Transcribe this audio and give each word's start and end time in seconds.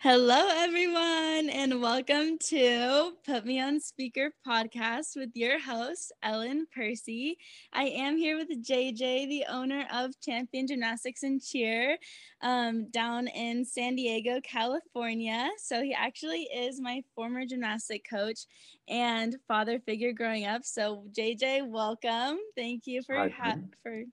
Hello, 0.00 0.46
everyone, 0.48 1.50
and 1.50 1.82
welcome 1.82 2.38
to 2.38 3.14
Put 3.26 3.44
Me 3.44 3.60
on 3.60 3.80
Speaker 3.80 4.30
podcast 4.46 5.16
with 5.16 5.30
your 5.34 5.58
host, 5.58 6.12
Ellen 6.22 6.68
Percy. 6.72 7.36
I 7.72 7.86
am 7.86 8.16
here 8.16 8.36
with 8.36 8.64
JJ, 8.64 9.28
the 9.28 9.46
owner 9.48 9.88
of 9.92 10.12
Champion 10.20 10.68
Gymnastics 10.68 11.24
and 11.24 11.42
Cheer 11.42 11.98
um, 12.42 12.88
down 12.90 13.26
in 13.26 13.64
San 13.64 13.96
Diego, 13.96 14.40
California. 14.40 15.50
So, 15.56 15.82
he 15.82 15.92
actually 15.92 16.42
is 16.42 16.80
my 16.80 17.02
former 17.16 17.44
gymnastic 17.44 18.08
coach 18.08 18.46
and 18.86 19.34
father 19.48 19.80
figure 19.80 20.12
growing 20.12 20.46
up. 20.46 20.64
So, 20.64 21.06
JJ, 21.10 21.68
welcome. 21.68 22.38
Thank 22.56 22.86
you 22.86 23.02
for, 23.02 23.28
ha- 23.30 23.56
for 23.82 24.04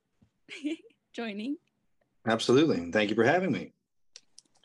joining. 1.13 1.57
Absolutely. 2.25 2.89
Thank 2.89 3.11
you 3.11 3.15
for 3.15 3.23
having 3.23 3.51
me. 3.51 3.73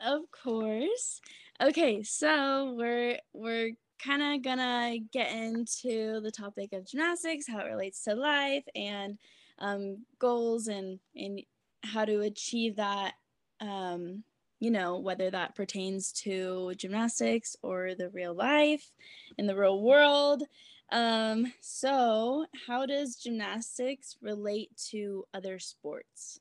Of 0.03 0.31
course. 0.31 1.21
Okay, 1.61 2.01
so 2.03 2.73
we're 2.77 3.19
we're 3.33 3.71
kind 4.03 4.23
of 4.23 4.41
gonna 4.43 4.97
get 5.11 5.31
into 5.31 6.19
the 6.21 6.31
topic 6.31 6.73
of 6.73 6.85
gymnastics, 6.87 7.47
how 7.47 7.59
it 7.59 7.69
relates 7.69 8.03
to 8.05 8.15
life, 8.15 8.63
and 8.75 9.17
um, 9.59 10.05
goals, 10.19 10.67
and 10.67 10.99
and 11.15 11.41
how 11.83 12.05
to 12.05 12.21
achieve 12.21 12.77
that. 12.77 13.13
Um, 13.59 14.23
you 14.59 14.71
know, 14.71 14.99
whether 14.99 15.29
that 15.31 15.55
pertains 15.55 16.11
to 16.11 16.73
gymnastics 16.77 17.55
or 17.63 17.95
the 17.95 18.09
real 18.09 18.33
life 18.33 18.91
in 19.37 19.47
the 19.47 19.55
real 19.55 19.81
world. 19.81 20.43
Um, 20.91 21.53
so, 21.61 22.45
how 22.67 22.85
does 22.85 23.15
gymnastics 23.15 24.17
relate 24.21 24.69
to 24.91 25.25
other 25.33 25.57
sports? 25.59 26.39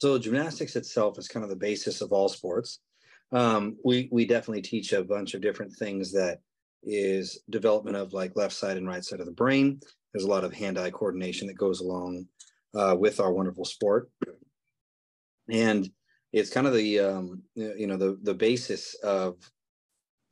So 0.00 0.18
gymnastics 0.18 0.76
itself 0.76 1.18
is 1.18 1.28
kind 1.28 1.44
of 1.44 1.50
the 1.50 1.56
basis 1.56 2.00
of 2.00 2.10
all 2.12 2.28
sports. 2.28 2.80
Um, 3.32 3.76
we 3.84 4.08
we 4.10 4.24
definitely 4.24 4.62
teach 4.62 4.92
a 4.92 5.04
bunch 5.04 5.34
of 5.34 5.42
different 5.42 5.72
things 5.74 6.10
that 6.12 6.40
is 6.82 7.42
development 7.50 7.96
of 7.96 8.14
like 8.14 8.34
left 8.34 8.54
side 8.54 8.78
and 8.78 8.88
right 8.88 9.04
side 9.04 9.20
of 9.20 9.26
the 9.26 9.32
brain. 9.32 9.78
There's 10.12 10.24
a 10.24 10.30
lot 10.30 10.44
of 10.44 10.54
hand-eye 10.54 10.90
coordination 10.90 11.46
that 11.48 11.58
goes 11.58 11.80
along 11.80 12.26
uh, 12.74 12.96
with 12.98 13.20
our 13.20 13.32
wonderful 13.32 13.66
sport, 13.66 14.10
and 15.50 15.88
it's 16.32 16.50
kind 16.50 16.66
of 16.66 16.72
the 16.72 16.98
um, 17.00 17.42
you 17.54 17.86
know 17.86 17.98
the 17.98 18.18
the 18.22 18.34
basis 18.34 18.94
of 19.04 19.36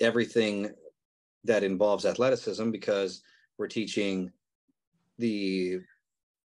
everything 0.00 0.70
that 1.44 1.62
involves 1.62 2.06
athleticism 2.06 2.70
because 2.70 3.22
we're 3.58 3.69
teaching 3.69 4.32
the 5.19 5.80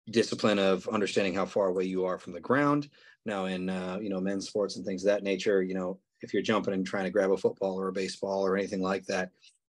discipline 0.09 0.59
of 0.59 0.87
understanding 0.89 1.33
how 1.33 1.45
far 1.45 1.67
away 1.67 1.83
you 1.83 2.05
are 2.05 2.17
from 2.17 2.33
the 2.33 2.39
ground. 2.39 2.89
Now, 3.25 3.45
in 3.45 3.69
uh, 3.69 3.99
you 4.01 4.09
know 4.09 4.19
men's 4.19 4.47
sports 4.47 4.75
and 4.75 4.85
things 4.85 5.03
of 5.03 5.07
that 5.07 5.23
nature, 5.23 5.63
you 5.63 5.73
know 5.73 5.99
if 6.21 6.33
you're 6.33 6.43
jumping 6.43 6.73
and 6.73 6.85
trying 6.85 7.03
to 7.05 7.09
grab 7.09 7.31
a 7.31 7.37
football 7.37 7.79
or 7.79 7.87
a 7.87 7.93
baseball 7.93 8.45
or 8.45 8.57
anything 8.57 8.81
like 8.81 9.05
that, 9.05 9.29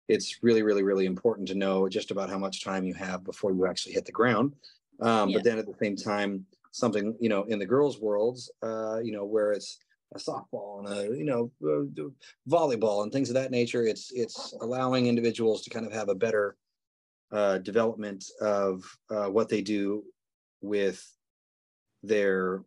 it's 0.09 0.39
really, 0.43 0.63
really, 0.63 0.83
really 0.83 1.07
important 1.07 1.47
to 1.49 1.55
know 1.55 1.89
just 1.89 2.11
about 2.11 2.31
how 2.31 2.39
much 2.39 2.65
time 2.65 2.85
you 2.85 2.95
have 2.95 3.25
before 3.25 3.53
you 3.53 3.67
actually 3.67 3.93
hit 3.93 4.07
the 4.07 4.13
ground. 4.13 4.55
Um, 5.01 5.29
yeah. 5.29 5.37
But 5.37 5.45
then 5.45 5.59
at 5.59 5.67
the 5.67 5.77
same 5.81 5.97
time, 5.97 6.47
something 6.73 7.17
you 7.21 7.29
know 7.29 7.45
in 7.45 7.59
the 7.59 7.67
girls' 7.67 8.01
worlds, 8.01 8.51
uh, 8.63 8.99
you 9.03 9.13
know 9.13 9.25
where 9.25 9.53
it's 9.53 9.79
a 10.15 10.19
softball 10.19 10.79
and 10.79 10.89
a 10.89 11.17
you 11.17 11.25
know 11.25 11.51
uh, 11.63 12.09
volleyball 12.49 13.03
and 13.03 13.13
things 13.13 13.29
of 13.29 13.35
that 13.35 13.51
nature, 13.51 13.85
it's 13.87 14.11
it's 14.13 14.55
allowing 14.61 15.07
individuals 15.07 15.63
to 15.63 15.71
kind 15.71 15.87
of 15.87 15.93
have 15.93 16.09
a 16.09 16.15
better 16.15 16.57
uh, 17.31 17.59
development 17.59 18.25
of 18.41 18.85
uh, 19.11 19.27
what 19.27 19.49
they 19.49 19.61
do 19.61 20.03
with 20.61 21.05
their 22.03 22.63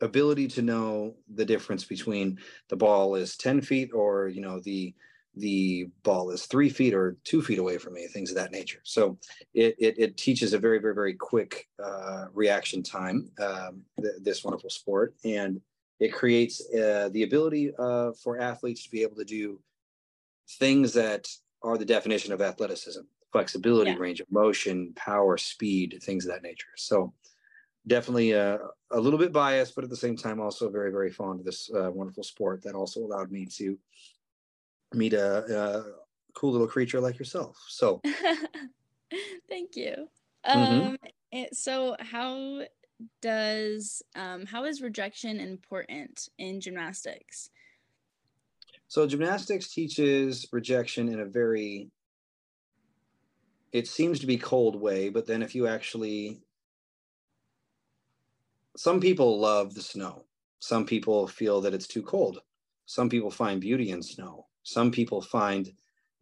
ability 0.00 0.46
to 0.46 0.62
know 0.62 1.14
the 1.34 1.44
difference 1.44 1.84
between 1.84 2.38
the 2.68 2.76
ball 2.76 3.14
is 3.14 3.36
10 3.36 3.60
feet 3.60 3.90
or 3.92 4.28
you 4.28 4.40
know 4.40 4.60
the 4.60 4.94
the 5.36 5.88
ball 6.02 6.30
is 6.30 6.46
three 6.46 6.68
feet 6.68 6.94
or 6.94 7.16
two 7.24 7.40
feet 7.42 7.58
away 7.58 7.78
from 7.78 7.94
me 7.94 8.06
things 8.06 8.30
of 8.30 8.36
that 8.36 8.50
nature. 8.50 8.80
So 8.82 9.18
it 9.54 9.76
it, 9.78 9.98
it 9.98 10.16
teaches 10.16 10.52
a 10.52 10.58
very 10.58 10.78
very 10.78 10.94
very 10.94 11.14
quick 11.14 11.68
uh, 11.82 12.26
reaction 12.32 12.82
time 12.82 13.30
um, 13.40 13.82
th- 14.00 14.14
this 14.20 14.44
wonderful 14.44 14.70
sport. 14.70 15.14
And 15.24 15.60
it 16.00 16.12
creates 16.12 16.60
uh, 16.74 17.10
the 17.12 17.24
ability 17.24 17.72
uh, 17.78 18.12
for 18.22 18.40
athletes 18.40 18.84
to 18.84 18.90
be 18.90 19.02
able 19.02 19.16
to 19.16 19.24
do 19.24 19.60
things 20.58 20.92
that 20.94 21.28
are 21.62 21.78
the 21.78 21.84
definition 21.84 22.32
of 22.32 22.40
athleticism 22.40 23.02
flexibility, 23.32 23.90
yeah. 23.90 23.96
range 23.98 24.20
of 24.20 24.30
motion, 24.30 24.92
power, 24.96 25.36
speed, 25.36 25.98
things 26.02 26.24
of 26.24 26.32
that 26.32 26.42
nature. 26.42 26.68
So 26.76 27.12
definitely 27.86 28.34
uh, 28.34 28.58
a 28.90 29.00
little 29.00 29.18
bit 29.18 29.32
biased, 29.32 29.74
but 29.74 29.84
at 29.84 29.90
the 29.90 29.96
same 29.96 30.16
time 30.16 30.40
also 30.40 30.70
very, 30.70 30.90
very 30.90 31.10
fond 31.10 31.40
of 31.40 31.46
this 31.46 31.70
uh, 31.74 31.90
wonderful 31.90 32.22
sport 32.22 32.62
that 32.62 32.74
also 32.74 33.00
allowed 33.00 33.30
me 33.30 33.46
to 33.46 33.78
meet 34.94 35.12
a, 35.12 35.44
a 35.56 35.84
cool 36.34 36.52
little 36.52 36.66
creature 36.66 37.00
like 37.00 37.18
yourself. 37.18 37.58
So 37.68 38.00
thank 39.48 39.76
you. 39.76 40.08
Mm-hmm. 40.46 40.94
Um, 41.34 41.46
so 41.52 41.96
how 42.00 42.62
does 43.22 44.02
um, 44.16 44.46
how 44.46 44.64
is 44.64 44.80
rejection 44.82 45.40
important 45.40 46.28
in 46.38 46.60
gymnastics? 46.60 47.50
So 48.88 49.06
gymnastics 49.06 49.72
teaches 49.72 50.46
rejection 50.52 51.08
in 51.08 51.20
a 51.20 51.26
very 51.26 51.90
it 53.72 53.86
seems 53.86 54.18
to 54.20 54.26
be 54.26 54.38
cold 54.38 54.76
way, 54.76 55.08
but 55.08 55.26
then 55.26 55.42
if 55.42 55.54
you 55.54 55.66
actually 55.66 56.42
some 58.76 59.00
people 59.00 59.40
love 59.40 59.74
the 59.74 59.82
snow. 59.82 60.24
Some 60.60 60.86
people 60.86 61.26
feel 61.26 61.60
that 61.62 61.74
it's 61.74 61.88
too 61.88 62.02
cold. 62.02 62.40
Some 62.86 63.08
people 63.08 63.30
find 63.30 63.60
beauty 63.60 63.90
in 63.90 64.02
snow. 64.02 64.46
Some 64.62 64.92
people 64.92 65.20
find 65.20 65.72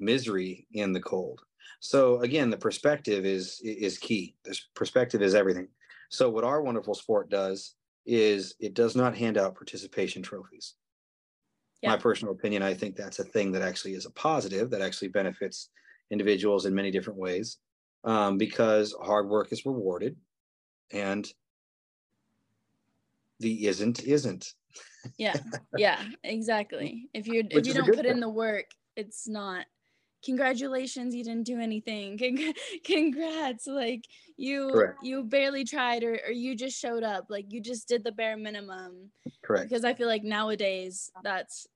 misery 0.01 0.67
in 0.73 0.93
the 0.93 1.01
cold. 1.01 1.43
So 1.81 2.21
again, 2.21 2.49
the 2.49 2.57
perspective 2.57 3.27
is 3.27 3.61
is 3.63 3.99
key. 3.99 4.35
This 4.45 4.61
perspective 4.75 5.23
is 5.23 5.35
everything. 5.35 5.69
So 6.09 6.31
what 6.31 6.45
our 6.45 6.63
wonderful 6.63 6.95
sport 6.95 7.29
does 7.29 7.75
is 8.07 8.55
it 8.61 8.75
does 8.75 8.97
not 8.97 9.17
hand 9.17 9.37
out 9.37 9.55
participation 9.55 10.23
trophies. 10.23 10.75
Yeah. 11.83 11.91
My 11.91 11.97
personal 11.99 12.33
opinion, 12.33 12.63
I 12.63 12.73
think 12.73 12.97
that's 12.97 13.19
a 13.19 13.25
thing 13.25 13.53
that 13.53 13.63
actually 13.63 13.95
is 13.95 14.07
a 14.07 14.11
positive 14.11 14.71
that 14.71 14.81
actually 14.81 15.09
benefits 15.09 15.69
individuals 16.11 16.67
in 16.67 16.75
many 16.75 16.91
different 16.91 17.19
ways 17.19 17.59
um, 18.05 18.39
because 18.39 18.95
hard 19.03 19.29
work 19.29 19.53
is 19.53 19.67
rewarded 19.67 20.17
and 20.93 21.29
the 23.41 23.67
isn't 23.67 24.03
isn't 24.05 24.55
yeah 25.19 25.37
yeah 25.77 26.03
exactly 26.25 27.09
if 27.13 27.27
you 27.27 27.45
if 27.51 27.67
you 27.67 27.75
don't 27.75 27.87
put 27.87 27.97
thing. 27.97 28.07
in 28.07 28.21
the 28.21 28.29
work 28.29 28.67
it's 28.97 29.29
not 29.29 29.67
congratulations 30.25 31.15
you 31.15 31.23
didn't 31.23 31.45
do 31.45 31.61
anything 31.61 32.19
congrats 32.85 33.67
like 33.67 34.05
you 34.37 34.71
Correct. 34.73 34.99
you 35.03 35.23
barely 35.25 35.65
tried 35.65 36.03
or, 36.03 36.19
or 36.27 36.33
you 36.33 36.57
just 36.57 36.81
showed 36.81 37.03
up 37.03 37.27
like 37.29 37.47
you 37.51 37.61
just 37.61 37.87
did 37.87 38.03
the 38.03 38.13
bare 38.13 38.37
minimum 38.37 39.11
Correct. 39.45 39.69
because 39.69 39.85
i 39.85 39.93
feel 39.93 40.09
like 40.09 40.25
nowadays 40.25 41.11
that's 41.23 41.67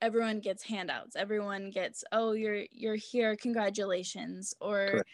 everyone 0.00 0.40
gets 0.40 0.62
handouts 0.62 1.16
everyone 1.16 1.70
gets 1.70 2.04
oh 2.12 2.32
you're 2.32 2.62
you're 2.70 2.96
here 2.96 3.36
congratulations 3.36 4.54
or 4.60 4.86
Correct. 4.86 5.08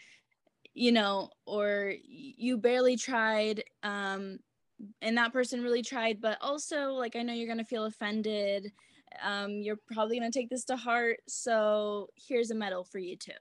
you 0.73 0.91
know 0.91 1.29
or 1.45 1.93
you 2.03 2.57
barely 2.57 2.95
tried 2.95 3.63
um 3.83 4.37
and 5.01 5.17
that 5.17 5.33
person 5.33 5.63
really 5.63 5.81
tried 5.81 6.21
but 6.21 6.37
also 6.41 6.91
like 6.93 7.15
i 7.15 7.21
know 7.21 7.33
you're 7.33 7.47
going 7.47 7.57
to 7.57 7.63
feel 7.63 7.85
offended 7.85 8.71
um 9.23 9.51
you're 9.61 9.79
probably 9.91 10.19
going 10.19 10.31
to 10.31 10.37
take 10.37 10.49
this 10.49 10.65
to 10.65 10.75
heart 10.75 11.17
so 11.27 12.09
here's 12.15 12.51
a 12.51 12.55
medal 12.55 12.83
for 12.83 12.99
you 12.99 13.15
too 13.15 13.31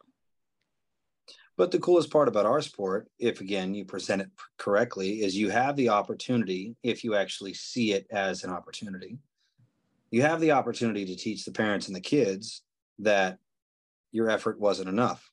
but 1.57 1.71
the 1.71 1.79
coolest 1.79 2.11
part 2.11 2.29
about 2.29 2.47
our 2.47 2.61
sport 2.61 3.09
if 3.19 3.41
again 3.41 3.75
you 3.75 3.85
present 3.85 4.23
it 4.23 4.29
correctly 4.57 5.23
is 5.23 5.37
you 5.37 5.51
have 5.51 5.77
the 5.77 5.89
opportunity 5.89 6.75
if 6.83 7.05
you 7.05 7.15
actually 7.15 7.55
see 7.55 7.93
it 7.93 8.07
as 8.11 8.45
an 8.45 8.51
opportunity 8.51 9.19
you 10.15 10.23
have 10.23 10.41
the 10.41 10.53
opportunity 10.53 11.05
to 11.07 11.17
teach 11.17 11.45
the 11.45 11.53
parents 11.53 11.89
and 11.89 11.97
the 11.97 12.01
kids 12.01 12.63
that 13.01 13.39
your 14.13 14.31
effort 14.31 14.61
wasn't 14.61 14.89
enough. 14.89 15.28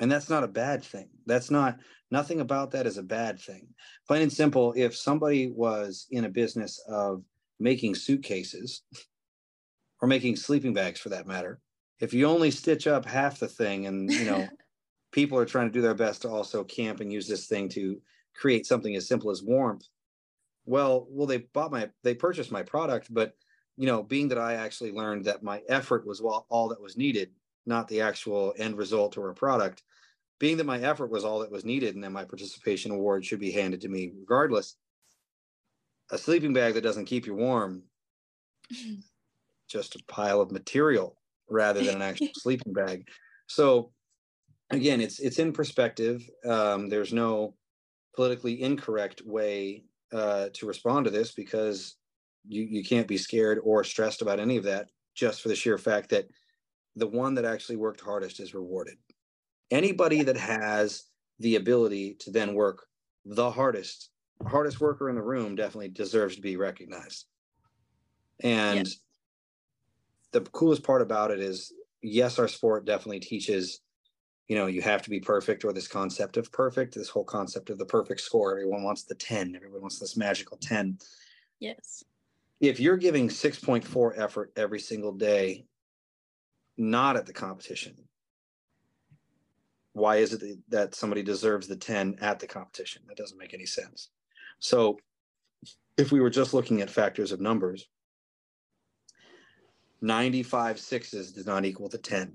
And 0.00 0.10
that's 0.10 0.28
not 0.28 0.42
a 0.42 0.48
bad 0.48 0.82
thing. 0.82 1.10
That's 1.26 1.50
not 1.50 1.78
nothing 2.10 2.40
about 2.40 2.72
that 2.72 2.86
is 2.86 2.98
a 2.98 3.02
bad 3.02 3.38
thing. 3.38 3.68
Plain 4.08 4.22
and 4.22 4.32
simple 4.32 4.74
if 4.76 4.96
somebody 4.96 5.46
was 5.48 6.06
in 6.10 6.24
a 6.24 6.28
business 6.28 6.82
of 6.88 7.22
making 7.60 7.94
suitcases 7.94 8.82
or 10.02 10.08
making 10.08 10.36
sleeping 10.36 10.74
bags 10.74 10.98
for 10.98 11.10
that 11.10 11.26
matter 11.26 11.60
if 12.00 12.12
you 12.12 12.26
only 12.26 12.50
stitch 12.50 12.86
up 12.86 13.06
half 13.06 13.38
the 13.38 13.48
thing 13.48 13.86
and 13.86 14.10
you 14.10 14.24
know 14.24 14.46
people 15.12 15.38
are 15.38 15.46
trying 15.46 15.68
to 15.68 15.72
do 15.72 15.80
their 15.80 15.94
best 15.94 16.22
to 16.22 16.28
also 16.28 16.64
camp 16.64 17.00
and 17.00 17.12
use 17.12 17.28
this 17.28 17.46
thing 17.46 17.68
to 17.68 18.00
create 18.34 18.66
something 18.66 18.96
as 18.96 19.06
simple 19.06 19.30
as 19.30 19.42
warmth 19.42 19.86
well 20.66 21.06
well 21.08 21.26
they 21.26 21.38
bought 21.38 21.70
my 21.70 21.88
they 22.02 22.14
purchased 22.14 22.50
my 22.50 22.62
product 22.62 23.12
but 23.12 23.34
you 23.76 23.86
know, 23.86 24.02
being 24.02 24.28
that 24.28 24.38
I 24.38 24.54
actually 24.54 24.92
learned 24.92 25.24
that 25.24 25.42
my 25.42 25.62
effort 25.68 26.06
was 26.06 26.20
all 26.20 26.68
that 26.68 26.80
was 26.80 26.96
needed, 26.96 27.30
not 27.66 27.88
the 27.88 28.00
actual 28.00 28.54
end 28.56 28.76
result 28.76 29.16
or 29.16 29.30
a 29.30 29.34
product, 29.34 29.82
being 30.38 30.56
that 30.58 30.66
my 30.66 30.80
effort 30.80 31.10
was 31.10 31.24
all 31.24 31.40
that 31.40 31.50
was 31.50 31.64
needed 31.64 31.94
and 31.94 32.02
then 32.02 32.12
my 32.12 32.24
participation 32.24 32.90
award 32.90 33.24
should 33.24 33.40
be 33.40 33.50
handed 33.50 33.80
to 33.80 33.88
me 33.88 34.12
regardless, 34.18 34.76
a 36.10 36.18
sleeping 36.18 36.52
bag 36.52 36.74
that 36.74 36.82
doesn't 36.82 37.06
keep 37.06 37.26
you 37.26 37.34
warm 37.34 37.82
just 39.68 39.96
a 39.96 40.04
pile 40.06 40.40
of 40.40 40.52
material 40.52 41.16
rather 41.48 41.82
than 41.82 41.96
an 41.96 42.02
actual 42.02 42.28
sleeping 42.36 42.72
bag. 42.72 43.08
So 43.46 43.92
again, 44.70 45.00
it's 45.00 45.18
it's 45.18 45.38
in 45.38 45.52
perspective. 45.52 46.28
Um, 46.44 46.88
there's 46.88 47.12
no 47.12 47.54
politically 48.14 48.62
incorrect 48.62 49.22
way 49.24 49.84
uh, 50.12 50.48
to 50.54 50.66
respond 50.66 51.04
to 51.06 51.10
this 51.10 51.32
because 51.32 51.96
you 52.46 52.62
you 52.62 52.84
can't 52.84 53.08
be 53.08 53.16
scared 53.16 53.58
or 53.62 53.84
stressed 53.84 54.22
about 54.22 54.40
any 54.40 54.56
of 54.56 54.64
that 54.64 54.90
just 55.14 55.40
for 55.40 55.48
the 55.48 55.56
sheer 55.56 55.78
fact 55.78 56.10
that 56.10 56.26
the 56.96 57.06
one 57.06 57.34
that 57.34 57.44
actually 57.44 57.76
worked 57.76 58.00
hardest 58.00 58.40
is 58.40 58.54
rewarded. 58.54 58.96
Anybody 59.70 60.22
that 60.22 60.36
has 60.36 61.04
the 61.40 61.56
ability 61.56 62.14
to 62.20 62.30
then 62.30 62.54
work 62.54 62.86
the 63.24 63.50
hardest 63.50 64.10
hardest 64.46 64.80
worker 64.80 65.08
in 65.08 65.14
the 65.14 65.22
room 65.22 65.54
definitely 65.54 65.88
deserves 65.88 66.36
to 66.36 66.42
be 66.42 66.56
recognized. 66.56 67.26
And 68.40 68.86
yeah. 68.86 68.94
the 70.32 70.40
coolest 70.40 70.82
part 70.82 71.02
about 71.02 71.30
it 71.30 71.40
is 71.40 71.72
yes, 72.02 72.38
our 72.38 72.48
sport 72.48 72.84
definitely 72.84 73.20
teaches, 73.20 73.80
you 74.48 74.56
know, 74.56 74.66
you 74.66 74.82
have 74.82 75.02
to 75.02 75.10
be 75.10 75.20
perfect 75.20 75.64
or 75.64 75.72
this 75.72 75.88
concept 75.88 76.36
of 76.36 76.52
perfect, 76.52 76.94
this 76.94 77.08
whole 77.08 77.24
concept 77.24 77.70
of 77.70 77.78
the 77.78 77.86
perfect 77.86 78.20
score. 78.20 78.52
Everyone 78.52 78.82
wants 78.82 79.04
the 79.04 79.14
10, 79.14 79.54
everyone 79.56 79.82
wants 79.82 79.98
this 79.98 80.16
magical 80.16 80.58
10. 80.58 80.98
Yes. 81.60 82.04
If 82.60 82.80
you're 82.80 82.96
giving 82.96 83.28
6.4 83.28 84.18
effort 84.18 84.52
every 84.56 84.80
single 84.80 85.12
day, 85.12 85.66
not 86.76 87.16
at 87.16 87.26
the 87.26 87.32
competition, 87.32 87.94
why 89.92 90.16
is 90.16 90.32
it 90.32 90.58
that 90.68 90.94
somebody 90.94 91.22
deserves 91.22 91.68
the 91.68 91.76
10 91.76 92.18
at 92.20 92.40
the 92.40 92.46
competition? 92.46 93.02
That 93.06 93.16
doesn't 93.16 93.38
make 93.38 93.54
any 93.54 93.66
sense. 93.66 94.10
So 94.58 94.98
if 95.96 96.10
we 96.10 96.20
were 96.20 96.30
just 96.30 96.54
looking 96.54 96.80
at 96.80 96.90
factors 96.90 97.32
of 97.32 97.40
numbers, 97.40 97.86
95 100.00 100.78
sixes 100.78 101.32
does 101.32 101.46
not 101.46 101.64
equal 101.64 101.88
to 101.88 101.98
10. 101.98 102.34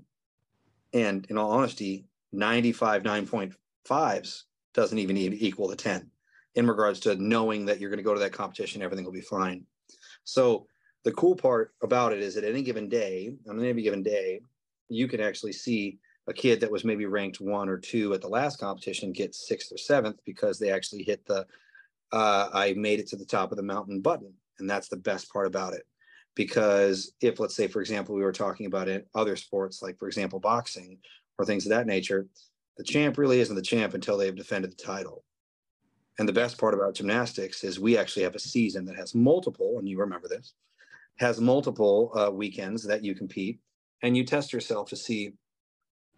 And 0.92 1.26
in 1.28 1.38
all 1.38 1.52
honesty, 1.52 2.06
95 2.32 3.02
9.5s 3.02 4.42
doesn't 4.72 4.98
even 4.98 5.16
equal 5.16 5.68
to 5.68 5.76
10 5.76 6.10
in 6.54 6.66
regards 6.66 7.00
to 7.00 7.14
knowing 7.16 7.66
that 7.66 7.80
you're 7.80 7.90
going 7.90 7.98
to 7.98 8.04
go 8.04 8.14
to 8.14 8.20
that 8.20 8.32
competition, 8.32 8.82
everything 8.82 9.04
will 9.04 9.12
be 9.12 9.20
fine. 9.20 9.64
So 10.24 10.66
the 11.04 11.12
cool 11.12 11.36
part 11.36 11.74
about 11.82 12.12
it 12.12 12.20
is 12.20 12.36
at 12.36 12.44
any 12.44 12.62
given 12.62 12.88
day, 12.88 13.32
on 13.48 13.62
any 13.62 13.82
given 13.82 14.02
day, 14.02 14.40
you 14.88 15.08
can 15.08 15.20
actually 15.20 15.52
see 15.52 15.98
a 16.26 16.32
kid 16.32 16.60
that 16.60 16.70
was 16.70 16.84
maybe 16.84 17.06
ranked 17.06 17.40
one 17.40 17.68
or 17.68 17.78
two 17.78 18.12
at 18.12 18.20
the 18.20 18.28
last 18.28 18.58
competition 18.58 19.12
get 19.12 19.34
sixth 19.34 19.72
or 19.72 19.78
seventh 19.78 20.20
because 20.24 20.58
they 20.58 20.70
actually 20.70 21.02
hit 21.02 21.24
the 21.26 21.46
uh, 22.12 22.48
I 22.52 22.74
made 22.74 23.00
it 23.00 23.08
to 23.08 23.16
the 23.16 23.24
top 23.24 23.50
of 23.50 23.56
the 23.56 23.62
mountain 23.62 24.00
button. 24.00 24.32
And 24.58 24.68
that's 24.68 24.88
the 24.88 24.96
best 24.96 25.32
part 25.32 25.46
about 25.46 25.74
it. 25.74 25.86
Because 26.34 27.12
if, 27.20 27.40
let's 27.40 27.56
say, 27.56 27.66
for 27.66 27.80
example, 27.80 28.14
we 28.14 28.22
were 28.22 28.32
talking 28.32 28.66
about 28.66 28.88
it, 28.88 29.08
other 29.14 29.36
sports, 29.36 29.82
like, 29.82 29.98
for 29.98 30.06
example, 30.06 30.38
boxing 30.38 30.98
or 31.38 31.44
things 31.44 31.66
of 31.66 31.70
that 31.70 31.86
nature, 31.86 32.26
the 32.76 32.84
champ 32.84 33.18
really 33.18 33.40
isn't 33.40 33.56
the 33.56 33.62
champ 33.62 33.94
until 33.94 34.16
they've 34.16 34.34
defended 34.34 34.70
the 34.70 34.82
title. 34.82 35.24
And 36.20 36.28
the 36.28 36.34
best 36.34 36.58
part 36.58 36.74
about 36.74 36.96
gymnastics 36.96 37.64
is 37.64 37.80
we 37.80 37.96
actually 37.96 38.24
have 38.24 38.34
a 38.34 38.38
season 38.38 38.84
that 38.84 38.96
has 38.96 39.14
multiple, 39.14 39.78
and 39.78 39.88
you 39.88 39.98
remember 39.98 40.28
this, 40.28 40.52
has 41.16 41.40
multiple 41.40 42.12
uh, 42.14 42.30
weekends 42.30 42.84
that 42.84 43.02
you 43.02 43.14
compete 43.14 43.58
and 44.02 44.14
you 44.14 44.22
test 44.22 44.52
yourself 44.52 44.90
to 44.90 44.96
see 44.96 45.32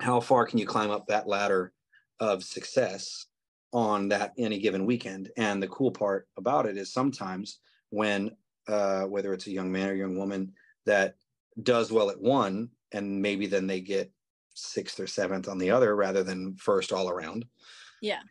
how 0.01 0.19
far 0.19 0.45
can 0.45 0.59
you 0.59 0.67
climb 0.67 0.91
up 0.91 1.07
that 1.07 1.29
ladder 1.29 1.73
of 2.19 2.43
success 2.43 3.27
on 3.73 4.09
that 4.09 4.33
any 4.37 4.59
given 4.59 4.87
weekend. 4.87 5.31
And 5.37 5.63
the 5.63 5.69
cool 5.69 5.93
part 5.93 6.27
about 6.37 6.67
it 6.67 6.77
is 6.77 6.93
sometimes 6.93 7.61
when 7.91 8.33
uh, 8.67 9.03
whether 9.03 9.33
it's 9.33 9.47
a 9.47 9.53
young 9.53 9.71
man 9.71 9.89
or 9.89 9.95
young 9.95 10.19
woman 10.19 10.53
that 10.85 11.15
does 11.63 11.93
well 11.93 12.11
at 12.11 12.21
one, 12.21 12.71
and 12.91 13.23
maybe 13.23 13.47
then 13.47 13.69
they 13.69 13.81
get 13.81 14.11
sixth 14.55 14.99
or 14.99 15.07
seventh 15.07 15.47
on 15.47 15.59
the 15.59 15.71
other 15.71 15.95
rather 15.95 16.25
than 16.25 16.57
first 16.57 16.91
all 16.91 17.09
around. 17.09 17.45
Yeah. 18.01 18.23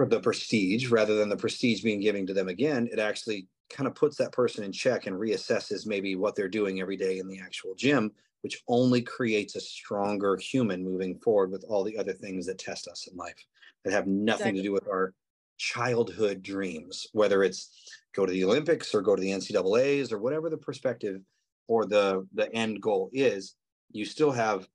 For 0.00 0.06
the 0.06 0.18
prestige, 0.18 0.88
rather 0.88 1.14
than 1.14 1.28
the 1.28 1.36
prestige 1.36 1.82
being 1.82 2.00
given 2.00 2.26
to 2.26 2.32
them 2.32 2.48
again, 2.48 2.88
it 2.90 2.98
actually 2.98 3.48
kind 3.68 3.86
of 3.86 3.94
puts 3.94 4.16
that 4.16 4.32
person 4.32 4.64
in 4.64 4.72
check 4.72 5.06
and 5.06 5.14
reassesses 5.14 5.86
maybe 5.86 6.16
what 6.16 6.34
they're 6.34 6.48
doing 6.48 6.80
every 6.80 6.96
day 6.96 7.18
in 7.18 7.28
the 7.28 7.38
actual 7.38 7.74
gym, 7.74 8.10
which 8.40 8.62
only 8.66 9.02
creates 9.02 9.56
a 9.56 9.60
stronger 9.60 10.38
human 10.38 10.82
moving 10.82 11.18
forward 11.18 11.52
with 11.52 11.66
all 11.68 11.84
the 11.84 11.98
other 11.98 12.14
things 12.14 12.46
that 12.46 12.56
test 12.56 12.88
us 12.88 13.08
in 13.12 13.16
life 13.18 13.44
that 13.84 13.92
have 13.92 14.06
nothing 14.06 14.56
exactly. 14.56 14.62
to 14.62 14.62
do 14.68 14.72
with 14.72 14.88
our 14.88 15.12
childhood 15.58 16.42
dreams, 16.42 17.06
whether 17.12 17.42
it's 17.42 17.92
go 18.14 18.24
to 18.24 18.32
the 18.32 18.44
Olympics 18.44 18.94
or 18.94 19.02
go 19.02 19.14
to 19.14 19.20
the 19.20 19.32
NCAA's 19.32 20.12
or 20.12 20.18
whatever 20.18 20.48
the 20.48 20.56
perspective 20.56 21.20
or 21.68 21.84
the 21.84 22.26
the 22.32 22.50
end 22.54 22.80
goal 22.80 23.10
is, 23.12 23.54
you 23.92 24.06
still 24.06 24.32
have 24.32 24.66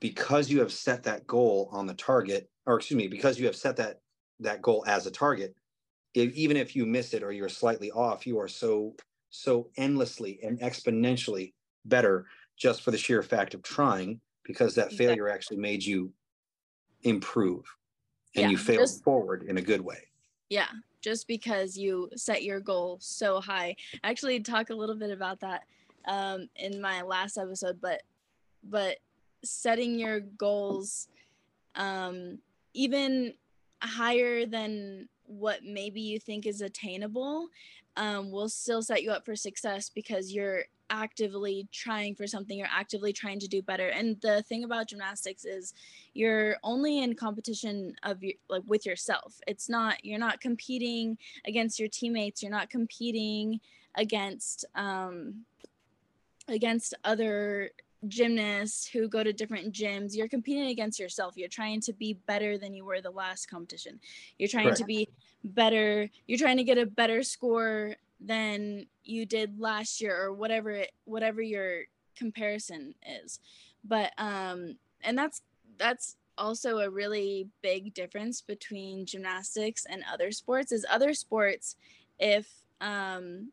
because 0.00 0.48
you 0.48 0.60
have 0.60 0.72
set 0.72 1.02
that 1.02 1.26
goal 1.26 1.68
on 1.72 1.86
the 1.86 1.92
target, 1.92 2.48
or 2.64 2.76
excuse 2.76 2.96
me, 2.96 3.06
because 3.06 3.38
you 3.38 3.44
have 3.44 3.54
set 3.54 3.76
that 3.76 4.00
that 4.40 4.62
goal 4.62 4.84
as 4.86 5.06
a 5.06 5.10
target, 5.10 5.54
if, 6.14 6.32
even 6.34 6.56
if 6.56 6.74
you 6.74 6.86
miss 6.86 7.14
it 7.14 7.22
or 7.22 7.32
you're 7.32 7.48
slightly 7.48 7.90
off, 7.90 8.26
you 8.26 8.38
are 8.38 8.48
so 8.48 8.94
so 9.30 9.68
endlessly 9.76 10.38
and 10.42 10.60
exponentially 10.60 11.52
better 11.84 12.26
just 12.56 12.82
for 12.82 12.90
the 12.90 12.98
sheer 12.98 13.22
fact 13.22 13.54
of 13.54 13.62
trying 13.62 14.20
because 14.44 14.74
that 14.74 14.86
exactly. 14.86 15.06
failure 15.06 15.28
actually 15.28 15.58
made 15.58 15.84
you 15.84 16.10
improve 17.02 17.64
and 18.34 18.44
yeah, 18.44 18.48
you 18.50 18.56
fail 18.56 18.80
just, 18.80 19.02
forward 19.04 19.44
in 19.48 19.58
a 19.58 19.62
good 19.62 19.80
way. 19.80 19.98
Yeah, 20.48 20.68
just 21.00 21.26
because 21.26 21.76
you 21.76 22.08
set 22.16 22.42
your 22.44 22.60
goal 22.60 22.98
so 23.00 23.40
high. 23.40 23.76
I 24.02 24.10
actually 24.10 24.40
talk 24.40 24.70
a 24.70 24.74
little 24.74 24.96
bit 24.96 25.10
about 25.10 25.40
that 25.40 25.64
um, 26.06 26.48
in 26.56 26.80
my 26.80 27.02
last 27.02 27.36
episode, 27.36 27.80
but 27.80 28.02
but 28.62 28.98
setting 29.44 29.98
your 29.98 30.20
goals 30.20 31.08
um, 31.74 32.38
even 32.74 33.34
higher 33.82 34.46
than 34.46 35.08
what 35.24 35.64
maybe 35.64 36.00
you 36.00 36.18
think 36.18 36.46
is 36.46 36.60
attainable 36.60 37.48
um, 37.96 38.30
will 38.30 38.48
still 38.48 38.82
set 38.82 39.02
you 39.02 39.10
up 39.10 39.24
for 39.24 39.34
success 39.34 39.88
because 39.88 40.32
you're 40.32 40.64
actively 40.90 41.66
trying 41.72 42.14
for 42.14 42.26
something 42.26 42.56
you're 42.56 42.68
actively 42.70 43.12
trying 43.12 43.40
to 43.40 43.48
do 43.48 43.62
better. 43.62 43.88
And 43.88 44.20
the 44.20 44.42
thing 44.42 44.64
about 44.64 44.88
gymnastics 44.88 45.44
is 45.44 45.74
you're 46.14 46.56
only 46.62 47.02
in 47.02 47.14
competition 47.14 47.94
of 48.02 48.22
your 48.22 48.34
like 48.48 48.62
with 48.66 48.86
yourself. 48.86 49.40
It's 49.46 49.68
not 49.68 50.04
you're 50.04 50.18
not 50.18 50.40
competing 50.40 51.18
against 51.46 51.78
your 51.78 51.88
teammates 51.88 52.42
you're 52.42 52.52
not 52.52 52.70
competing 52.70 53.60
against 53.96 54.64
um 54.74 55.44
against 56.48 56.94
other 57.04 57.70
gymnasts 58.08 58.86
who 58.86 59.08
go 59.08 59.22
to 59.22 59.32
different 59.32 59.72
gyms 59.74 60.14
you're 60.14 60.28
competing 60.28 60.68
against 60.68 60.98
yourself. 60.98 61.36
You're 61.36 61.48
trying 61.48 61.80
to 61.82 61.92
be 61.92 62.18
better 62.26 62.58
than 62.58 62.74
you 62.74 62.84
were 62.84 63.00
the 63.00 63.10
last 63.10 63.50
competition. 63.50 64.00
You're 64.38 64.48
trying 64.48 64.66
Correct. 64.66 64.78
to 64.78 64.84
be 64.84 65.08
better 65.44 66.08
you're 66.26 66.38
trying 66.38 66.56
to 66.56 66.64
get 66.64 66.78
a 66.78 66.86
better 66.86 67.22
score 67.22 67.94
than 68.20 68.86
you 69.04 69.26
did 69.26 69.60
last 69.60 70.00
year 70.00 70.20
or 70.20 70.32
whatever 70.32 70.70
it 70.70 70.92
whatever 71.04 71.42
your 71.42 71.82
comparison 72.16 72.94
is. 73.22 73.40
But 73.84 74.12
um 74.18 74.76
and 75.02 75.16
that's 75.16 75.42
that's 75.78 76.16
also 76.38 76.78
a 76.78 76.90
really 76.90 77.48
big 77.62 77.94
difference 77.94 78.40
between 78.40 79.06
gymnastics 79.06 79.86
and 79.88 80.04
other 80.12 80.32
sports 80.32 80.72
is 80.72 80.84
other 80.90 81.14
sports 81.14 81.76
if 82.18 82.48
um 82.80 83.52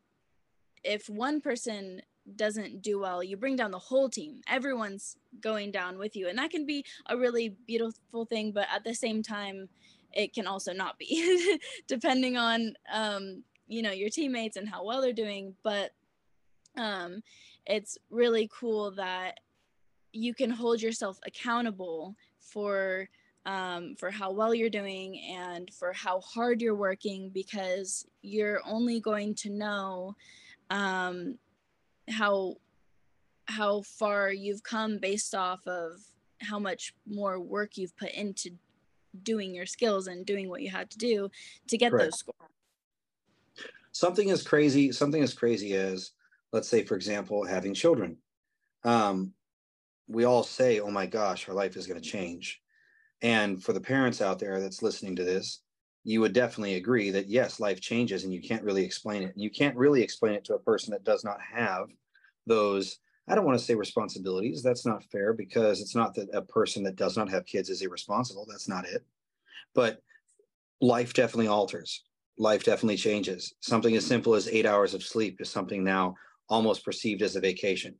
if 0.84 1.10
one 1.10 1.39
person 1.39 2.01
doesn't 2.36 2.82
do 2.82 3.00
well 3.00 3.24
you 3.24 3.36
bring 3.36 3.56
down 3.56 3.72
the 3.72 3.80
whole 3.80 4.10
team. 4.10 4.42
Everyone's 4.48 5.18
going 5.42 5.72
down 5.72 5.98
with 5.98 6.15
you 6.15 6.27
and 6.27 6.38
that 6.38 6.51
can 6.51 6.65
be 6.65 6.86
a 7.08 7.18
really 7.18 7.56
beautiful 7.68 8.25
thing 8.25 8.51
but 8.51 8.68
at 8.74 8.84
the 8.84 8.94
same 8.94 9.22
time 9.22 9.68
it 10.13 10.34
can 10.34 10.48
also 10.48 10.74
not 10.74 10.98
be 10.98 11.60
depending 11.88 12.38
on 12.38 12.74
um 12.92 13.44
you 13.68 13.82
know 13.82 13.92
your 13.92 14.10
teammates 14.10 14.58
and 14.58 14.70
how 14.70 14.86
well 14.86 15.01
they're 15.01 15.12
doing 15.12 15.56
but 15.63 15.92
um 16.77 17.22
it's 17.65 17.98
really 18.10 18.50
cool 18.53 18.92
that 18.92 19.39
you 20.12 20.34
can 20.34 20.50
hold 20.50 20.82
yourself 20.82 21.20
accountable 21.25 22.15
for 22.39 23.10
um, 23.46 23.96
for 23.96 24.10
how 24.10 24.32
well 24.32 24.53
you're 24.53 24.70
doing 24.70 25.20
and 25.38 25.70
for 25.74 25.92
how 25.92 26.22
hard 26.22 26.62
you're 26.62 26.75
working 26.75 27.30
because 27.30 28.06
you're 28.22 28.62
only 28.65 29.01
going 29.01 29.36
to 29.36 29.50
know 29.50 30.15
um, 30.70 31.38
how 32.10 32.55
how 33.45 33.81
far 33.81 34.31
you've 34.31 34.63
come 34.63 34.98
based 34.98 35.36
off 35.36 35.65
of 35.67 36.00
how 36.41 36.60
much 36.60 36.93
more 37.05 37.39
work 37.39 37.77
you've 37.77 37.95
put 37.98 38.12
into 38.12 38.51
doing 39.22 39.53
your 39.53 39.65
skills 39.65 40.07
and 40.07 40.25
doing 40.25 40.50
what 40.50 40.62
you 40.62 40.69
had 40.69 40.89
to 40.89 40.98
do 40.98 41.29
to 41.67 41.77
get 41.77 41.91
those 41.91 42.17
scores. 42.17 42.38
Something 43.91 44.31
as 44.31 44.43
crazy 44.43 44.91
something 44.91 45.22
as 45.22 45.33
crazy 45.33 45.74
as 45.74 46.12
let's 46.51 46.67
say 46.67 46.83
for 46.83 46.95
example 46.95 47.45
having 47.45 47.74
children. 47.74 48.17
Um, 48.83 49.33
we 50.07 50.25
all 50.25 50.43
say 50.43 50.79
oh 50.79 50.91
my 50.91 51.05
gosh 51.05 51.48
our 51.48 51.55
life 51.55 51.77
is 51.77 51.88
going 51.88 52.01
to 52.01 52.10
change. 52.10 52.62
And 53.22 53.63
for 53.63 53.72
the 53.72 53.81
parents 53.81 54.22
out 54.22 54.39
there 54.39 54.60
that's 54.60 54.83
listening 54.83 55.15
to 55.15 55.24
this 55.24 55.62
you 56.03 56.22
would 56.22 56.33
definitely 56.33 56.75
agree 56.75 57.10
that 57.12 57.29
yes 57.29 57.60
life 57.60 57.79
changes 57.79 58.24
and 58.24 58.33
you 58.33 58.41
can't 58.41 58.63
really 58.63 58.83
explain 58.83 59.24
it 59.24 59.33
And 59.33 59.41
you 59.41 59.50
can't 59.50 59.77
really 59.77 60.01
explain 60.01 60.33
it 60.33 60.43
to 60.45 60.55
a 60.55 60.60
person 60.60 60.91
that 60.91 61.03
does 61.03 61.24
not 61.24 61.39
have 61.41 61.88
those 62.45 63.00
I 63.27 63.36
don't 63.36 63.45
want 63.45 63.57
to 63.57 63.63
say 63.63 63.74
responsibilities. 63.75 64.62
That's 64.62 64.86
not 64.86 65.05
fair 65.05 65.33
because 65.33 65.79
it's 65.79 65.95
not 65.95 66.13
that 66.15 66.27
a 66.33 66.41
person 66.41 66.83
that 66.83 66.98
does 66.98 67.15
not 67.15 67.29
have 67.29 67.45
kids 67.45 67.69
is 67.69 67.81
irresponsible. 67.81 68.45
That's 68.50 68.67
not 68.67 68.86
it. 68.86 69.05
But 69.74 70.01
life 70.81 71.13
definitely 71.13 71.48
alters. 71.48 72.03
Life 72.38 72.65
definitely 72.65 72.98
changes. 72.98 73.53
Something 73.62 73.95
as 73.95 74.05
simple 74.05 74.36
as 74.36 74.50
eight 74.50 74.65
hours 74.65 74.93
of 74.93 75.03
sleep 75.03 75.39
is 75.39 75.50
something 75.50 75.83
now 75.83 76.15
almost 76.50 76.83
perceived 76.83 77.22
as 77.22 77.36
a 77.38 77.39
vacation. 77.39 77.95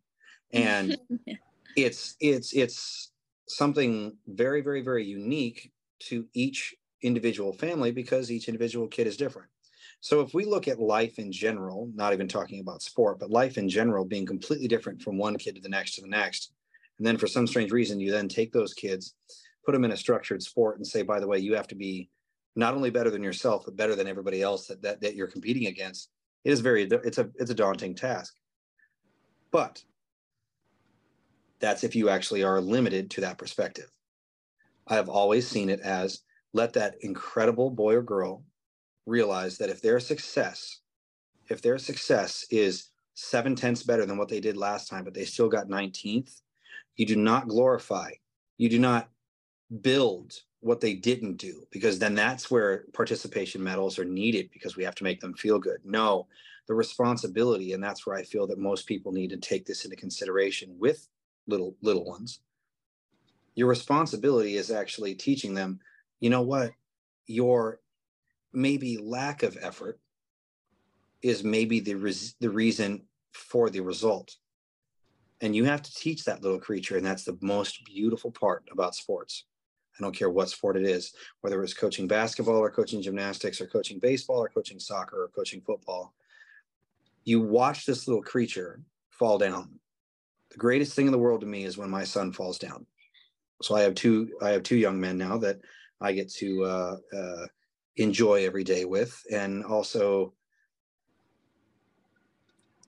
And 0.52 0.98
it's 1.78 2.16
it's 2.20 2.54
it's 2.54 3.12
something 3.48 4.18
very, 4.28 4.62
very, 4.62 4.82
very 4.82 5.06
unique 5.06 5.72
to 6.00 6.26
each 6.34 6.76
individual 7.04 7.54
family 7.54 7.92
because 7.92 8.32
each 8.32 8.48
individual 8.48 8.88
kid 8.88 9.08
is 9.08 9.18
different. 9.18 9.50
So 10.02 10.22
if 10.22 10.34
we 10.34 10.46
look 10.46 10.68
at 10.68 10.80
life 10.80 11.20
in 11.20 11.32
general, 11.32 11.90
not 11.94 12.14
even 12.14 12.28
talking 12.28 12.60
about 12.60 12.82
sport, 12.82 13.20
but 13.20 13.30
life 13.30 13.58
in 13.58 13.70
general 13.70 14.04
being 14.04 14.26
completely 14.26 14.68
different 14.68 15.02
from 15.02 15.18
one 15.18 15.38
kid 15.38 15.56
to 15.56 15.62
the 15.62 15.70
next 15.70 15.96
to 15.96 16.02
the 16.02 16.08
next, 16.08 16.52
and 16.98 17.08
then 17.08 17.18
for 17.18 17.28
some 17.28 17.48
strange 17.48 17.72
reason, 17.72 18.00
you 18.00 18.12
then 18.12 18.28
take 18.28 18.52
those 18.52 18.74
kids, 18.74 19.16
put 19.66 19.72
them 19.72 19.86
in 19.86 19.92
a 19.92 19.98
structured 19.98 20.44
sport, 20.44 20.78
and 20.78 20.86
say, 20.86 21.02
by 21.02 21.20
the 21.20 21.28
way, 21.28 21.40
you 21.40 21.56
have 21.56 21.68
to 21.68 21.76
be 21.76 22.10
not 22.56 22.74
only 22.74 22.90
better 22.90 23.10
than 23.10 23.24
yourself, 23.24 23.64
but 23.66 23.76
better 23.76 23.96
than 23.96 24.08
everybody 24.08 24.42
else 24.42 24.68
that 24.68 24.82
that, 24.82 25.02
that 25.02 25.16
you're 25.16 25.28
competing 25.28 25.68
against. 25.68 26.10
It 26.44 26.52
is 26.52 26.60
very 26.60 26.84
it's 26.84 27.18
a 27.18 27.30
it's 27.36 27.52
a 27.52 27.56
daunting 27.56 27.96
task. 27.96 28.36
But 29.52 29.84
that's 31.60 31.84
if 31.84 31.96
you 31.96 32.10
actually 32.10 32.44
are 32.44 32.60
limited 32.60 33.10
to 33.12 33.22
that 33.22 33.38
perspective. 33.38 33.90
I 34.86 34.96
have 34.96 35.08
always 35.08 35.48
seen 35.48 35.70
it 35.70 35.80
as 35.80 36.20
let 36.54 36.74
that 36.74 36.96
incredible 37.02 37.70
boy 37.70 37.96
or 37.96 38.02
girl 38.02 38.44
realize 39.06 39.58
that 39.58 39.70
if 39.70 39.82
their 39.82 40.00
success, 40.00 40.80
if 41.50 41.62
their 41.62 41.78
success 41.78 42.46
is 42.50 42.90
seven 43.16 43.56
tenths 43.56 43.84
better 43.84 44.06
than 44.06 44.18
what 44.18 44.30
they 44.30 44.40
did 44.40 44.58
last 44.58 44.90
time, 44.90 45.04
but 45.04 45.14
they 45.14 45.26
still 45.26 45.50
got 45.50 45.68
19th, 45.68 46.42
you 46.96 47.06
do 47.06 47.16
not 47.16 47.48
glorify, 47.48 48.12
you 48.58 48.70
do 48.70 48.80
not 48.80 49.10
build 49.82 50.34
what 50.62 50.80
they 50.80 50.94
didn't 50.94 51.38
do, 51.38 51.68
because 51.72 52.00
then 52.00 52.16
that's 52.16 52.50
where 52.50 52.86
participation 52.94 53.62
medals 53.62 54.00
are 54.00 54.06
needed 54.06 54.50
because 54.54 54.78
we 54.78 54.84
have 54.84 54.96
to 54.96 55.04
make 55.04 55.20
them 55.20 55.34
feel 55.34 55.60
good. 55.60 55.80
No, 55.84 56.28
the 56.68 56.74
responsibility, 56.74 57.74
and 57.74 57.84
that's 57.84 58.06
where 58.06 58.16
I 58.16 58.24
feel 58.24 58.48
that 58.48 58.60
most 58.60 58.88
people 58.88 59.12
need 59.12 59.30
to 59.32 59.38
take 59.38 59.66
this 59.66 59.84
into 59.84 59.98
consideration 59.98 60.76
with 60.80 61.10
little 61.48 61.76
little 61.82 62.06
ones. 62.06 62.40
Your 63.56 63.68
responsibility 63.68 64.56
is 64.56 64.72
actually 64.72 65.16
teaching 65.16 65.54
them, 65.54 65.80
you 66.24 66.30
know 66.30 66.42
what, 66.42 66.72
your 67.28 67.82
maybe 68.54 68.98
lack 68.98 69.44
of 69.44 69.58
effort 69.62 70.00
is 71.22 71.44
maybe 71.44 71.82
the 71.82 71.96
res- 71.96 72.36
the 72.40 72.50
reason 72.50 73.02
for 73.34 73.70
the 73.70 73.82
result. 73.82 74.38
And 75.42 75.54
you 75.54 75.66
have 75.66 75.82
to 75.82 75.94
teach 75.94 76.24
that 76.24 76.42
little 76.42 76.62
creature 76.62 76.96
and 76.96 77.06
that's 77.06 77.26
the 77.26 77.38
most 77.42 77.84
beautiful 77.84 78.32
part 78.32 78.64
about 78.72 78.96
sports. 78.96 79.44
I 80.00 80.02
don't 80.02 80.16
care 80.16 80.30
what 80.30 80.50
sport 80.50 80.78
it 80.78 80.86
is 80.86 81.14
whether 81.42 81.62
it's 81.62 81.74
coaching 81.74 82.08
basketball 82.08 82.56
or 82.56 82.72
coaching 82.72 83.02
gymnastics 83.02 83.60
or 83.60 83.68
coaching 83.68 84.00
baseball 84.00 84.42
or 84.42 84.48
coaching 84.48 84.80
soccer 84.80 85.24
or 85.24 85.28
coaching 85.28 85.60
football. 85.60 86.14
You 87.26 87.42
watch 87.42 87.86
this 87.86 88.08
little 88.08 88.24
creature 88.24 88.82
fall 89.10 89.38
down. 89.38 89.78
The 90.52 90.58
greatest 90.58 90.96
thing 90.96 91.08
in 91.08 91.12
the 91.12 91.20
world 91.20 91.42
to 91.42 91.48
me 91.48 91.66
is 91.66 91.78
when 91.78 91.90
my 91.90 92.06
son 92.06 92.32
falls 92.32 92.60
down. 92.60 92.86
So 93.62 93.76
i 93.76 93.82
have 93.82 93.96
two 93.96 94.30
i 94.42 94.52
have 94.52 94.64
two 94.64 94.78
young 94.78 95.02
men 95.02 95.18
now 95.18 95.38
that 95.40 95.60
i 96.04 96.12
get 96.12 96.32
to 96.32 96.64
uh, 96.64 96.98
uh, 97.16 97.48
enjoy 97.98 98.46
every 98.46 98.64
day 98.64 98.86
with 98.86 99.22
and 99.32 99.64
also 99.66 100.34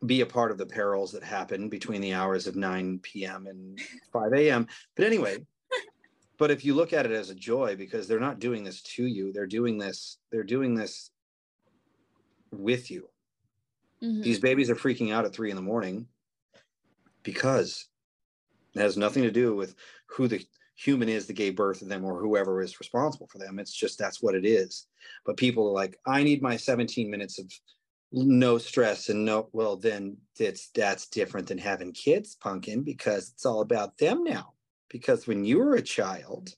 be 0.06 0.22
a 0.22 0.26
part 0.26 0.52
of 0.52 0.58
the 0.58 0.66
perils 0.66 1.12
that 1.12 1.24
happen 1.24 1.70
between 1.70 2.02
the 2.02 2.14
hours 2.14 2.48
of 2.48 2.56
9 2.56 3.00
p.m. 3.00 3.48
and 3.48 3.80
5 4.12 4.34
a.m. 4.34 4.68
But 4.96 5.06
anyway, 5.06 5.46
but 6.38 6.52
if 6.52 6.66
you 6.66 6.74
look 6.74 6.94
at 6.94 7.06
it 7.06 7.12
as 7.12 7.30
a 7.30 7.36
joy 7.36 7.76
because 7.76 8.08
they're 8.08 8.20
not 8.20 8.40
doing 8.40 8.64
this 8.64 8.82
to 8.82 9.06
you, 9.06 9.32
they're 9.32 9.48
doing 9.48 9.78
this, 9.78 10.18
they're 10.32 10.44
doing 10.44 10.76
this 10.76 11.12
with 12.52 12.92
you. 12.92 13.10
Mm-hmm. 14.04 14.22
These 14.22 14.40
babies 14.40 14.70
are 14.70 14.76
freaking 14.76 15.14
out 15.14 15.26
at 15.26 15.34
three 15.34 15.50
in 15.50 15.56
the 15.56 15.62
morning 15.62 16.08
because 17.24 17.88
it 18.76 18.82
has 18.82 18.98
nothing 18.98 19.24
to 19.24 19.32
do 19.32 19.56
with 19.56 19.76
who 20.08 20.28
the 20.28 20.46
human 20.76 21.10
is 21.10 21.26
that 21.28 21.34
gave 21.34 21.56
birth 21.56 21.80
to 21.80 21.86
them 21.86 22.04
or 22.04 22.20
whoever 22.20 22.62
is 22.62 22.80
responsible 22.80 23.28
for 23.28 23.38
them. 23.38 23.60
It's 23.60 23.74
just 23.74 23.98
that's 23.98 24.22
what 24.22 24.36
it 24.36 24.46
is. 24.46 24.88
But 25.26 25.38
people 25.38 25.68
are 25.68 25.74
like, 25.74 25.98
I 26.06 26.24
need 26.24 26.42
my 26.42 26.58
17 26.58 27.10
minutes 27.10 27.40
of 27.40 27.52
no 28.12 28.58
stress 28.58 29.10
and 29.10 29.26
no 29.26 29.50
well 29.52 29.76
then 29.76 30.16
it's 30.40 30.70
that's 30.70 31.08
different 31.08 31.48
than 31.48 31.58
having 31.58 31.92
kids 31.92 32.36
pumpkin 32.36 32.82
because 32.82 33.32
it's 33.34 33.46
all 33.46 33.60
about 33.62 33.98
them 33.98 34.24
now 34.24 34.54
because 34.90 35.28
when 35.28 35.44
you 35.44 35.58
were 35.58 35.76
a 35.76 35.82
child 35.82 36.50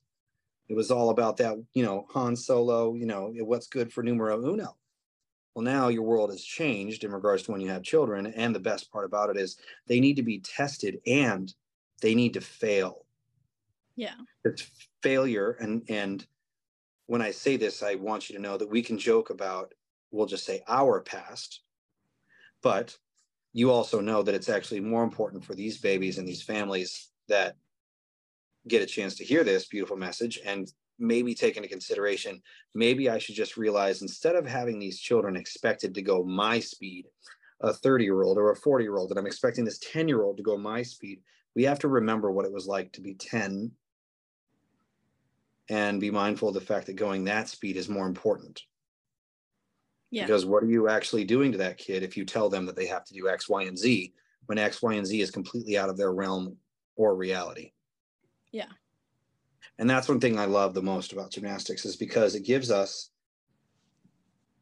it 0.70 0.76
was 0.76 0.92
all 0.92 1.10
about 1.10 1.38
that 1.38 1.56
you 1.74 1.84
know 1.84 2.06
han 2.12 2.36
solo 2.36 2.94
you 2.94 3.08
know 3.08 3.34
what's 3.40 3.68
good 3.68 3.92
for 3.92 4.04
numero 4.04 4.38
uno 4.46 4.76
well 5.56 5.64
now 5.64 5.88
your 5.88 6.04
world 6.04 6.30
has 6.30 6.44
changed 6.44 7.04
in 7.04 7.12
regards 7.12 7.42
to 7.42 7.52
when 7.52 7.62
you 7.62 7.70
have 7.70 7.82
children 7.82 8.28
and 8.28 8.54
the 8.54 8.60
best 8.60 8.92
part 8.92 9.06
about 9.06 9.32
it 9.32 9.38
is 9.38 9.58
they 9.88 10.00
need 10.00 10.18
to 10.18 10.24
be 10.24 10.40
tested 10.40 11.00
and 11.08 11.56
they 12.02 12.14
need 12.14 12.34
to 12.34 12.42
fail 12.42 13.07
yeah. 13.98 14.14
It's 14.46 14.70
failure. 15.04 15.58
And 15.60 15.84
and 15.90 16.26
when 17.08 17.22
I 17.22 17.32
say 17.32 17.58
this, 17.58 17.84
I 17.84 17.96
want 17.96 18.30
you 18.30 18.36
to 18.36 18.42
know 18.42 18.58
that 18.58 18.70
we 18.70 18.82
can 18.82 18.98
joke 18.98 19.30
about, 19.30 19.74
we'll 20.12 20.28
just 20.28 20.46
say 20.46 20.62
our 20.68 21.02
past, 21.02 21.62
but 22.62 22.96
you 23.54 23.72
also 23.72 24.00
know 24.00 24.22
that 24.22 24.36
it's 24.36 24.50
actually 24.50 24.80
more 24.80 25.04
important 25.04 25.44
for 25.44 25.56
these 25.56 25.80
babies 25.80 26.18
and 26.20 26.28
these 26.28 26.44
families 26.44 27.10
that 27.28 27.56
get 28.68 28.84
a 28.84 28.86
chance 28.86 29.16
to 29.16 29.26
hear 29.26 29.44
this 29.44 29.68
beautiful 29.68 29.98
message 29.98 30.40
and 30.46 30.72
maybe 31.00 31.34
take 31.34 31.58
into 31.58 31.70
consideration 31.70 32.42
maybe 32.74 33.08
i 33.08 33.20
should 33.20 33.36
just 33.36 33.56
realize 33.56 34.02
instead 34.02 34.36
of 34.36 34.48
having 34.48 34.80
these 34.80 35.00
children 35.00 35.36
expected 35.36 35.94
to 35.94 36.02
go 36.02 36.24
my 36.24 36.60
speed 36.60 37.06
a 37.62 37.72
30 37.72 38.04
year 38.04 38.24
old 38.24 38.38
or 38.38 38.52
a 38.52 38.56
40 38.56 38.84
year 38.84 38.98
old 38.98 39.12
and 39.12 39.20
i'm 39.20 39.28
expecting 39.28 39.64
this 39.64 39.80
10 39.80 40.08
year 40.08 40.24
old 40.24 40.38
to 40.38 40.44
go 40.44 40.58
my 40.58 40.82
speed 40.82 41.22
we 41.56 41.64
have 41.64 41.80
to 41.80 41.88
remember 41.88 42.32
what 42.32 42.46
it 42.46 42.52
was 42.52 42.68
like 42.68 42.92
to 42.92 43.02
be 43.02 43.14
10 43.14 43.72
and 45.70 46.00
be 46.00 46.12
mindful 46.12 46.50
of 46.50 46.54
the 46.54 46.62
fact 46.62 46.88
that 46.88 46.96
going 46.96 47.26
that 47.26 47.50
speed 47.50 47.78
is 47.78 47.90
more 47.90 48.08
important. 48.08 48.62
Yeah. 50.10 50.26
Because 50.26 50.46
what 50.46 50.64
are 50.64 50.70
you 50.70 50.88
actually 50.88 51.26
doing 51.26 51.52
to 51.52 51.58
that 51.58 51.78
kid 51.78 52.04
if 52.04 52.16
you 52.16 52.26
tell 52.26 52.50
them 52.50 52.66
that 52.66 52.76
they 52.76 52.88
have 52.88 53.04
to 53.06 53.14
do 53.14 53.28
X, 53.28 53.50
Y, 53.50 53.64
and 53.64 53.78
Z 53.78 54.14
when 54.46 54.58
X, 54.58 54.82
Y, 54.82 54.94
and 54.94 55.06
Z 55.06 55.20
is 55.20 55.32
completely 55.32 55.78
out 55.78 55.90
of 55.90 55.98
their 55.98 56.14
realm 56.14 56.56
or 56.96 57.16
reality? 57.16 57.74
Yeah. 58.52 58.70
And 59.78 59.90
that's 59.90 60.08
one 60.08 60.20
thing 60.20 60.40
I 60.40 60.46
love 60.46 60.74
the 60.74 60.82
most 60.82 61.12
about 61.12 61.32
gymnastics 61.32 61.86
is 61.86 61.96
because 61.96 62.36
it 62.36 62.46
gives 62.46 62.72
us 62.72 63.10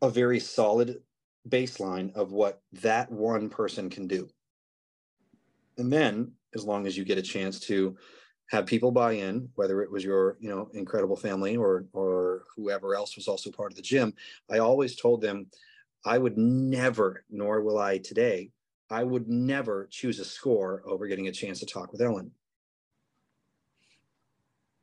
a 0.02 0.10
very 0.10 0.40
solid 0.40 1.02
baseline 1.48 2.14
of 2.16 2.32
what 2.32 2.62
that 2.74 3.12
one 3.12 3.50
person 3.50 3.90
can 3.90 4.08
do. 4.08 4.28
And 5.78 5.92
then, 5.92 6.32
as 6.54 6.64
long 6.64 6.88
as 6.88 6.98
you 6.98 7.04
get 7.04 7.18
a 7.18 7.22
chance 7.22 7.60
to 7.62 7.98
have 8.48 8.66
people 8.66 8.92
buy 8.92 9.14
in, 9.14 9.50
whether 9.56 9.82
it 9.82 9.92
was 9.92 10.04
your, 10.04 10.38
you 10.40 10.50
know, 10.50 10.70
incredible 10.74 11.16
family 11.16 11.56
or 11.56 11.86
or 11.94 12.44
whoever 12.56 12.96
else 12.96 13.16
was 13.16 13.28
also 13.28 13.52
part 13.52 13.72
of 13.72 13.76
the 13.76 13.82
gym. 13.82 14.14
I 14.52 14.60
always 14.60 14.96
told 14.96 15.22
them 15.22 15.48
I 16.06 16.18
would 16.18 16.38
never, 16.38 17.26
nor 17.30 17.62
will 17.62 17.80
I 17.80 17.98
today, 17.98 18.52
I 18.90 19.04
would 19.04 19.28
never 19.28 19.88
choose 19.90 20.20
a 20.20 20.26
score 20.26 20.84
over 20.86 21.08
getting 21.08 21.28
a 21.28 21.32
chance 21.32 21.60
to 21.60 21.66
talk 21.66 21.92
with 21.92 22.02
Ellen. 22.02 22.32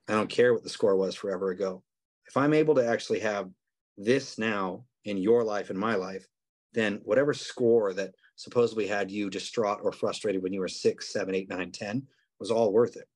I 0.08 0.14
don't 0.14 0.28
care 0.28 0.52
what 0.52 0.64
the 0.64 0.68
score 0.68 0.96
was 0.96 1.14
forever 1.14 1.50
ago. 1.50 1.84
If 2.26 2.36
I'm 2.36 2.54
able 2.54 2.74
to 2.74 2.86
actually 2.86 3.20
have 3.20 3.48
this 3.96 4.38
now 4.38 4.84
in 5.04 5.16
your 5.16 5.44
life 5.44 5.70
and 5.70 5.78
my 5.78 5.94
life, 5.94 6.26
then 6.72 7.00
whatever 7.04 7.32
score 7.32 7.92
that 7.92 8.14
supposedly 8.34 8.88
had 8.88 9.10
you 9.10 9.30
distraught 9.30 9.78
or 9.82 9.92
frustrated 9.92 10.42
when 10.42 10.52
you 10.52 10.60
were 10.60 10.68
six, 10.68 11.12
seven, 11.12 11.34
eight, 11.34 11.48
nine, 11.48 11.70
ten 11.70 12.02
was 12.40 12.50
all 12.50 12.72
worth 12.72 12.96
it 12.96 13.08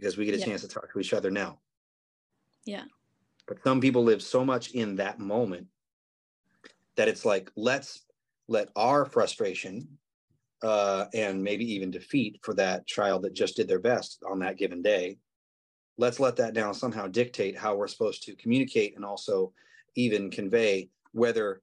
because 0.00 0.16
we 0.16 0.24
get 0.24 0.34
a 0.34 0.38
yeah. 0.38 0.46
chance 0.46 0.62
to 0.62 0.68
talk 0.68 0.90
to 0.92 0.98
each 0.98 1.12
other 1.12 1.30
now. 1.30 1.58
Yeah. 2.64 2.84
But 3.46 3.62
some 3.62 3.80
people 3.80 4.02
live 4.02 4.22
so 4.22 4.44
much 4.44 4.70
in 4.70 4.96
that 4.96 5.18
moment 5.18 5.66
that 6.96 7.08
it's 7.08 7.24
like, 7.24 7.50
let's 7.56 8.04
let 8.48 8.68
our 8.76 9.04
frustration 9.04 9.98
uh, 10.62 11.06
and 11.14 11.42
maybe 11.42 11.64
even 11.74 11.90
defeat 11.90 12.40
for 12.42 12.54
that 12.54 12.86
child 12.86 13.22
that 13.22 13.34
just 13.34 13.56
did 13.56 13.68
their 13.68 13.78
best 13.78 14.22
on 14.28 14.40
that 14.40 14.58
given 14.58 14.82
day, 14.82 15.18
let's 15.98 16.20
let 16.20 16.36
that 16.36 16.54
now 16.54 16.72
somehow 16.72 17.06
dictate 17.06 17.56
how 17.56 17.74
we're 17.74 17.88
supposed 17.88 18.22
to 18.24 18.36
communicate 18.36 18.96
and 18.96 19.04
also 19.04 19.52
even 19.94 20.30
convey 20.30 20.88
whether 21.12 21.60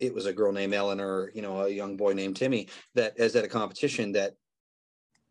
it 0.00 0.14
was 0.14 0.26
a 0.26 0.32
girl 0.32 0.52
named 0.52 0.74
Ellen 0.74 1.00
or 1.00 1.30
you 1.34 1.42
know 1.42 1.62
a 1.62 1.68
young 1.68 1.96
boy 1.96 2.12
named 2.12 2.36
Timmy 2.36 2.68
that 2.94 3.18
is 3.18 3.36
at 3.36 3.44
a 3.44 3.48
competition 3.48 4.12
that 4.12 4.34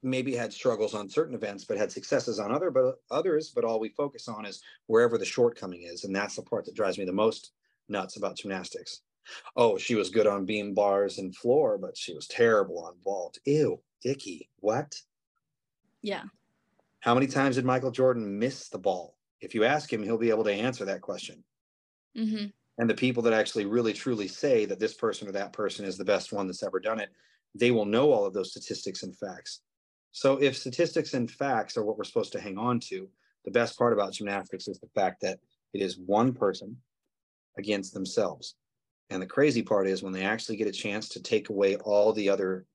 maybe 0.03 0.35
had 0.35 0.51
struggles 0.51 0.93
on 0.93 1.09
certain 1.09 1.35
events 1.35 1.63
but 1.63 1.77
had 1.77 1.91
successes 1.91 2.39
on 2.39 2.51
other 2.51 2.71
but 2.71 2.95
others 3.11 3.51
but 3.53 3.63
all 3.63 3.79
we 3.79 3.89
focus 3.89 4.27
on 4.27 4.45
is 4.45 4.61
wherever 4.87 5.17
the 5.17 5.25
shortcoming 5.25 5.83
is 5.83 6.03
and 6.03 6.15
that's 6.15 6.35
the 6.35 6.41
part 6.41 6.65
that 6.65 6.75
drives 6.75 6.97
me 6.97 7.05
the 7.05 7.11
most 7.11 7.51
nuts 7.87 8.17
about 8.17 8.37
gymnastics 8.37 9.01
Oh, 9.55 9.77
she 9.77 9.95
was 9.95 10.09
good 10.09 10.27
on 10.27 10.45
beam 10.45 10.73
bars 10.73 11.17
and 11.17 11.35
floor, 11.35 11.77
but 11.77 11.97
she 11.97 12.13
was 12.13 12.27
terrible 12.27 12.83
on 12.85 12.95
vault. 13.03 13.37
Ew, 13.45 13.79
icky. 14.03 14.49
What? 14.59 14.95
Yeah. 16.01 16.23
How 16.99 17.13
many 17.13 17.27
times 17.27 17.55
did 17.55 17.65
Michael 17.65 17.91
Jordan 17.91 18.39
miss 18.39 18.69
the 18.69 18.77
ball? 18.77 19.15
If 19.39 19.55
you 19.55 19.63
ask 19.63 19.91
him, 19.91 20.03
he'll 20.03 20.17
be 20.17 20.29
able 20.29 20.43
to 20.43 20.53
answer 20.53 20.85
that 20.85 21.01
question. 21.01 21.43
Mm-hmm. 22.17 22.47
And 22.77 22.89
the 22.89 22.95
people 22.95 23.23
that 23.23 23.33
actually 23.33 23.65
really 23.65 23.93
truly 23.93 24.27
say 24.27 24.65
that 24.65 24.79
this 24.79 24.93
person 24.93 25.27
or 25.27 25.31
that 25.33 25.53
person 25.53 25.85
is 25.85 25.97
the 25.97 26.05
best 26.05 26.31
one 26.31 26.47
that's 26.47 26.63
ever 26.63 26.79
done 26.79 26.99
it, 26.99 27.09
they 27.53 27.71
will 27.71 27.85
know 27.85 28.11
all 28.11 28.25
of 28.25 28.33
those 28.33 28.51
statistics 28.51 29.03
and 29.03 29.17
facts. 29.17 29.61
So 30.11 30.41
if 30.41 30.57
statistics 30.57 31.13
and 31.13 31.29
facts 31.29 31.77
are 31.77 31.85
what 31.85 31.97
we're 31.97 32.03
supposed 32.03 32.33
to 32.33 32.41
hang 32.41 32.57
on 32.57 32.79
to, 32.81 33.07
the 33.45 33.51
best 33.51 33.77
part 33.77 33.93
about 33.93 34.13
gymnastics 34.13 34.67
is 34.67 34.79
the 34.79 34.89
fact 34.93 35.21
that 35.21 35.39
it 35.73 35.81
is 35.81 35.97
one 35.97 36.33
person 36.33 36.77
against 37.57 37.93
themselves. 37.93 38.55
And 39.09 39.21
the 39.21 39.27
crazy 39.27 39.61
part 39.61 39.87
is 39.87 40.03
when 40.03 40.13
they 40.13 40.23
actually 40.23 40.57
get 40.57 40.67
a 40.67 40.71
chance 40.71 41.09
to 41.09 41.21
take 41.21 41.49
away 41.49 41.75
all 41.77 42.13
the 42.13 42.29
other 42.29 42.65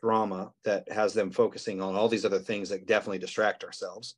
drama 0.00 0.52
that 0.64 0.90
has 0.90 1.12
them 1.12 1.30
focusing 1.30 1.80
on 1.80 1.94
all 1.94 2.08
these 2.08 2.24
other 2.24 2.38
things 2.38 2.68
that 2.68 2.86
definitely 2.86 3.18
distract 3.18 3.64
ourselves. 3.64 4.16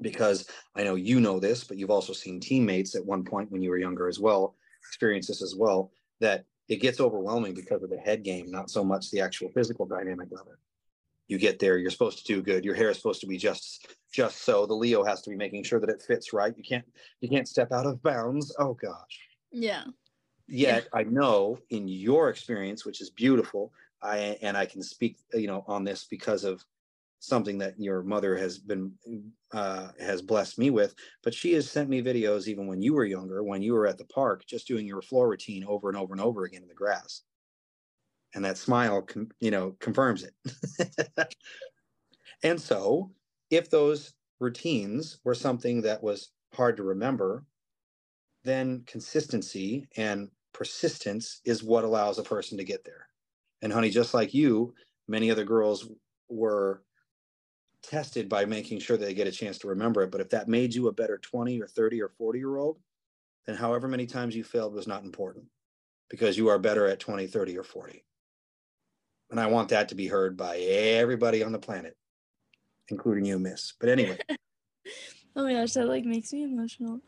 Because 0.00 0.48
I 0.74 0.82
know 0.82 0.94
you 0.94 1.20
know 1.20 1.38
this, 1.38 1.64
but 1.64 1.76
you've 1.76 1.90
also 1.90 2.12
seen 2.12 2.40
teammates 2.40 2.94
at 2.94 3.04
one 3.04 3.24
point 3.24 3.50
when 3.52 3.62
you 3.62 3.70
were 3.70 3.78
younger 3.78 4.08
as 4.08 4.18
well, 4.18 4.56
experience 4.82 5.28
this 5.28 5.42
as 5.42 5.54
well, 5.54 5.92
that 6.20 6.44
it 6.68 6.76
gets 6.76 7.00
overwhelming 7.00 7.54
because 7.54 7.82
of 7.82 7.90
the 7.90 7.98
head 7.98 8.22
game, 8.22 8.50
not 8.50 8.70
so 8.70 8.82
much 8.82 9.10
the 9.10 9.20
actual 9.20 9.50
physical 9.50 9.86
dynamic 9.86 10.28
of 10.32 10.46
it. 10.46 10.58
You 11.30 11.38
get 11.38 11.60
there, 11.60 11.78
you're 11.78 11.92
supposed 11.92 12.18
to 12.18 12.24
do 12.24 12.42
good. 12.42 12.64
Your 12.64 12.74
hair 12.74 12.90
is 12.90 12.96
supposed 12.96 13.20
to 13.20 13.28
be 13.28 13.36
just 13.36 13.86
just 14.12 14.42
so. 14.42 14.66
The 14.66 14.74
Leo 14.74 15.04
has 15.04 15.22
to 15.22 15.30
be 15.30 15.36
making 15.36 15.62
sure 15.62 15.78
that 15.78 15.88
it 15.88 16.02
fits 16.02 16.32
right. 16.32 16.52
You 16.56 16.64
can't 16.64 16.84
you 17.20 17.28
can't 17.28 17.46
step 17.46 17.70
out 17.70 17.86
of 17.86 18.02
bounds. 18.02 18.52
Oh 18.58 18.74
gosh. 18.74 19.20
Yeah. 19.52 19.84
Yet 20.48 20.88
I 20.92 21.04
know 21.04 21.58
in 21.70 21.86
your 21.86 22.30
experience, 22.30 22.84
which 22.84 23.00
is 23.00 23.10
beautiful, 23.10 23.72
I 24.02 24.38
and 24.42 24.56
I 24.56 24.66
can 24.66 24.82
speak, 24.82 25.18
you 25.32 25.46
know, 25.46 25.64
on 25.68 25.84
this 25.84 26.04
because 26.10 26.42
of 26.42 26.64
something 27.20 27.58
that 27.58 27.78
your 27.78 28.02
mother 28.02 28.36
has 28.36 28.58
been 28.58 28.92
uh, 29.52 29.90
has 30.00 30.22
blessed 30.22 30.58
me 30.58 30.70
with. 30.70 30.96
But 31.22 31.32
she 31.32 31.52
has 31.52 31.70
sent 31.70 31.88
me 31.88 32.02
videos 32.02 32.48
even 32.48 32.66
when 32.66 32.82
you 32.82 32.92
were 32.92 33.04
younger, 33.04 33.44
when 33.44 33.62
you 33.62 33.74
were 33.74 33.86
at 33.86 33.98
the 33.98 34.06
park, 34.06 34.46
just 34.48 34.66
doing 34.66 34.84
your 34.84 35.00
floor 35.00 35.28
routine 35.28 35.64
over 35.64 35.88
and 35.88 35.96
over 35.96 36.12
and 36.12 36.20
over 36.20 36.44
again 36.44 36.62
in 36.62 36.68
the 36.68 36.74
grass. 36.74 37.22
And 38.34 38.44
that 38.44 38.58
smile, 38.58 39.02
com- 39.02 39.30
you 39.40 39.50
know, 39.50 39.76
confirms 39.80 40.24
it. 40.24 40.34
and 42.42 42.60
so, 42.60 43.10
if 43.50 43.70
those 43.70 44.14
routines 44.38 45.18
were 45.24 45.34
something 45.34 45.82
that 45.82 46.02
was 46.02 46.30
hard 46.54 46.76
to 46.76 46.82
remember, 46.82 47.44
then 48.44 48.82
consistency 48.86 49.88
and 49.96 50.30
persistence 50.52 51.40
is 51.44 51.62
what 51.62 51.84
allows 51.84 52.18
a 52.18 52.22
person 52.22 52.58
to 52.58 52.64
get 52.64 52.84
there. 52.84 53.08
And 53.62 53.72
honey, 53.72 53.90
just 53.90 54.14
like 54.14 54.32
you, 54.32 54.74
many 55.08 55.30
other 55.30 55.44
girls 55.44 55.88
were 56.28 56.82
tested 57.82 58.28
by 58.28 58.44
making 58.44 58.78
sure 58.78 58.96
they 58.96 59.14
get 59.14 59.26
a 59.26 59.32
chance 59.32 59.58
to 59.58 59.68
remember 59.68 60.02
it. 60.02 60.10
But 60.10 60.20
if 60.20 60.30
that 60.30 60.48
made 60.48 60.74
you 60.74 60.88
a 60.88 60.92
better 60.92 61.18
20 61.18 61.60
or 61.60 61.66
30 61.66 62.02
or 62.02 62.08
40 62.08 62.38
year 62.38 62.56
old, 62.56 62.78
then 63.46 63.56
however 63.56 63.88
many 63.88 64.06
times 64.06 64.36
you 64.36 64.44
failed 64.44 64.74
was 64.74 64.86
not 64.86 65.04
important 65.04 65.46
because 66.08 66.36
you 66.36 66.48
are 66.48 66.58
better 66.58 66.86
at 66.86 67.00
20, 67.00 67.26
30, 67.26 67.58
or 67.58 67.62
40. 67.64 68.04
And 69.30 69.38
I 69.38 69.46
want 69.46 69.68
that 69.68 69.88
to 69.90 69.94
be 69.94 70.08
heard 70.08 70.36
by 70.36 70.58
everybody 70.58 71.42
on 71.42 71.52
the 71.52 71.58
planet, 71.58 71.96
including 72.88 73.24
you, 73.24 73.38
miss. 73.38 73.74
But 73.78 73.88
anyway. 73.88 74.18
oh 75.36 75.44
my 75.44 75.52
gosh, 75.52 75.72
that 75.74 75.86
like 75.86 76.04
makes 76.04 76.32
me 76.32 76.42
emotional. 76.42 77.00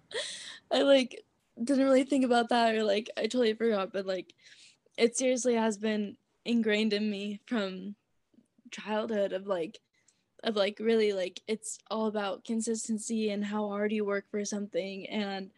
I 0.70 0.82
like 0.82 1.24
didn't 1.62 1.84
really 1.84 2.04
think 2.04 2.24
about 2.24 2.50
that 2.50 2.74
or 2.74 2.84
like 2.84 3.08
I 3.16 3.22
totally 3.22 3.54
forgot, 3.54 3.92
but 3.92 4.06
like 4.06 4.34
it 4.98 5.16
seriously 5.16 5.54
has 5.54 5.78
been 5.78 6.16
ingrained 6.44 6.92
in 6.92 7.10
me 7.10 7.40
from 7.46 7.96
childhood 8.70 9.32
of 9.32 9.46
like 9.46 9.80
of 10.44 10.56
like 10.56 10.78
really 10.80 11.12
like 11.12 11.40
it's 11.48 11.78
all 11.90 12.06
about 12.06 12.44
consistency 12.44 13.30
and 13.30 13.44
how 13.44 13.68
hard 13.68 13.92
you 13.92 14.04
work 14.04 14.24
for 14.30 14.44
something 14.44 15.06
and 15.08 15.50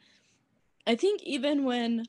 i 0.86 0.94
think 0.94 1.22
even 1.22 1.64
when 1.64 2.04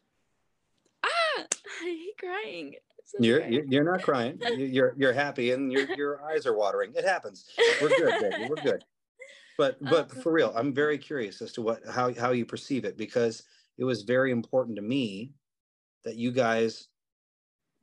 ah 1.03 1.09
i 1.83 1.85
hate 1.85 2.17
crying 2.17 2.75
you're 3.19 3.47
you're 3.47 3.83
not 3.83 4.03
crying. 4.03 4.39
You're 4.57 4.93
you're 4.97 5.13
happy 5.13 5.51
and 5.51 5.71
your 5.71 5.87
your 5.97 6.21
eyes 6.23 6.45
are 6.45 6.55
watering. 6.55 6.93
It 6.95 7.05
happens. 7.05 7.45
We're 7.81 7.89
good 7.89 8.21
baby. 8.21 8.47
We're 8.49 8.63
good. 8.63 8.83
But 9.59 9.77
but 9.81 10.09
for 10.09 10.31
real 10.31 10.53
i'm 10.55 10.73
very 10.73 10.97
curious 10.97 11.41
as 11.41 11.51
to 11.51 11.61
what 11.61 11.81
how 11.87 12.13
how 12.13 12.31
you 12.31 12.45
perceive 12.45 12.85
it 12.85 12.97
because 12.97 13.43
it 13.77 13.83
was 13.83 14.03
very 14.03 14.31
important 14.31 14.77
to 14.77 14.81
me 14.81 15.33
that 16.05 16.15
you 16.15 16.31
guys 16.31 16.87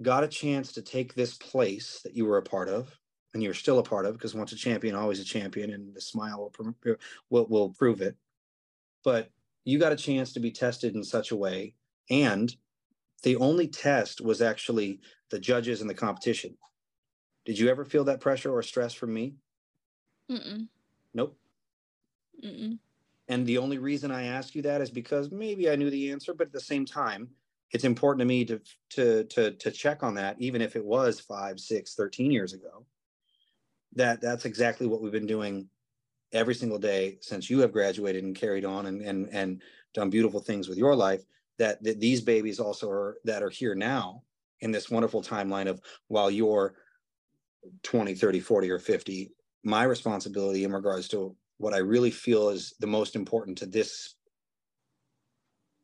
got 0.02 0.24
a 0.24 0.28
chance 0.28 0.72
to 0.72 0.82
take 0.82 1.14
this 1.14 1.34
place 1.34 2.00
that 2.02 2.16
you 2.16 2.24
were 2.24 2.38
a 2.38 2.42
part 2.42 2.68
of 2.68 2.90
and 3.34 3.42
you're 3.42 3.54
still 3.54 3.78
a 3.78 3.82
part 3.82 4.06
of 4.06 4.14
because 4.14 4.34
once 4.34 4.52
a 4.52 4.56
champion 4.56 4.94
always 4.94 5.20
a 5.20 5.24
champion 5.24 5.72
and 5.72 5.94
the 5.94 6.00
smile 6.00 6.50
will, 6.58 6.74
uh, 6.86 6.94
will, 7.28 7.46
will 7.46 7.70
prove 7.70 8.00
it. 8.00 8.16
But 9.04 9.30
you 9.64 9.78
got 9.78 9.92
a 9.92 9.96
chance 9.96 10.32
to 10.32 10.40
be 10.40 10.50
tested 10.50 10.94
in 10.94 11.04
such 11.04 11.30
a 11.30 11.36
way 11.36 11.74
and 12.10 12.54
the 13.22 13.36
only 13.36 13.68
test 13.68 14.20
was 14.20 14.42
actually 14.42 15.00
the 15.30 15.38
judges 15.38 15.80
and 15.80 15.90
the 15.90 15.94
competition. 15.94 16.56
Did 17.44 17.58
you 17.58 17.68
ever 17.68 17.84
feel 17.84 18.04
that 18.04 18.20
pressure 18.20 18.52
or 18.52 18.62
stress 18.62 18.92
from 18.92 19.14
me? 19.14 19.34
Mm-mm. 20.30 20.66
nope. 21.14 21.38
Mm-mm. 22.44 22.78
and 23.28 23.46
the 23.46 23.58
only 23.58 23.78
reason 23.78 24.10
i 24.10 24.24
ask 24.24 24.56
you 24.56 24.62
that 24.62 24.80
is 24.80 24.90
because 24.90 25.30
maybe 25.30 25.70
i 25.70 25.76
knew 25.76 25.88
the 25.88 26.10
answer 26.10 26.34
but 26.34 26.48
at 26.48 26.52
the 26.52 26.60
same 26.60 26.84
time 26.84 27.28
it's 27.72 27.84
important 27.84 28.20
to 28.20 28.26
me 28.26 28.44
to 28.44 28.60
to 28.90 29.24
to 29.24 29.52
to 29.52 29.70
check 29.70 30.02
on 30.02 30.14
that 30.14 30.36
even 30.38 30.62
if 30.62 30.76
it 30.76 30.84
was 30.84 31.20
five 31.20 31.58
six 31.58 31.94
13 31.94 32.30
years 32.30 32.52
ago. 32.52 32.86
That 33.94 34.20
that's 34.20 34.44
exactly 34.44 34.86
what 34.86 35.02
we've 35.02 35.12
been 35.12 35.26
doing 35.26 35.68
every 36.32 36.54
single 36.54 36.78
day 36.78 37.18
since 37.20 37.48
you 37.48 37.60
have 37.60 37.72
graduated 37.72 38.24
and 38.24 38.36
carried 38.36 38.64
on 38.64 38.86
and 38.86 39.02
and, 39.02 39.28
and 39.32 39.62
done 39.94 40.10
beautiful 40.10 40.40
things 40.40 40.68
with 40.68 40.78
your 40.78 40.94
life 40.94 41.22
that, 41.58 41.82
that 41.82 42.00
these 42.00 42.20
babies 42.20 42.60
also 42.60 42.90
are 42.90 43.16
that 43.24 43.42
are 43.42 43.50
here 43.50 43.74
now 43.74 44.22
in 44.60 44.70
this 44.70 44.90
wonderful 44.90 45.22
timeline 45.22 45.68
of 45.68 45.80
while 46.08 46.30
you're 46.30 46.74
20 47.82 48.14
30 48.14 48.40
40 48.40 48.70
or 48.70 48.78
50 48.78 49.32
my 49.64 49.82
responsibility 49.82 50.64
in 50.64 50.72
regards 50.72 51.08
to 51.08 51.34
what 51.58 51.74
i 51.74 51.78
really 51.78 52.10
feel 52.10 52.50
is 52.50 52.74
the 52.78 52.86
most 52.86 53.16
important 53.16 53.58
to 53.58 53.66
this 53.66 54.14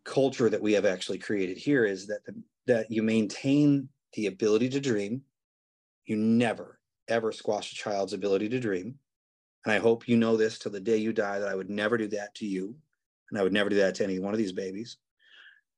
culture 0.05 0.51
that 0.51 0.63
we 0.63 0.73
have 0.73 0.85
actually 0.85 1.19
created 1.19 1.57
here 1.57 1.85
is 1.85 2.07
that 2.07 2.25
the, 2.25 2.35
that 2.67 2.91
you 2.91 3.03
maintain 3.03 3.89
the 4.15 4.27
ability 4.27 4.69
to 4.69 4.81
dream. 4.81 5.23
You 6.07 6.17
never 6.17 6.79
ever 7.09 7.33
squash 7.33 7.73
a 7.73 7.75
child's 7.75 8.13
ability 8.13 8.49
to 8.49 8.61
dream. 8.61 8.95
And 9.65 9.73
i 9.73 9.79
hope 9.79 10.09
you 10.09 10.17
know 10.17 10.37
this 10.37 10.59
till 10.59 10.73
the 10.73 10.81
day 10.81 10.97
you 10.97 11.13
die 11.13 11.39
that 11.39 11.49
i 11.49 11.55
would 11.55 11.71
never 11.71 11.97
do 11.97 12.09
that 12.09 12.35
to 12.37 12.47
you. 12.47 12.75
And 13.31 13.39
i 13.39 13.43
would 13.43 13.53
never 13.53 13.71
do 13.71 13.77
that 13.77 13.95
to 13.97 14.05
any 14.05 14.19
one 14.19 14.35
of 14.35 14.39
these 14.39 14.53
babies 14.53 14.99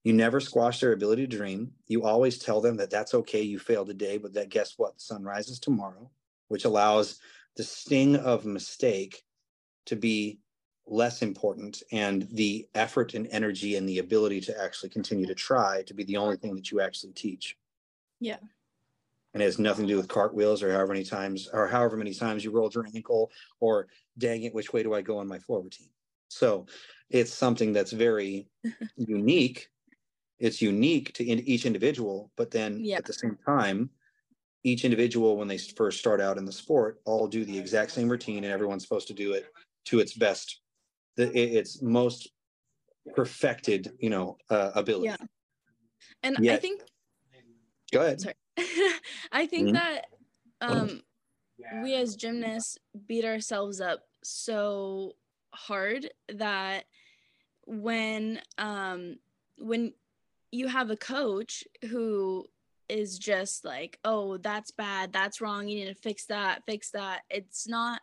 you 0.04 0.12
never 0.12 0.38
squash 0.38 0.80
their 0.80 0.92
ability 0.92 1.26
to 1.26 1.36
dream 1.36 1.72
you 1.88 2.04
always 2.04 2.38
tell 2.38 2.60
them 2.60 2.76
that 2.76 2.90
that's 2.90 3.14
okay 3.14 3.42
you 3.42 3.58
failed 3.58 3.88
today 3.88 4.18
but 4.18 4.32
that 4.34 4.48
guess 4.48 4.74
what 4.76 4.94
the 4.94 5.00
sun 5.00 5.24
rises 5.24 5.58
tomorrow 5.58 6.10
which 6.48 6.64
allows 6.64 7.18
the 7.56 7.64
sting 7.64 8.16
of 8.16 8.44
mistake 8.44 9.24
to 9.86 9.96
be 9.96 10.38
less 10.86 11.22
important 11.22 11.82
and 11.92 12.28
the 12.32 12.68
effort 12.74 13.14
and 13.14 13.26
energy 13.30 13.76
and 13.76 13.88
the 13.88 13.98
ability 13.98 14.40
to 14.40 14.62
actually 14.62 14.90
continue 14.90 15.26
to 15.26 15.34
try 15.34 15.82
to 15.82 15.94
be 15.94 16.04
the 16.04 16.16
only 16.16 16.36
thing 16.36 16.54
that 16.54 16.70
you 16.70 16.80
actually 16.80 17.12
teach. 17.12 17.56
Yeah. 18.20 18.36
And 19.32 19.42
it 19.42 19.46
has 19.46 19.58
nothing 19.58 19.86
to 19.86 19.92
do 19.92 19.96
with 19.96 20.08
cartwheels 20.08 20.62
or 20.62 20.70
however 20.70 20.92
many 20.92 21.04
times 21.04 21.48
or 21.52 21.66
however 21.66 21.96
many 21.96 22.14
times 22.14 22.44
you 22.44 22.50
rolled 22.50 22.74
your 22.74 22.86
ankle 22.94 23.30
or 23.60 23.88
dang 24.18 24.42
it, 24.42 24.54
which 24.54 24.72
way 24.72 24.82
do 24.82 24.94
I 24.94 25.00
go 25.00 25.18
on 25.18 25.26
my 25.26 25.38
floor 25.38 25.62
routine? 25.62 25.90
So 26.28 26.66
it's 27.10 27.32
something 27.32 27.72
that's 27.72 27.92
very 27.92 28.46
unique. 28.96 29.68
It's 30.38 30.60
unique 30.60 31.12
to 31.14 31.24
in, 31.24 31.40
each 31.40 31.66
individual, 31.66 32.30
but 32.36 32.50
then 32.50 32.80
yeah. 32.82 32.98
at 32.98 33.04
the 33.04 33.12
same 33.12 33.38
time, 33.46 33.90
each 34.64 34.84
individual, 34.84 35.36
when 35.36 35.48
they 35.48 35.58
first 35.58 35.98
start 35.98 36.20
out 36.20 36.38
in 36.38 36.44
the 36.44 36.52
sport, 36.52 37.00
all 37.04 37.26
do 37.26 37.44
the 37.44 37.58
exact 37.58 37.92
same 37.92 38.08
routine 38.08 38.44
and 38.44 38.52
everyone's 38.52 38.82
supposed 38.82 39.08
to 39.08 39.14
do 39.14 39.32
it 39.32 39.46
to 39.86 40.00
its 40.00 40.14
best 40.14 40.60
the, 41.16 41.30
its 41.38 41.82
most 41.82 42.30
perfected, 43.14 43.92
you 43.98 44.10
know, 44.10 44.36
uh, 44.50 44.72
ability. 44.74 45.06
Yeah. 45.06 45.16
And 46.22 46.36
Yet, 46.40 46.54
I 46.54 46.58
think. 46.58 46.82
Go 47.92 48.00
ahead. 48.00 48.20
Sorry. 48.20 48.34
I 49.32 49.46
think 49.46 49.68
Mhm. 49.68 49.72
that 49.74 50.06
um, 50.60 51.02
we 51.82 51.94
as 51.94 52.16
gymnasts 52.16 52.78
beat 53.06 53.24
ourselves 53.24 53.80
up 53.80 54.00
so 54.22 55.16
hard 55.52 56.10
that 56.28 56.86
when 57.66 58.40
um, 58.58 59.16
when 59.58 59.92
you 60.54 60.68
have 60.68 60.90
a 60.90 60.96
coach 60.96 61.64
who 61.90 62.46
is 62.88 63.18
just 63.18 63.64
like, 63.64 63.98
oh, 64.04 64.36
that's 64.36 64.70
bad, 64.70 65.12
that's 65.12 65.40
wrong, 65.40 65.68
you 65.68 65.84
need 65.84 65.94
to 65.94 66.00
fix 66.00 66.26
that, 66.26 66.62
fix 66.64 66.90
that. 66.92 67.22
It's 67.28 67.66
not 67.66 68.00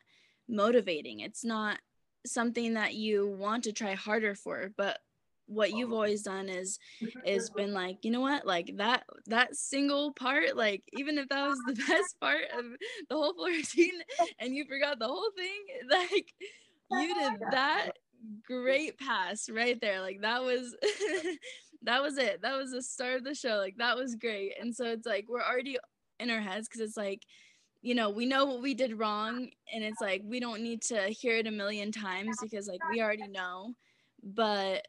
motivating. 0.49 1.21
It's 1.21 1.45
not 1.45 1.79
something 2.25 2.73
that 2.73 2.93
you 2.93 3.27
want 3.27 3.63
to 3.63 3.71
try 3.71 3.95
harder 3.95 4.35
for 4.35 4.71
but 4.77 4.99
what 5.47 5.71
you've 5.71 5.91
always 5.91 6.21
done 6.21 6.47
is 6.47 6.79
is 7.25 7.49
been 7.49 7.73
like 7.73 7.97
you 8.03 8.11
know 8.11 8.21
what? 8.21 8.45
Like 8.45 8.77
that 8.77 9.03
that 9.25 9.55
single 9.55 10.13
part 10.13 10.55
like 10.55 10.83
even 10.93 11.17
if 11.17 11.27
that 11.29 11.47
was 11.47 11.59
the 11.67 11.73
best 11.87 12.19
part 12.21 12.43
of 12.57 12.65
the 13.09 13.15
whole 13.15 13.33
floor 13.33 13.49
routine 13.49 14.01
and 14.39 14.55
you 14.55 14.65
forgot 14.65 14.99
the 14.99 15.07
whole 15.07 15.31
thing 15.35 15.89
like 15.89 16.33
you 16.91 17.15
did 17.15 17.33
that 17.51 17.91
great 18.45 18.97
pass 18.97 19.49
right 19.49 19.79
there. 19.81 20.01
Like 20.01 20.21
that 20.21 20.43
was 20.43 20.75
that 21.83 22.01
was 22.01 22.17
it. 22.17 22.41
That 22.41 22.57
was 22.57 22.71
the 22.71 22.81
start 22.81 23.17
of 23.17 23.23
the 23.23 23.35
show. 23.35 23.57
Like 23.57 23.77
that 23.77 23.97
was 23.97 24.15
great. 24.15 24.53
And 24.59 24.75
so 24.75 24.85
it's 24.85 25.05
like 25.05 25.25
we're 25.27 25.41
already 25.41 25.77
in 26.19 26.29
our 26.29 26.41
heads 26.41 26.67
because 26.67 26.81
it's 26.81 26.97
like 26.97 27.23
you 27.81 27.95
know 27.95 28.11
we 28.11 28.27
know 28.27 28.45
what 28.45 28.61
we 28.61 28.75
did 28.75 28.99
wrong 28.99 29.49
and 29.73 29.83
it's 29.83 29.99
like 29.99 30.21
we 30.23 30.39
don't 30.39 30.61
need 30.61 30.83
to 30.83 31.07
hear 31.07 31.37
it 31.37 31.47
a 31.47 31.51
million 31.51 31.91
times 31.91 32.37
because 32.41 32.67
like 32.67 32.81
we 32.89 33.01
already 33.01 33.27
know. 33.27 33.73
But 34.23 34.87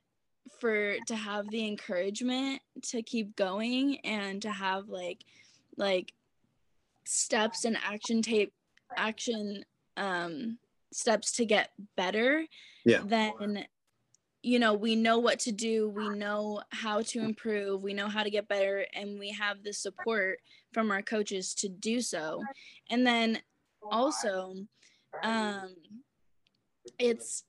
for 0.60 0.96
to 1.06 1.16
have 1.16 1.48
the 1.50 1.66
encouragement 1.66 2.60
to 2.82 3.02
keep 3.02 3.36
going 3.36 3.98
and 4.00 4.42
to 4.42 4.50
have 4.50 4.88
like 4.88 5.24
like 5.76 6.12
steps 7.04 7.64
and 7.64 7.76
action 7.84 8.22
tape 8.22 8.52
action 8.96 9.64
um 9.96 10.58
steps 10.92 11.32
to 11.32 11.46
get 11.46 11.70
better 11.96 12.44
yeah. 12.84 13.00
then 13.04 13.64
you 14.42 14.58
know 14.58 14.74
we 14.74 14.96
know 14.96 15.18
what 15.18 15.38
to 15.38 15.52
do 15.52 15.88
we 15.88 16.08
know 16.08 16.60
how 16.70 17.00
to 17.00 17.20
improve 17.20 17.82
we 17.82 17.94
know 17.94 18.08
how 18.08 18.22
to 18.22 18.30
get 18.30 18.48
better 18.48 18.86
and 18.94 19.18
we 19.18 19.30
have 19.30 19.62
the 19.62 19.72
support 19.72 20.38
from 20.72 20.90
our 20.90 21.02
coaches 21.02 21.54
to 21.54 21.68
do 21.68 22.00
so 22.00 22.42
and 22.90 23.06
then 23.06 23.40
also 23.90 24.54
um 25.22 25.74
it's 26.98 27.44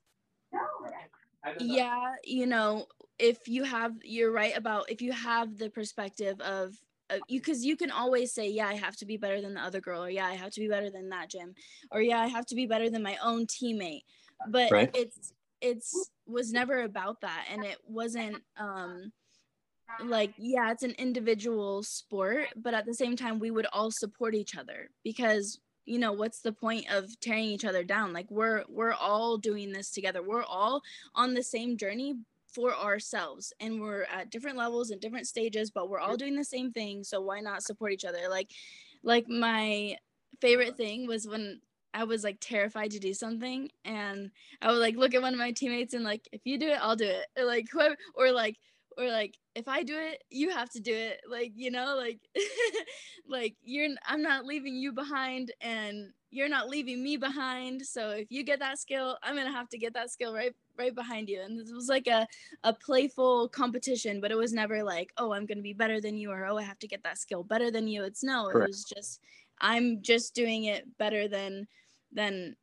yeah 1.60 2.16
you 2.24 2.46
know 2.46 2.86
if 3.20 3.48
you 3.48 3.64
have 3.64 3.94
you're 4.04 4.32
right 4.32 4.56
about 4.58 4.90
if 4.90 5.02
you 5.02 5.12
have 5.12 5.58
the 5.58 5.70
perspective 5.70 6.40
of 6.42 6.76
uh, 7.10 7.18
you 7.28 7.40
because 7.40 7.66
you 7.66 7.76
can 7.76 7.92
always 7.92 8.34
say 8.34 8.50
yeah 8.50 8.68
i 8.68 8.74
have 8.76 8.96
to 8.96 9.06
be 9.06 9.18
better 9.18 9.42
than 9.42 9.54
the 9.54 9.62
other 9.62 9.82
girl 9.82 10.04
or 10.04 10.10
yeah 10.10 10.26
i 10.26 10.34
have 10.34 10.52
to 10.52 10.60
be 10.62 10.68
better 10.68 10.90
than 10.90 11.10
that 11.10 11.30
gym 11.30 11.54
or 11.92 12.02
yeah 12.02 12.20
i 12.20 12.28
have 12.28 12.46
to 12.46 12.56
be 12.56 12.66
better 12.66 12.90
than 12.90 13.04
my 13.04 13.18
own 13.24 13.46
teammate 13.46 14.04
but 14.50 14.72
Right. 14.72 14.90
it's 14.96 15.34
it's 15.64 16.12
was 16.28 16.52
never 16.52 16.84
about 16.84 17.22
that. 17.22 17.46
And 17.50 17.64
it 17.64 17.78
wasn't 17.88 18.38
um 18.58 19.12
like 20.04 20.34
yeah 20.38 20.72
it's 20.72 20.82
an 20.84 20.96
individual 20.98 21.84
sport 21.84 22.48
but 22.56 22.74
at 22.74 22.86
the 22.86 22.94
same 22.94 23.16
time 23.16 23.38
we 23.38 23.52
would 23.52 23.68
all 23.74 23.92
support 23.92 24.34
each 24.34 24.58
other 24.58 24.90
because 25.04 25.60
you 25.86 26.00
know 26.00 26.14
what's 26.14 26.40
the 26.40 26.52
point 26.52 26.86
of 26.90 27.20
tearing 27.20 27.46
each 27.46 27.66
other 27.66 27.84
down? 27.84 28.14
Like 28.14 28.30
we're 28.30 28.64
we're 28.70 28.94
all 28.94 29.38
doing 29.38 29.72
this 29.72 29.92
together. 29.92 30.24
We're 30.24 30.44
all 30.44 30.82
on 31.16 31.34
the 31.34 31.44
same 31.44 31.78
journey 31.78 32.16
for 32.54 32.74
ourselves 32.74 33.52
and 33.60 33.82
we're 33.82 34.04
at 34.04 34.30
different 34.30 34.58
levels 34.58 34.92
and 34.92 35.02
different 35.02 35.28
stages 35.28 35.72
but 35.72 35.90
we're 35.90 36.00
all 36.00 36.16
doing 36.16 36.36
the 36.36 36.44
same 36.44 36.72
thing. 36.72 37.04
So 37.04 37.20
why 37.22 37.40
not 37.40 37.64
support 37.64 37.92
each 37.92 38.06
other? 38.06 38.30
Like 38.30 38.52
like 39.04 39.28
my 39.28 39.98
favorite 40.40 40.78
thing 40.78 41.08
was 41.08 41.28
when 41.28 41.60
I 41.94 42.04
was 42.06 42.24
like 42.24 42.38
terrified 42.40 42.92
to 42.92 43.00
do 43.00 43.14
something 43.14 43.70
and 43.86 44.32
I 44.62 44.72
would 44.72 44.80
like 44.80 44.96
look 44.96 45.14
at 45.14 45.22
one 45.22 45.34
of 45.34 45.40
my 45.40 45.52
teammates 45.52 45.94
and 45.94 46.04
like 46.04 46.28
if 46.32 46.42
you 46.44 46.58
do 46.58 46.70
it 46.70 46.80
I'll 46.82 46.96
do 46.96 47.06
it. 47.06 47.28
Or 47.38 47.46
like 47.46 47.68
whoever 47.72 47.96
or 48.16 48.32
like 48.32 48.58
or 48.98 49.08
like 49.08 49.38
if 49.56 49.68
I 49.68 49.84
do 49.84 49.98
it 49.98 50.24
you 50.30 50.50
have 50.50 50.70
to 50.72 50.80
do 50.80 50.94
it. 50.94 51.22
Like 51.30 51.52
you 51.56 51.72
know 51.72 51.96
like 51.96 52.20
like 53.28 53.56
you're 53.64 53.90
I'm 54.08 54.22
not 54.22 54.46
leaving 54.46 54.76
you 54.76 54.92
behind 54.92 55.52
and 55.62 56.10
you're 56.32 56.50
not 56.50 56.68
leaving 56.68 57.04
me 57.04 57.16
behind 57.16 57.86
so 57.86 58.10
if 58.10 58.32
you 58.32 58.44
get 58.44 58.60
that 58.60 58.80
skill 58.80 59.18
I'm 59.22 59.36
going 59.36 59.46
to 59.46 59.54
have 59.54 59.70
to 59.70 59.78
get 59.78 59.94
that 59.94 60.10
skill 60.10 60.34
right 60.34 60.54
right 60.78 60.96
behind 60.96 61.30
you. 61.30 61.42
And 61.42 61.60
this 61.60 61.72
was 61.72 61.90
like 61.90 62.08
a 62.08 62.28
a 62.64 62.74
playful 62.74 63.50
competition 63.50 64.20
but 64.20 64.32
it 64.32 64.38
was 64.38 64.52
never 64.52 64.84
like 64.84 65.14
oh 65.18 65.32
I'm 65.34 65.46
going 65.46 65.60
to 65.60 65.64
be 65.64 65.74
better 65.74 66.02
than 66.02 66.18
you 66.18 66.32
or 66.32 66.46
oh 66.46 66.58
I 66.58 66.64
have 66.64 66.80
to 66.80 66.88
get 66.88 67.04
that 67.04 67.20
skill 67.20 67.44
better 67.44 67.70
than 67.70 67.88
you. 67.88 68.04
It's 68.04 68.24
no 68.24 68.50
Correct. 68.52 68.66
it 68.66 68.68
was 68.70 68.84
just 68.84 69.20
I'm 69.62 70.02
just 70.02 70.34
doing 70.34 70.66
it 70.66 70.86
better 70.98 71.28
than 71.28 71.68
than 72.14 72.56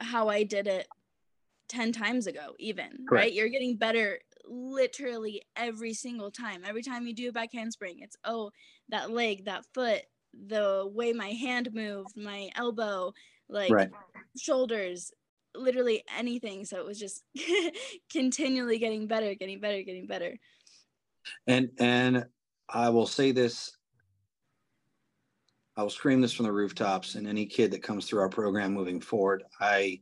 how 0.00 0.28
I 0.28 0.42
did 0.44 0.66
it 0.66 0.86
10 1.68 1.92
times 1.92 2.26
ago, 2.26 2.54
even, 2.58 2.90
Correct. 3.08 3.10
right? 3.10 3.32
You're 3.32 3.48
getting 3.48 3.76
better 3.76 4.18
literally 4.46 5.42
every 5.56 5.92
single 5.92 6.30
time. 6.30 6.62
Every 6.66 6.82
time 6.82 7.06
you 7.06 7.14
do 7.14 7.28
a 7.28 7.32
back 7.32 7.52
handspring, 7.52 8.00
it's, 8.00 8.16
oh, 8.24 8.50
that 8.88 9.10
leg, 9.10 9.44
that 9.44 9.64
foot, 9.74 10.02
the 10.46 10.88
way 10.92 11.12
my 11.12 11.30
hand 11.30 11.72
moved, 11.72 12.16
my 12.16 12.48
elbow, 12.56 13.12
like 13.48 13.72
Right. 13.72 13.90
shoulders, 14.36 15.12
literally 15.54 16.02
anything. 16.16 16.64
So 16.64 16.78
it 16.78 16.86
was 16.86 16.98
just 16.98 17.22
continually 18.12 18.78
getting 18.78 19.06
better, 19.06 19.34
getting 19.34 19.60
better, 19.60 19.82
getting 19.82 20.06
better. 20.06 20.36
And 21.46 21.70
and 21.78 22.26
I 22.68 22.90
will 22.90 23.06
say 23.06 23.32
this. 23.32 23.76
I 25.78 25.82
will 25.82 25.90
scream 25.90 26.20
this 26.20 26.32
from 26.32 26.44
the 26.44 26.52
rooftops, 26.52 27.14
and 27.14 27.28
any 27.28 27.46
kid 27.46 27.70
that 27.70 27.84
comes 27.84 28.04
through 28.04 28.18
our 28.18 28.28
program 28.28 28.74
moving 28.74 29.00
forward, 29.00 29.44
I 29.60 30.00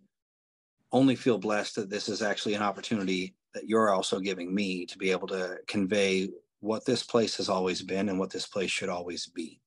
only 0.90 1.14
feel 1.14 1.36
blessed 1.36 1.74
that 1.74 1.90
this 1.90 2.08
is 2.08 2.22
actually 2.22 2.54
an 2.54 2.62
opportunity 2.62 3.34
that 3.52 3.68
you're 3.68 3.90
also 3.90 4.18
giving 4.18 4.54
me 4.54 4.86
to 4.86 4.96
be 4.96 5.10
able 5.10 5.28
to 5.28 5.58
convey 5.68 6.30
what 6.60 6.86
this 6.86 7.02
place 7.02 7.36
has 7.36 7.50
always 7.50 7.82
been 7.82 8.08
and 8.08 8.18
what 8.18 8.30
this 8.30 8.46
place 8.46 8.70
should 8.70 8.88
always 8.88 9.26
be. 9.26 9.60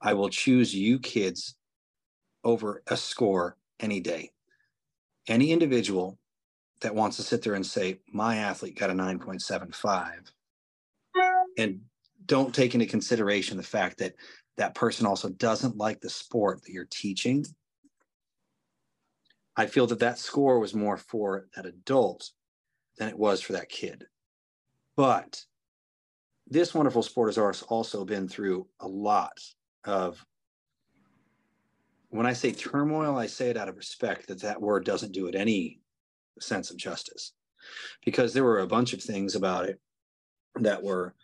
I 0.00 0.14
will 0.14 0.28
choose 0.28 0.72
you 0.72 1.00
kids 1.00 1.56
over 2.44 2.84
a 2.86 2.96
score 2.96 3.56
any 3.80 3.98
day. 3.98 4.30
Any 5.26 5.50
individual 5.50 6.16
that 6.80 6.94
wants 6.94 7.16
to 7.16 7.24
sit 7.24 7.42
there 7.42 7.54
and 7.54 7.66
say, 7.66 7.98
my 8.12 8.36
athlete 8.36 8.78
got 8.78 8.90
a 8.90 8.92
9.75 8.92 10.30
and 11.58 11.80
don't 12.26 12.54
take 12.54 12.74
into 12.74 12.86
consideration 12.86 13.56
the 13.56 13.62
fact 13.62 13.98
that 13.98 14.14
that 14.56 14.74
person 14.74 15.06
also 15.06 15.28
doesn't 15.28 15.76
like 15.76 16.00
the 16.00 16.10
sport 16.10 16.62
that 16.62 16.72
you're 16.72 16.88
teaching. 16.90 17.44
I 19.56 19.66
feel 19.66 19.86
that 19.88 20.00
that 20.00 20.18
score 20.18 20.58
was 20.58 20.74
more 20.74 20.96
for 20.96 21.46
that 21.54 21.66
adult 21.66 22.30
than 22.98 23.08
it 23.08 23.18
was 23.18 23.40
for 23.40 23.52
that 23.52 23.68
kid. 23.68 24.04
But 24.96 25.44
this 26.46 26.74
wonderful 26.74 27.02
sport 27.02 27.28
has 27.28 27.38
als- 27.38 27.62
also 27.62 28.04
been 28.04 28.28
through 28.28 28.66
a 28.80 28.88
lot 28.88 29.38
of 29.84 30.24
when 32.10 32.26
I 32.26 32.32
say 32.32 32.52
turmoil, 32.52 33.18
I 33.18 33.26
say 33.26 33.50
it 33.50 33.56
out 33.56 33.68
of 33.68 33.76
respect 33.76 34.28
that 34.28 34.42
that 34.42 34.60
word 34.60 34.84
doesn't 34.84 35.10
do 35.10 35.26
it 35.26 35.34
any 35.34 35.80
sense 36.38 36.70
of 36.70 36.76
justice 36.76 37.32
because 38.04 38.32
there 38.32 38.44
were 38.44 38.60
a 38.60 38.68
bunch 38.68 38.92
of 38.92 39.02
things 39.02 39.34
about 39.34 39.68
it 39.68 39.80
that 40.60 40.80
were 40.80 41.14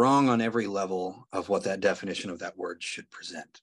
wrong 0.00 0.30
on 0.30 0.40
every 0.40 0.66
level 0.66 1.28
of 1.30 1.50
what 1.50 1.64
that 1.64 1.80
definition 1.80 2.30
of 2.30 2.38
that 2.38 2.56
word 2.56 2.82
should 2.82 3.10
present. 3.10 3.60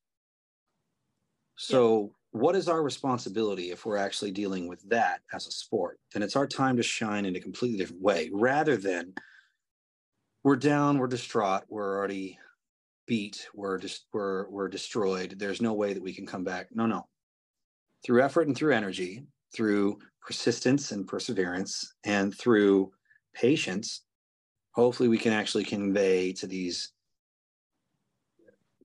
So, 1.56 2.14
what 2.32 2.56
is 2.56 2.70
our 2.70 2.84
responsibility 2.84 3.72
if 3.72 3.86
we're 3.86 3.98
actually 3.98 4.30
dealing 4.30 4.68
with 4.68 4.88
that 4.90 5.22
as 5.34 5.48
a 5.48 5.52
sport? 5.52 6.00
Then 6.14 6.22
it's 6.22 6.36
our 6.36 6.46
time 6.46 6.78
to 6.78 6.84
shine 6.84 7.26
in 7.26 7.36
a 7.36 7.40
completely 7.40 7.80
different 7.80 8.04
way 8.04 8.30
rather 8.32 8.78
than 8.78 9.14
we're 10.44 10.58
down, 10.58 11.00
we're 11.00 11.08
distraught, 11.08 11.64
we're 11.70 11.98
already 11.98 12.38
beat, 13.08 13.48
we're 13.56 13.80
just 13.80 14.06
we're 14.14 14.48
we're 14.50 14.68
destroyed. 14.68 15.36
There's 15.40 15.62
no 15.62 15.74
way 15.74 15.94
that 15.94 16.04
we 16.04 16.14
can 16.14 16.28
come 16.28 16.44
back. 16.44 16.68
No, 16.72 16.86
no. 16.86 17.08
Through 18.06 18.22
effort 18.22 18.46
and 18.46 18.56
through 18.56 18.76
energy, 18.76 19.24
through 19.56 19.98
persistence 20.22 20.92
and 20.92 21.08
perseverance, 21.08 21.96
and 22.04 22.38
through 22.38 22.92
patience, 23.34 24.04
hopefully 24.78 25.10
we 25.10 25.18
can 25.18 25.34
actually 25.34 25.64
convey 25.64 26.32
to 26.32 26.46
these 26.46 26.94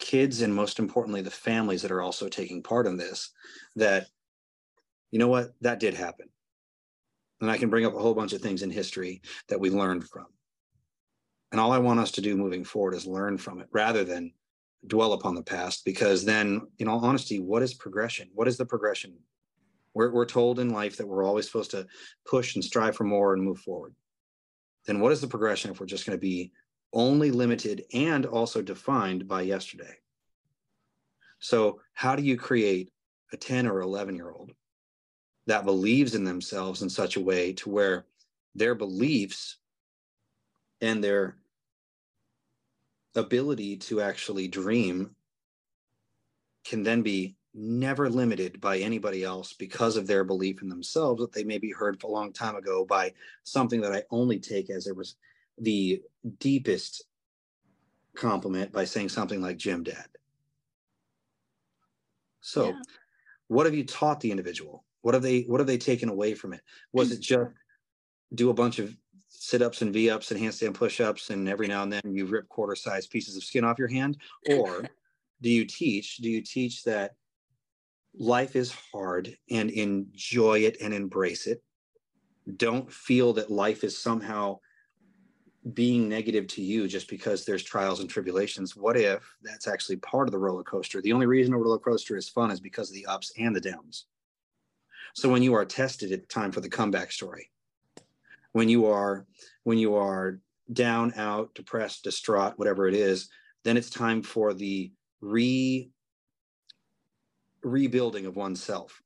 kids 0.00 0.40
and 0.40 0.52
most 0.52 0.78
importantly 0.78 1.20
the 1.20 1.30
families 1.30 1.82
that 1.82 1.92
are 1.92 2.00
also 2.00 2.28
taking 2.28 2.62
part 2.62 2.86
in 2.86 2.96
this 2.96 3.30
that 3.76 4.06
you 5.10 5.18
know 5.18 5.28
what? 5.28 5.52
That 5.60 5.78
did 5.78 5.92
happen. 5.92 6.28
And 7.42 7.50
i 7.50 7.58
can 7.58 7.68
bring 7.68 7.84
up 7.84 7.94
a 7.94 7.98
whole 7.98 8.14
bunch 8.14 8.32
of 8.32 8.40
things 8.40 8.62
in 8.62 8.70
history 8.70 9.20
that 9.48 9.60
we 9.60 9.68
learned 9.68 10.08
from. 10.08 10.26
And 11.52 11.60
all 11.60 11.72
i 11.72 11.78
want 11.78 12.00
us 12.00 12.12
to 12.12 12.22
do 12.22 12.36
moving 12.36 12.64
forward 12.64 12.94
is 12.94 13.06
learn 13.06 13.36
from 13.36 13.60
it 13.60 13.68
rather 13.70 14.02
than 14.02 14.32
dwell 14.86 15.12
upon 15.12 15.34
the 15.34 15.42
past 15.42 15.84
because 15.84 16.24
then 16.24 16.62
in 16.78 16.88
all 16.88 17.04
honesty 17.04 17.38
what 17.38 17.62
is 17.62 17.74
progression? 17.74 18.30
What 18.32 18.48
is 18.48 18.56
the 18.56 18.66
progression? 18.66 19.18
We're, 19.94 20.10
we're 20.10 20.24
told 20.24 20.58
in 20.58 20.70
life 20.70 20.96
that 20.96 21.06
we're 21.06 21.22
always 21.22 21.44
supposed 21.44 21.72
to 21.72 21.86
push 22.24 22.54
and 22.54 22.64
strive 22.64 22.96
for 22.96 23.04
more 23.04 23.34
and 23.34 23.42
move 23.42 23.58
forward 23.58 23.94
then 24.86 25.00
what 25.00 25.12
is 25.12 25.20
the 25.20 25.26
progression 25.26 25.70
if 25.70 25.80
we're 25.80 25.86
just 25.86 26.06
going 26.06 26.16
to 26.16 26.20
be 26.20 26.52
only 26.92 27.30
limited 27.30 27.84
and 27.94 28.26
also 28.26 28.62
defined 28.62 29.26
by 29.26 29.42
yesterday. 29.42 29.94
So, 31.38 31.80
how 31.94 32.14
do 32.16 32.22
you 32.22 32.36
create 32.36 32.92
a 33.32 33.36
10 33.36 33.66
or 33.66 33.80
11 33.80 34.14
year 34.14 34.30
old 34.30 34.52
that 35.46 35.64
believes 35.64 36.14
in 36.14 36.24
themselves 36.24 36.82
in 36.82 36.88
such 36.88 37.16
a 37.16 37.20
way 37.20 37.52
to 37.54 37.70
where 37.70 38.06
their 38.54 38.74
beliefs 38.74 39.56
and 40.80 41.02
their 41.02 41.36
ability 43.14 43.76
to 43.76 44.00
actually 44.00 44.48
dream 44.48 45.14
can 46.64 46.82
then 46.82 47.02
be 47.02 47.36
never 47.54 48.08
limited 48.08 48.60
by 48.60 48.78
anybody 48.78 49.24
else 49.24 49.52
because 49.52 49.96
of 49.96 50.06
their 50.06 50.24
belief 50.24 50.62
in 50.62 50.68
themselves 50.68 51.20
that 51.20 51.32
they 51.32 51.44
maybe 51.44 51.70
heard 51.70 52.02
a 52.02 52.06
long 52.06 52.32
time 52.32 52.56
ago 52.56 52.84
by 52.84 53.12
something 53.44 53.80
that 53.82 53.92
I 53.92 54.04
only 54.10 54.38
take 54.38 54.70
as 54.70 54.86
it 54.86 54.96
was 54.96 55.16
the 55.58 56.02
deepest 56.38 57.04
compliment 58.14 58.72
by 58.72 58.84
saying 58.84 59.10
something 59.10 59.40
like 59.40 59.58
Gym 59.58 59.82
Dad. 59.82 60.06
So, 62.40 62.68
yeah. 62.68 62.72
what 63.48 63.66
have 63.66 63.74
you 63.74 63.84
taught 63.84 64.20
the 64.20 64.30
individual? 64.30 64.84
What 65.02 65.14
have 65.14 65.22
they 65.22 65.42
what 65.42 65.60
have 65.60 65.66
they 65.66 65.78
taken 65.78 66.08
away 66.08 66.34
from 66.34 66.52
it? 66.52 66.60
Was 66.92 67.12
it 67.12 67.20
just 67.20 67.50
do 68.34 68.50
a 68.50 68.54
bunch 68.54 68.78
of 68.78 68.96
sit-ups 69.28 69.82
and 69.82 69.92
V-ups 69.92 70.30
and 70.30 70.40
handstand 70.40 70.74
push-ups 70.74 71.30
and 71.30 71.48
every 71.48 71.66
now 71.66 71.82
and 71.82 71.92
then 71.92 72.14
you 72.14 72.26
rip 72.26 72.48
quarter-sized 72.48 73.10
pieces 73.10 73.36
of 73.36 73.44
skin 73.44 73.64
off 73.64 73.78
your 73.78 73.88
hand? 73.88 74.18
Or 74.50 74.88
do 75.40 75.50
you 75.50 75.64
teach? 75.64 76.18
Do 76.18 76.30
you 76.30 76.40
teach 76.40 76.84
that 76.84 77.16
life 78.18 78.56
is 78.56 78.74
hard 78.92 79.36
and 79.50 79.70
enjoy 79.70 80.60
it 80.60 80.78
and 80.80 80.92
embrace 80.92 81.46
it? 81.46 81.62
Don't 82.56 82.92
feel 82.92 83.32
that 83.34 83.50
life 83.50 83.84
is 83.84 83.96
somehow 83.96 84.58
being 85.74 86.08
negative 86.08 86.48
to 86.48 86.62
you 86.62 86.88
just 86.88 87.08
because 87.08 87.44
there's 87.44 87.62
trials 87.62 88.00
and 88.00 88.10
tribulations. 88.10 88.74
What 88.76 88.96
if 88.96 89.22
that's 89.42 89.68
actually 89.68 89.96
part 89.96 90.26
of 90.26 90.32
the 90.32 90.38
roller 90.38 90.64
coaster? 90.64 91.00
The 91.00 91.12
only 91.12 91.26
reason 91.26 91.54
a 91.54 91.58
roller 91.58 91.78
coaster 91.78 92.16
is 92.16 92.28
fun 92.28 92.50
is 92.50 92.60
because 92.60 92.90
of 92.90 92.94
the 92.94 93.06
ups 93.06 93.32
and 93.38 93.54
the 93.54 93.60
downs. 93.60 94.06
So 95.14 95.28
when 95.28 95.42
you 95.42 95.54
are 95.54 95.64
tested, 95.64 96.10
it's 96.10 96.26
time 96.26 96.50
for 96.50 96.60
the 96.60 96.68
comeback 96.68 97.12
story. 97.12 97.50
When 98.52 98.68
you 98.68 98.86
are 98.86 99.26
when 99.62 99.78
you 99.78 99.94
are 99.94 100.40
down, 100.72 101.12
out, 101.16 101.54
depressed, 101.54 102.04
distraught, 102.04 102.58
whatever 102.58 102.88
it 102.88 102.94
is, 102.94 103.28
then 103.62 103.76
it's 103.76 103.90
time 103.90 104.22
for 104.22 104.52
the 104.52 104.92
re 105.20 105.90
rebuilding 107.62 108.26
of 108.26 108.36
oneself. 108.36 109.02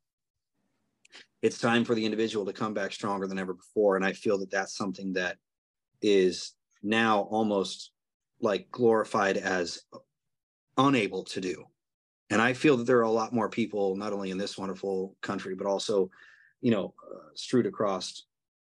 It's 1.43 1.59
time 1.59 1.85
for 1.85 1.95
the 1.95 2.05
individual 2.05 2.47
to 2.47 2.53
come 2.53 2.75
back 2.75 2.93
stronger 2.93 3.27
than 3.27 3.39
ever 3.39 3.55
before. 3.55 3.97
And 3.97 4.05
I 4.05 4.13
feel 4.13 4.39
that 4.39 4.51
that's 4.51 4.77
something 4.77 5.13
that 5.15 5.37
is 6.03 6.55
now 6.83 7.21
almost 7.31 7.93
like 8.41 8.71
glorified 8.71 9.37
as 9.37 9.83
unable 10.77 11.25
to 11.25 11.41
do. 11.41 11.65
And 12.31 12.43
I 12.43 12.55
feel 12.55 12.77
that 12.77 12.87
there 12.87 12.99
are 12.99 13.03
a 13.03 13.11
lot 13.11 13.33
more 13.33 13.49
people, 13.49 13.97
not 13.97 14.13
only 14.13 14.31
in 14.31 14.39
this 14.39 14.59
wonderful 14.59 15.17
country, 15.23 15.55
but 15.55 15.67
also, 15.67 16.11
you 16.61 16.71
know, 16.71 16.95
uh, 17.09 17.29
strewed 17.35 17.67
across 17.67 18.25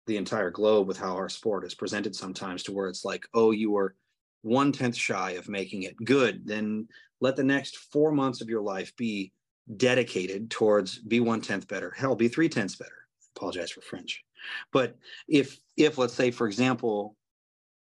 the 0.08 0.18
entire 0.18 0.52
globe 0.52 0.88
with 0.88 0.98
how 0.98 1.16
our 1.16 1.30
sport 1.30 1.66
is 1.66 1.76
presented 1.76 2.16
sometimes 2.16 2.64
to 2.64 2.72
where 2.72 2.88
it's 2.88 3.04
like, 3.04 3.26
oh, 3.34 3.52
you 3.52 3.72
were 3.72 3.96
one 4.42 4.72
tenth 4.72 4.96
shy 4.96 5.32
of 5.32 5.50
making 5.50 5.84
it 5.84 5.96
good. 6.04 6.48
Then 6.48 6.88
let 7.20 7.36
the 7.36 7.44
next 7.44 7.78
four 7.78 8.12
months 8.12 8.42
of 8.42 8.50
your 8.50 8.62
life 8.62 8.96
be 8.96 9.32
dedicated 9.78 10.50
towards 10.50 11.00
be 11.00 11.20
one 11.20 11.42
tenth 11.42 11.68
better. 11.68 11.92
Hell, 11.92 12.16
be 12.16 12.28
three 12.28 12.50
tenths 12.50 12.76
better. 12.76 12.92
Apologize 13.36 13.72
for 13.72 13.82
French. 13.82 14.24
But 14.72 14.98
if 15.28 15.60
if 15.78 15.98
let's 15.98 16.14
say 16.14 16.32
for 16.32 16.48
example 16.48 17.16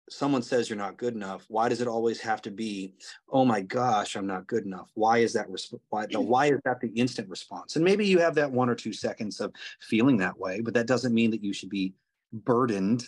someone 0.10 0.42
says 0.42 0.70
you're 0.70 0.78
not 0.78 0.98
good 0.98 1.14
enough, 1.14 1.46
why 1.48 1.70
does 1.70 1.82
it 1.82 1.88
always 1.88 2.20
have 2.20 2.42
to 2.42 2.52
be, 2.52 2.96
oh 3.30 3.46
my 3.46 3.62
gosh, 3.62 4.16
I'm 4.16 4.28
not 4.28 4.48
good 4.48 4.66
enough? 4.66 4.90
Why 4.96 5.20
is 5.20 5.34
that 5.34 5.48
resp- 5.50 5.80
why 5.90 6.08
the 6.08 6.20
why 6.20 6.48
is 6.48 6.60
that 6.66 6.82
the 6.82 6.90
instant 6.90 7.30
response? 7.30 7.76
And 7.76 7.86
maybe 7.86 8.06
you 8.06 8.20
have 8.20 8.36
that 8.36 8.52
one 8.52 8.70
or 8.70 8.76
two 8.76 8.94
seconds 8.94 9.40
of 9.40 9.54
feeling 9.82 10.18
that 10.18 10.38
way, 10.38 10.62
but 10.62 10.74
that 10.74 10.88
doesn't 10.88 11.14
mean 11.14 11.32
that 11.32 11.44
you 11.44 11.54
should 11.54 11.70
be 11.70 11.94
burdened. 12.34 13.06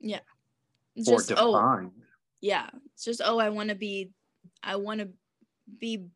Yeah. 0.00 0.20
Just, 0.96 1.30
or 1.30 1.34
oh, 1.38 1.52
defined. 1.52 1.90
Oh, 1.94 2.02
yeah. 2.40 2.70
It's 2.94 3.04
just, 3.04 3.20
oh, 3.24 3.38
I 3.38 3.50
want 3.50 3.68
to 3.68 3.74
be 3.74 4.10
I 4.62 4.76
want 4.76 5.00
to 5.00 5.08
be 5.78 6.06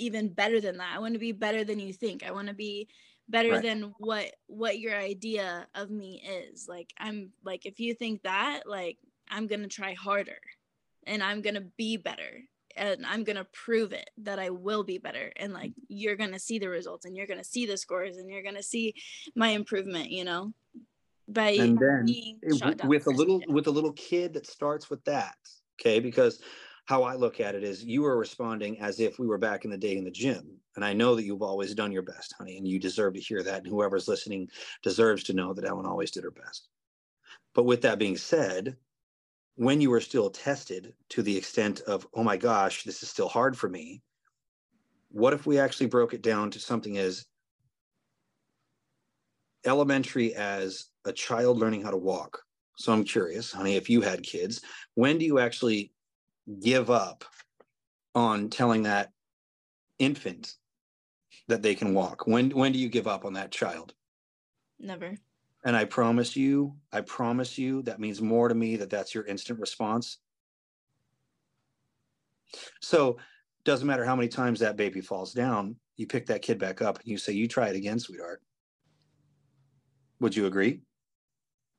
even 0.00 0.28
better 0.28 0.60
than 0.60 0.78
that. 0.78 0.92
I 0.94 0.98
want 0.98 1.14
to 1.14 1.20
be 1.20 1.32
better 1.32 1.62
than 1.64 1.78
you 1.78 1.92
think. 1.92 2.24
I 2.24 2.32
want 2.32 2.48
to 2.48 2.54
be 2.54 2.88
better 3.30 3.52
right. 3.52 3.62
than 3.62 3.94
what 3.98 4.34
what 4.48 4.80
your 4.80 4.96
idea 4.96 5.66
of 5.74 5.88
me 5.88 6.22
is 6.28 6.66
like 6.68 6.92
i'm 6.98 7.30
like 7.44 7.64
if 7.64 7.78
you 7.78 7.94
think 7.94 8.22
that 8.22 8.62
like 8.66 8.98
i'm 9.30 9.46
gonna 9.46 9.68
try 9.68 9.94
harder 9.94 10.40
and 11.06 11.22
i'm 11.22 11.40
gonna 11.40 11.64
be 11.76 11.96
better 11.96 12.42
and 12.76 13.06
i'm 13.06 13.22
gonna 13.22 13.46
prove 13.52 13.92
it 13.92 14.10
that 14.18 14.40
i 14.40 14.50
will 14.50 14.82
be 14.82 14.98
better 14.98 15.32
and 15.36 15.52
like 15.52 15.72
you're 15.88 16.16
gonna 16.16 16.38
see 16.38 16.58
the 16.58 16.68
results 16.68 17.04
and 17.04 17.16
you're 17.16 17.26
gonna 17.26 17.44
see 17.44 17.66
the 17.66 17.76
scores 17.76 18.16
and 18.16 18.28
you're 18.28 18.42
gonna 18.42 18.62
see 18.62 18.94
my 19.36 19.48
improvement 19.48 20.10
you 20.10 20.24
know 20.24 20.52
by 21.28 21.50
and 21.50 21.78
then 21.78 22.06
with 22.88 23.06
a 23.06 23.10
little 23.10 23.40
with 23.46 23.68
a 23.68 23.70
little 23.70 23.92
kid 23.92 24.34
that 24.34 24.46
starts 24.46 24.90
with 24.90 25.02
that 25.04 25.36
okay 25.80 26.00
because 26.00 26.42
how 26.86 27.02
I 27.02 27.14
look 27.14 27.40
at 27.40 27.54
it 27.54 27.62
is 27.62 27.84
you 27.84 28.04
are 28.06 28.18
responding 28.18 28.80
as 28.80 29.00
if 29.00 29.18
we 29.18 29.26
were 29.26 29.38
back 29.38 29.64
in 29.64 29.70
the 29.70 29.78
day 29.78 29.96
in 29.96 30.04
the 30.04 30.10
gym. 30.10 30.58
And 30.76 30.84
I 30.84 30.92
know 30.92 31.14
that 31.14 31.24
you've 31.24 31.42
always 31.42 31.74
done 31.74 31.92
your 31.92 32.02
best, 32.02 32.34
honey, 32.38 32.56
and 32.56 32.66
you 32.66 32.78
deserve 32.78 33.14
to 33.14 33.20
hear 33.20 33.42
that. 33.42 33.58
And 33.58 33.66
whoever's 33.66 34.08
listening 34.08 34.48
deserves 34.82 35.24
to 35.24 35.32
know 35.32 35.52
that 35.54 35.64
Ellen 35.64 35.86
always 35.86 36.10
did 36.10 36.24
her 36.24 36.30
best. 36.30 36.68
But 37.54 37.64
with 37.64 37.82
that 37.82 37.98
being 37.98 38.16
said, 38.16 38.76
when 39.56 39.80
you 39.80 39.90
were 39.90 40.00
still 40.00 40.30
tested 40.30 40.94
to 41.10 41.22
the 41.22 41.36
extent 41.36 41.80
of, 41.82 42.06
oh 42.14 42.22
my 42.22 42.36
gosh, 42.36 42.84
this 42.84 43.02
is 43.02 43.10
still 43.10 43.28
hard 43.28 43.56
for 43.56 43.68
me, 43.68 44.02
what 45.10 45.32
if 45.32 45.44
we 45.44 45.58
actually 45.58 45.86
broke 45.86 46.14
it 46.14 46.22
down 46.22 46.50
to 46.52 46.60
something 46.60 46.96
as 46.96 47.26
elementary 49.66 50.34
as 50.34 50.86
a 51.04 51.12
child 51.12 51.58
learning 51.58 51.82
how 51.82 51.90
to 51.90 51.96
walk? 51.96 52.40
So 52.76 52.92
I'm 52.92 53.04
curious, 53.04 53.52
honey, 53.52 53.76
if 53.76 53.90
you 53.90 54.00
had 54.00 54.22
kids, 54.22 54.62
when 54.94 55.18
do 55.18 55.26
you 55.26 55.38
actually 55.38 55.92
give 56.60 56.90
up 56.90 57.24
on 58.14 58.50
telling 58.50 58.84
that 58.84 59.12
infant 59.98 60.56
that 61.48 61.62
they 61.62 61.74
can 61.74 61.94
walk? 61.94 62.26
When 62.26 62.50
when 62.50 62.72
do 62.72 62.78
you 62.78 62.88
give 62.88 63.06
up 63.06 63.24
on 63.24 63.34
that 63.34 63.52
child? 63.52 63.94
Never. 64.78 65.16
And 65.64 65.76
I 65.76 65.84
promise 65.84 66.36
you, 66.36 66.76
I 66.90 67.02
promise 67.02 67.58
you, 67.58 67.82
that 67.82 68.00
means 68.00 68.22
more 68.22 68.48
to 68.48 68.54
me 68.54 68.76
that 68.76 68.88
that's 68.88 69.14
your 69.14 69.26
instant 69.26 69.60
response. 69.60 70.18
So, 72.80 73.18
doesn't 73.64 73.86
matter 73.86 74.04
how 74.04 74.16
many 74.16 74.28
times 74.28 74.60
that 74.60 74.76
baby 74.76 75.00
falls 75.00 75.32
down, 75.34 75.76
you 75.96 76.06
pick 76.06 76.26
that 76.26 76.42
kid 76.42 76.58
back 76.58 76.80
up 76.80 76.98
and 76.98 77.08
you 77.08 77.18
say, 77.18 77.32
"You 77.32 77.46
try 77.46 77.68
it 77.68 77.76
again, 77.76 77.98
sweetheart." 77.98 78.42
Would 80.20 80.36
you 80.36 80.46
agree? 80.46 80.82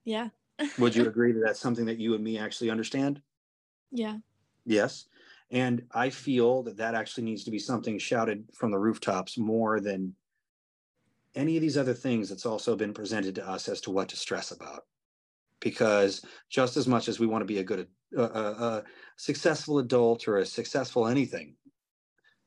Yeah. 0.04 0.30
Would 0.78 0.96
you 0.96 1.08
agree 1.08 1.32
that 1.32 1.42
that's 1.44 1.60
something 1.60 1.86
that 1.86 2.00
you 2.00 2.14
and 2.14 2.24
me 2.24 2.38
actually 2.38 2.70
understand? 2.70 3.22
Yeah. 3.92 4.18
Yes. 4.66 5.06
And 5.52 5.84
I 5.92 6.10
feel 6.10 6.64
that 6.64 6.78
that 6.78 6.96
actually 6.96 7.24
needs 7.24 7.44
to 7.44 7.52
be 7.52 7.60
something 7.60 8.00
shouted 8.00 8.46
from 8.54 8.72
the 8.72 8.80
rooftops 8.80 9.38
more 9.38 9.80
than 9.80 10.16
any 11.36 11.58
of 11.58 11.62
these 11.62 11.78
other 11.78 11.94
things 11.94 12.30
that's 12.30 12.46
also 12.46 12.76
been 12.76 12.94
presented 12.94 13.36
to 13.36 13.48
us 13.48 13.68
as 13.68 13.82
to 13.82 13.92
what 13.92 14.10
to 14.10 14.16
stress 14.16 14.52
about. 14.52 14.86
Because 15.60 16.26
just 16.50 16.78
as 16.78 16.88
much 16.88 17.08
as 17.08 17.20
we 17.20 17.28
want 17.28 17.42
to 17.42 17.46
be 17.46 17.60
a 17.60 17.64
good, 17.64 17.88
uh, 18.18 18.22
a 18.24 18.84
successful 19.18 19.80
adult 19.80 20.28
or 20.28 20.38
a 20.38 20.46
successful 20.46 21.08
anything, 21.08 21.56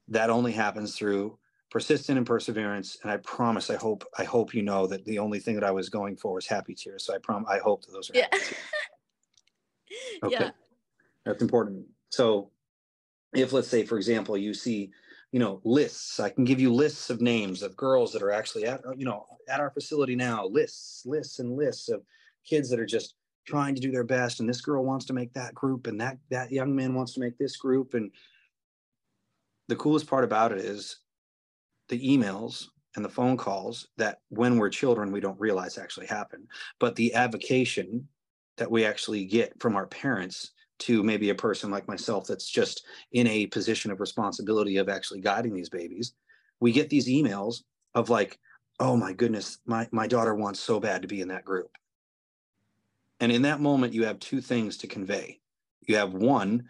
that 0.09 0.31
only 0.31 0.53
happens 0.53 0.96
through 0.96 1.38
persistent 1.70 2.18
and 2.18 2.27
perseverance. 2.27 2.98
And 3.03 3.11
I 3.11 3.18
promise, 3.18 3.70
I 3.70 3.77
hope, 3.77 4.05
I 4.18 4.24
hope 4.24 4.55
you 4.55 4.62
know 4.62 4.87
that 4.87 5.05
the 5.05 5.18
only 5.18 5.38
thing 5.38 5.55
that 5.55 5.64
I 5.64 5.70
was 5.70 5.88
going 5.88 6.16
for 6.16 6.35
was 6.35 6.46
happy 6.46 6.74
tears. 6.74 7.05
So 7.05 7.14
I 7.14 7.18
prom, 7.18 7.46
I 7.48 7.59
hope 7.59 7.85
that 7.85 7.92
those 7.92 8.11
are. 8.11 8.14
Yeah. 8.14 8.29
okay. 10.22 10.37
Yeah. 10.37 10.50
That's 11.24 11.42
important. 11.42 11.87
So 12.14 12.50
if 13.35 13.53
let's 13.53 13.68
say, 13.68 13.85
for 13.85 13.96
example, 13.96 14.37
you 14.37 14.55
see, 14.55 14.92
you 15.33 15.40
know, 15.40 15.61
lists, 15.64 16.20
I 16.20 16.31
can 16.31 16.44
give 16.44 16.61
you 16.61 16.72
lists 16.72 17.11
of 17.11 17.20
names 17.20 17.62
of 17.62 17.77
girls 17.77 18.12
that 18.12 18.22
are 18.22 18.31
actually 18.31 18.66
at, 18.66 18.83
you 18.96 19.05
know, 19.05 19.27
at 19.48 19.59
our 19.59 19.70
facility 19.70 20.14
now, 20.14 20.46
lists, 20.46 21.05
lists 21.05 21.40
and 21.40 21.57
lists 21.57 21.88
of 21.88 22.03
kids 22.48 22.70
that 22.70 22.79
are 22.79 22.87
just 22.87 23.14
trying 23.46 23.74
to 23.74 23.81
do 23.81 23.90
their 23.90 24.05
best. 24.05 24.38
And 24.38 24.48
this 24.48 24.61
girl 24.61 24.85
wants 24.85 25.07
to 25.07 25.12
make 25.12 25.33
that 25.33 25.55
group 25.55 25.88
and 25.88 26.00
that, 26.00 26.18
that 26.31 26.53
young 26.53 26.74
man 26.74 26.94
wants 26.94 27.14
to 27.14 27.20
make 27.20 27.37
this 27.37 27.57
group. 27.57 27.94
And 27.94 28.12
the 29.66 29.77
coolest 29.77 30.07
part 30.07 30.22
about 30.22 30.53
it 30.53 30.59
is 30.59 30.98
the 31.88 32.00
emails 32.00 32.68
and 32.94 33.05
the 33.05 33.09
phone 33.09 33.37
calls 33.37 33.88
that 33.96 34.20
when 34.29 34.57
we're 34.57 34.70
children, 34.70 35.11
we 35.11 35.20
don't 35.20 35.40
realize 35.40 35.79
actually 35.79 36.07
happen, 36.07 36.46
but 36.79 36.94
the 36.94 37.12
avocation 37.14 38.07
that 38.57 38.70
we 38.70 38.85
actually 38.85 39.24
get 39.24 39.61
from 39.61 39.74
our 39.74 39.88
parents 39.88 40.53
to 40.81 41.03
maybe 41.03 41.31
a 41.31 41.35
person 41.35 41.71
like 41.71 41.87
myself 41.89 42.27
that's 42.27 42.49
just 42.49 42.85
in 43.13 43.27
a 43.27 43.47
position 43.47 43.91
of 43.91 44.01
responsibility 44.01 44.77
of 44.77 44.89
actually 44.89 45.21
guiding 45.21 45.55
these 45.55 45.69
babies 45.69 46.15
we 46.61 46.73
get 46.73 46.91
these 46.91 47.09
emails 47.09 47.63
of 47.95 48.11
like 48.11 48.39
oh 48.81 48.97
my 48.97 49.13
goodness 49.13 49.59
my 49.67 49.87
my 49.93 50.07
daughter 50.07 50.35
wants 50.35 50.61
so 50.61 50.81
bad 50.81 51.03
to 51.03 51.09
be 51.09 51.21
in 51.21 51.29
that 51.29 51.45
group. 51.45 51.71
And 53.21 53.31
in 53.31 53.43
that 53.43 53.61
moment 53.61 53.93
you 53.93 54.05
have 54.05 54.19
two 54.19 54.41
things 54.41 54.79
to 54.79 54.87
convey. 54.87 55.41
You 55.87 55.97
have 55.97 56.15
one 56.15 56.65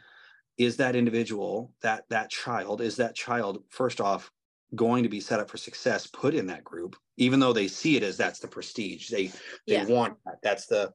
is 0.58 0.76
that 0.76 0.96
individual 0.96 1.72
that 1.82 2.04
that 2.10 2.30
child 2.30 2.80
is 2.80 2.96
that 2.96 3.14
child 3.14 3.62
first 3.70 4.00
off 4.00 4.30
going 4.74 5.02
to 5.02 5.08
be 5.08 5.20
set 5.20 5.40
up 5.40 5.48
for 5.48 5.56
success 5.56 6.06
put 6.08 6.34
in 6.34 6.46
that 6.48 6.64
group 6.64 6.96
even 7.16 7.38
though 7.38 7.52
they 7.52 7.68
see 7.68 7.96
it 7.96 8.02
as 8.02 8.16
that's 8.16 8.40
the 8.40 8.48
prestige 8.48 9.08
they 9.08 9.28
they 9.66 9.74
yeah. 9.74 9.84
want 9.84 10.16
that. 10.24 10.38
That's 10.42 10.66
the 10.66 10.92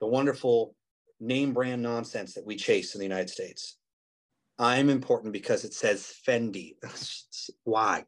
the 0.00 0.06
wonderful 0.06 0.74
name 1.20 1.52
brand 1.52 1.82
nonsense 1.82 2.34
that 2.34 2.46
we 2.46 2.56
chase 2.56 2.94
in 2.94 2.98
the 2.98 3.04
United 3.04 3.30
States. 3.30 3.76
I'm 4.58 4.90
important 4.90 5.32
because 5.32 5.64
it 5.64 5.74
says 5.74 6.12
Fendi. 6.26 6.74
Why? 7.64 8.04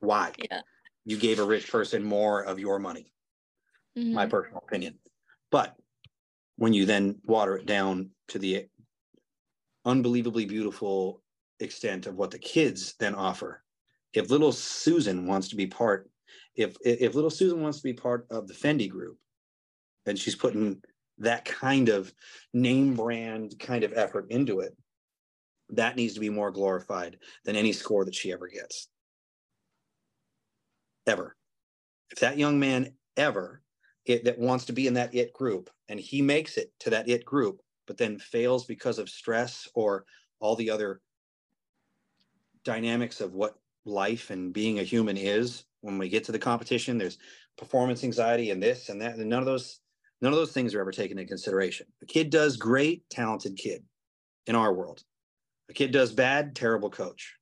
Why? 0.00 0.32
Yeah. 0.38 0.60
You 1.04 1.18
gave 1.18 1.38
a 1.38 1.44
rich 1.44 1.70
person 1.70 2.02
more 2.02 2.42
of 2.42 2.58
your 2.58 2.78
money, 2.78 3.12
Mhm. 3.96 4.12
my 4.12 4.26
personal 4.26 4.62
opinion. 4.66 4.98
But 5.50 5.76
when 6.56 6.72
you 6.72 6.86
then 6.86 7.20
water 7.24 7.56
it 7.56 7.66
down 7.66 8.10
to 8.28 8.38
the 8.38 8.68
unbelievably 9.84 10.46
beautiful 10.46 11.22
extent 11.60 12.06
of 12.06 12.16
what 12.16 12.30
the 12.30 12.38
kids 12.38 12.94
then 12.98 13.14
offer, 13.14 13.62
if 14.12 14.30
little 14.30 14.52
Susan 14.52 15.26
wants 15.26 15.48
to 15.48 15.56
be 15.56 15.66
part, 15.66 16.10
if 16.54 16.76
if 16.84 17.00
if 17.00 17.14
little 17.14 17.30
Susan 17.30 17.60
wants 17.60 17.78
to 17.78 17.84
be 17.84 17.92
part 17.92 18.26
of 18.30 18.46
the 18.48 18.54
Fendi 18.54 18.88
group, 18.88 19.18
then 20.06 20.16
she's 20.16 20.36
putting 20.36 20.82
that 21.18 21.44
kind 21.44 21.88
of 21.88 22.12
name 22.52 22.94
brand 22.94 23.58
kind 23.58 23.84
of 23.84 23.92
effort 23.94 24.26
into 24.30 24.60
it. 24.60 24.76
That 25.70 25.96
needs 25.96 26.14
to 26.14 26.20
be 26.20 26.30
more 26.30 26.50
glorified 26.50 27.18
than 27.44 27.56
any 27.56 27.72
score 27.72 28.04
that 28.04 28.14
she 28.14 28.32
ever 28.32 28.48
gets. 28.48 28.88
Ever. 31.06 31.36
If 32.10 32.20
that 32.20 32.38
young 32.38 32.58
man 32.58 32.92
ever 33.16 33.62
it, 34.04 34.24
that 34.24 34.38
wants 34.38 34.66
to 34.66 34.72
be 34.72 34.86
in 34.86 34.94
that 34.94 35.14
it 35.14 35.32
group 35.32 35.70
and 35.88 35.98
he 35.98 36.20
makes 36.20 36.56
it 36.56 36.72
to 36.80 36.90
that 36.90 37.08
it 37.08 37.24
group, 37.24 37.60
but 37.86 37.96
then 37.96 38.18
fails 38.18 38.64
because 38.64 38.98
of 38.98 39.08
stress 39.08 39.68
or 39.74 40.04
all 40.40 40.56
the 40.56 40.70
other 40.70 41.00
dynamics 42.64 43.20
of 43.20 43.34
what 43.34 43.56
life 43.84 44.30
and 44.30 44.52
being 44.52 44.78
a 44.78 44.82
human 44.82 45.16
is 45.16 45.64
when 45.82 45.98
we 45.98 46.08
get 46.08 46.24
to 46.24 46.32
the 46.32 46.38
competition 46.38 46.96
there's 46.96 47.18
performance 47.58 48.02
anxiety 48.02 48.50
and 48.50 48.62
this 48.62 48.88
and 48.88 49.00
that 49.00 49.16
and 49.16 49.28
none 49.28 49.40
of 49.40 49.46
those 49.46 49.80
none 50.24 50.32
of 50.32 50.38
those 50.38 50.52
things 50.52 50.74
are 50.74 50.80
ever 50.80 50.90
taken 50.90 51.18
into 51.18 51.28
consideration. 51.28 51.86
A 52.02 52.06
kid 52.06 52.30
does 52.30 52.56
great 52.56 53.08
talented 53.10 53.58
kid 53.58 53.84
in 54.46 54.56
our 54.56 54.72
world. 54.72 55.02
A 55.68 55.74
kid 55.74 55.92
does 55.92 56.12
bad 56.12 56.56
terrible 56.56 56.88
coach. 56.88 57.34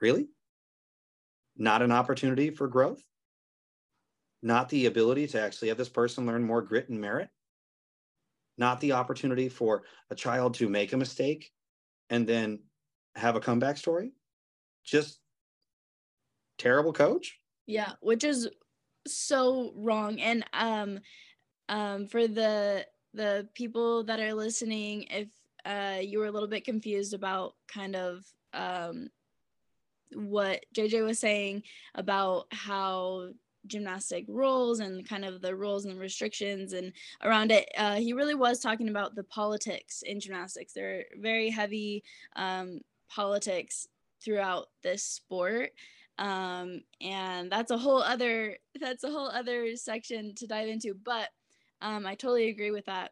Really? 0.00 0.26
Not 1.56 1.80
an 1.80 1.92
opportunity 1.92 2.50
for 2.50 2.66
growth? 2.66 3.00
Not 4.42 4.68
the 4.68 4.86
ability 4.86 5.28
to 5.28 5.40
actually 5.40 5.68
have 5.68 5.78
this 5.78 5.88
person 5.88 6.26
learn 6.26 6.42
more 6.42 6.60
grit 6.60 6.88
and 6.88 7.00
merit? 7.00 7.28
Not 8.58 8.80
the 8.80 8.92
opportunity 8.92 9.48
for 9.48 9.84
a 10.10 10.16
child 10.16 10.54
to 10.54 10.68
make 10.68 10.92
a 10.92 10.96
mistake 10.96 11.52
and 12.10 12.26
then 12.26 12.64
have 13.14 13.36
a 13.36 13.40
comeback 13.40 13.76
story? 13.76 14.10
Just 14.84 15.20
terrible 16.58 16.92
coach? 16.92 17.38
Yeah, 17.66 17.92
which 18.00 18.24
is 18.24 18.48
so 19.14 19.72
wrong. 19.76 20.20
And 20.20 20.44
um 20.52 21.00
um 21.68 22.06
for 22.06 22.26
the 22.26 22.86
the 23.14 23.48
people 23.54 24.04
that 24.04 24.20
are 24.20 24.34
listening, 24.34 25.06
if 25.10 25.28
uh 25.64 26.00
you 26.00 26.18
were 26.18 26.26
a 26.26 26.30
little 26.30 26.48
bit 26.48 26.64
confused 26.64 27.14
about 27.14 27.54
kind 27.68 27.96
of 27.96 28.24
um 28.52 29.08
what 30.14 30.64
JJ 30.74 31.04
was 31.04 31.18
saying 31.18 31.62
about 31.94 32.46
how 32.52 33.30
gymnastic 33.66 34.24
rules 34.28 34.80
and 34.80 35.08
kind 35.08 35.24
of 35.24 35.40
the 35.40 35.54
rules 35.54 35.84
and 35.84 35.98
restrictions 35.98 36.72
and 36.72 36.92
around 37.24 37.50
it 37.50 37.68
uh, 37.76 37.96
he 37.96 38.12
really 38.12 38.34
was 38.34 38.60
talking 38.60 38.88
about 38.88 39.14
the 39.14 39.24
politics 39.24 40.02
in 40.02 40.20
gymnastics 40.20 40.72
there 40.72 40.98
are 40.98 41.02
very 41.20 41.50
heavy 41.50 42.02
um, 42.36 42.80
politics 43.08 43.88
throughout 44.22 44.68
this 44.82 45.02
sport 45.02 45.70
um, 46.18 46.80
and 47.00 47.50
that's 47.50 47.70
a 47.70 47.78
whole 47.78 48.02
other 48.02 48.56
that's 48.80 49.04
a 49.04 49.10
whole 49.10 49.28
other 49.28 49.76
section 49.76 50.34
to 50.34 50.46
dive 50.46 50.68
into 50.68 50.94
but 50.94 51.28
um, 51.82 52.06
i 52.06 52.14
totally 52.14 52.48
agree 52.48 52.70
with 52.70 52.86
that. 52.86 53.10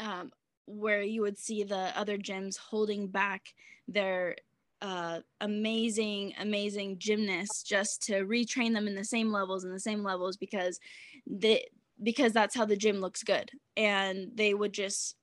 Um, 0.00 0.32
where 0.66 1.02
you 1.02 1.20
would 1.22 1.38
see 1.38 1.62
the 1.62 1.92
other 1.96 2.16
gyms 2.16 2.56
holding 2.56 3.06
back 3.08 3.54
their 3.86 4.36
uh, 4.82 5.20
amazing 5.40 6.34
amazing 6.38 6.98
gymnasts 6.98 7.62
just 7.62 8.02
to 8.02 8.24
retrain 8.24 8.74
them 8.74 8.86
in 8.86 8.94
the 8.94 9.04
same 9.04 9.32
levels 9.32 9.64
and 9.64 9.72
the 9.72 9.80
same 9.80 10.02
levels 10.02 10.36
because 10.36 10.78
the 11.26 11.62
because 12.02 12.32
that's 12.32 12.54
how 12.54 12.64
the 12.64 12.76
gym 12.76 13.00
looks 13.00 13.22
good. 13.22 13.50
And 13.76 14.30
they 14.34 14.52
would 14.52 14.72
just 14.72 15.16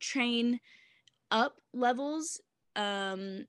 train 0.00 0.58
up 1.30 1.56
levels 1.72 2.40
um 2.76 3.46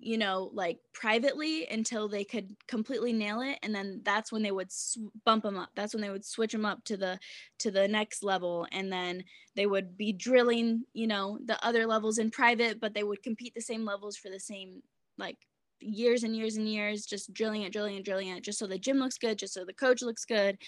you 0.00 0.18
know, 0.18 0.50
like 0.52 0.80
privately 0.92 1.66
until 1.68 2.08
they 2.08 2.24
could 2.24 2.56
completely 2.66 3.12
nail 3.12 3.40
it, 3.40 3.58
and 3.62 3.74
then 3.74 4.02
that's 4.04 4.30
when 4.32 4.42
they 4.42 4.50
would 4.52 4.70
sw- 4.72 4.98
bump 5.24 5.42
them 5.44 5.58
up. 5.58 5.70
That's 5.74 5.94
when 5.94 6.00
they 6.02 6.10
would 6.10 6.24
switch 6.24 6.52
them 6.52 6.64
up 6.64 6.84
to 6.84 6.96
the 6.96 7.18
to 7.58 7.70
the 7.70 7.88
next 7.88 8.22
level, 8.22 8.66
and 8.72 8.92
then 8.92 9.24
they 9.54 9.66
would 9.66 9.96
be 9.96 10.12
drilling, 10.12 10.84
you 10.92 11.06
know, 11.06 11.38
the 11.44 11.62
other 11.64 11.86
levels 11.86 12.18
in 12.18 12.30
private, 12.30 12.80
but 12.80 12.94
they 12.94 13.02
would 13.04 13.22
compete 13.22 13.54
the 13.54 13.60
same 13.60 13.84
levels 13.84 14.16
for 14.16 14.30
the 14.30 14.40
same 14.40 14.82
like 15.16 15.38
years 15.80 16.24
and 16.24 16.36
years 16.36 16.56
and 16.56 16.68
years, 16.68 17.06
just 17.06 17.32
drilling 17.32 17.62
it, 17.62 17.72
drilling 17.72 17.96
it, 17.96 18.04
drilling 18.04 18.28
it, 18.28 18.42
just 18.44 18.58
so 18.58 18.66
the 18.66 18.78
gym 18.78 18.98
looks 18.98 19.18
good, 19.18 19.38
just 19.38 19.54
so 19.54 19.64
the 19.64 19.72
coach 19.72 20.02
looks 20.02 20.24
good, 20.24 20.58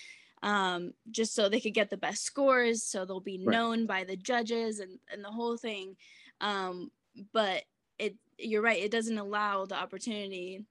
um, 0.43 0.93
just 1.11 1.35
so 1.35 1.49
they 1.49 1.61
could 1.61 1.75
get 1.75 1.91
the 1.91 1.97
best 1.97 2.23
scores, 2.25 2.83
so 2.85 3.05
they'll 3.05 3.21
be 3.21 3.39
Right. 3.45 3.61
known 3.61 3.87
by 3.87 4.05
the 4.05 4.17
judges 4.17 4.79
and 4.81 4.99
and 5.11 5.25
the 5.25 5.31
whole 5.31 5.57
thing. 5.57 5.97
Um, 6.41 6.91
but 7.33 7.65
it 8.01 8.17
you're 8.39 8.63
right 8.63 8.83
it 8.83 8.91
doesn't 8.91 9.19
allow 9.19 9.67
the 9.67 9.77
opportunity 9.77 10.65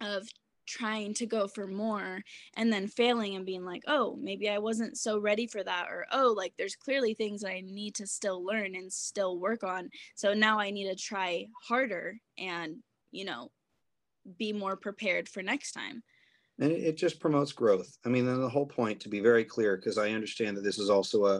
of 0.00 0.26
trying 0.66 1.12
to 1.12 1.26
go 1.26 1.46
for 1.46 1.66
more 1.66 2.22
and 2.56 2.72
then 2.72 2.88
failing 2.88 3.36
and 3.36 3.44
being 3.44 3.64
like 3.64 3.82
oh 3.86 4.16
maybe 4.20 4.48
i 4.48 4.58
wasn't 4.58 4.96
so 4.96 5.18
ready 5.18 5.46
for 5.46 5.62
that 5.62 5.88
or 5.90 6.06
oh 6.12 6.34
like 6.36 6.54
there's 6.56 6.76
clearly 6.76 7.14
things 7.14 7.42
that 7.42 7.50
i 7.50 7.60
need 7.60 7.94
to 7.94 8.06
still 8.06 8.44
learn 8.44 8.74
and 8.74 8.92
still 8.92 9.38
work 9.38 9.62
on. 9.62 9.90
So 10.14 10.32
now 10.32 10.58
i 10.58 10.70
need 10.70 10.88
to 10.88 10.96
try 10.96 11.46
harder 11.62 12.18
and 12.38 12.76
you 13.10 13.24
know 13.24 13.50
be 14.38 14.52
more 14.52 14.76
prepared 14.76 15.28
for 15.28 15.42
next 15.42 15.72
time. 15.72 16.02
And 16.58 16.72
it, 16.72 16.96
just 16.96 17.20
promotes 17.20 17.52
growth. 17.52 17.98
I 18.06 18.08
mean 18.08 18.24
the 18.24 18.48
whole 18.48 18.66
point 18.66 19.00
to 19.00 19.08
be 19.10 19.20
very 19.20 19.44
clear 19.44 19.76
because 19.76 19.98
i 19.98 20.10
understand 20.10 20.56
that 20.56 20.64
this 20.64 20.78
is 20.78 20.88
also 20.88 21.26
a 21.26 21.36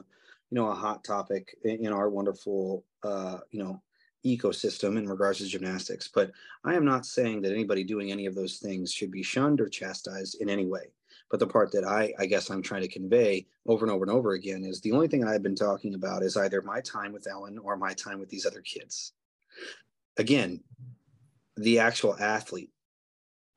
you 0.51 0.57
know 0.57 0.69
a 0.69 0.75
hot 0.75 1.03
topic 1.03 1.57
in 1.65 1.93
our 1.93 2.11
wonderful 2.11 2.85
uh 3.03 3.39
you 3.51 3.59
know 3.63 3.81
ecosystem 4.25 4.97
in 4.97 5.07
regards 5.07 5.39
to 5.39 5.47
gymnastics 5.47 6.09
but 6.09 6.31
i 6.65 6.75
am 6.75 6.85
not 6.85 7.07
saying 7.07 7.43
that 7.43 7.53
anybody 7.53 7.85
doing 7.85 8.11
any 8.11 8.27
of 8.27 8.35
those 8.35 8.59
things 8.59 8.93
should 8.93 9.11
be 9.11 9.23
shunned 9.23 9.61
or 9.61 9.69
chastised 9.69 10.41
in 10.41 10.49
any 10.49 10.67
way. 10.67 10.93
But 11.31 11.41
the 11.41 11.47
part 11.47 11.73
that 11.73 11.85
i 11.85 12.13
i 12.19 12.27
guess 12.27 12.51
i'm 12.51 12.63
trying 12.63 12.83
to 12.83 12.89
convey 12.89 13.47
over 13.67 13.85
and 13.85 13.93
over 13.93 14.05
and 14.05 14.13
over 14.13 14.33
again 14.33 14.65
is 14.65 14.81
the 14.81 14.93
only 14.93 15.09
thing 15.09 15.25
i've 15.25 15.43
been 15.43 15.57
talking 15.57 15.95
about 15.95 16.23
is 16.23 16.37
either 16.37 16.63
my 16.63 16.81
time 16.81 17.13
with 17.13 17.27
ellen 17.27 17.59
or 17.59 17.77
my 17.77 17.93
time 17.95 18.21
with 18.21 18.29
these 18.29 18.47
other 18.47 18.61
kids. 18.61 19.13
Again 20.17 20.61
the 21.57 21.79
actual 21.79 22.17
athlete 22.19 22.71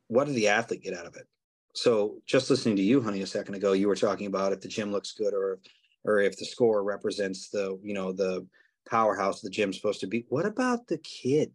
what 0.07 0.25
did 0.25 0.35
the 0.35 0.47
athlete 0.47 0.83
get 0.83 0.93
out 0.93 1.05
of 1.05 1.15
it? 1.17 1.27
So 1.73 2.21
just 2.25 2.49
listening 2.49 2.77
to 2.77 2.81
you 2.81 3.01
honey 3.01 3.21
a 3.21 3.27
second 3.27 3.55
ago 3.55 3.73
you 3.73 3.87
were 3.87 3.95
talking 3.95 4.27
about 4.27 4.53
if 4.53 4.61
the 4.61 4.67
gym 4.67 4.91
looks 4.91 5.11
good 5.11 5.33
or 5.33 5.59
or 6.03 6.19
if 6.21 6.37
the 6.37 6.45
score 6.45 6.83
represents 6.83 7.49
the 7.49 7.77
you 7.83 7.93
know 7.93 8.11
the 8.11 8.47
powerhouse 8.89 9.41
the 9.41 9.49
gym's 9.49 9.75
supposed 9.77 10.01
to 10.01 10.07
be. 10.07 10.25
What 10.29 10.45
about 10.45 10.87
the 10.87 10.97
kid? 10.97 11.53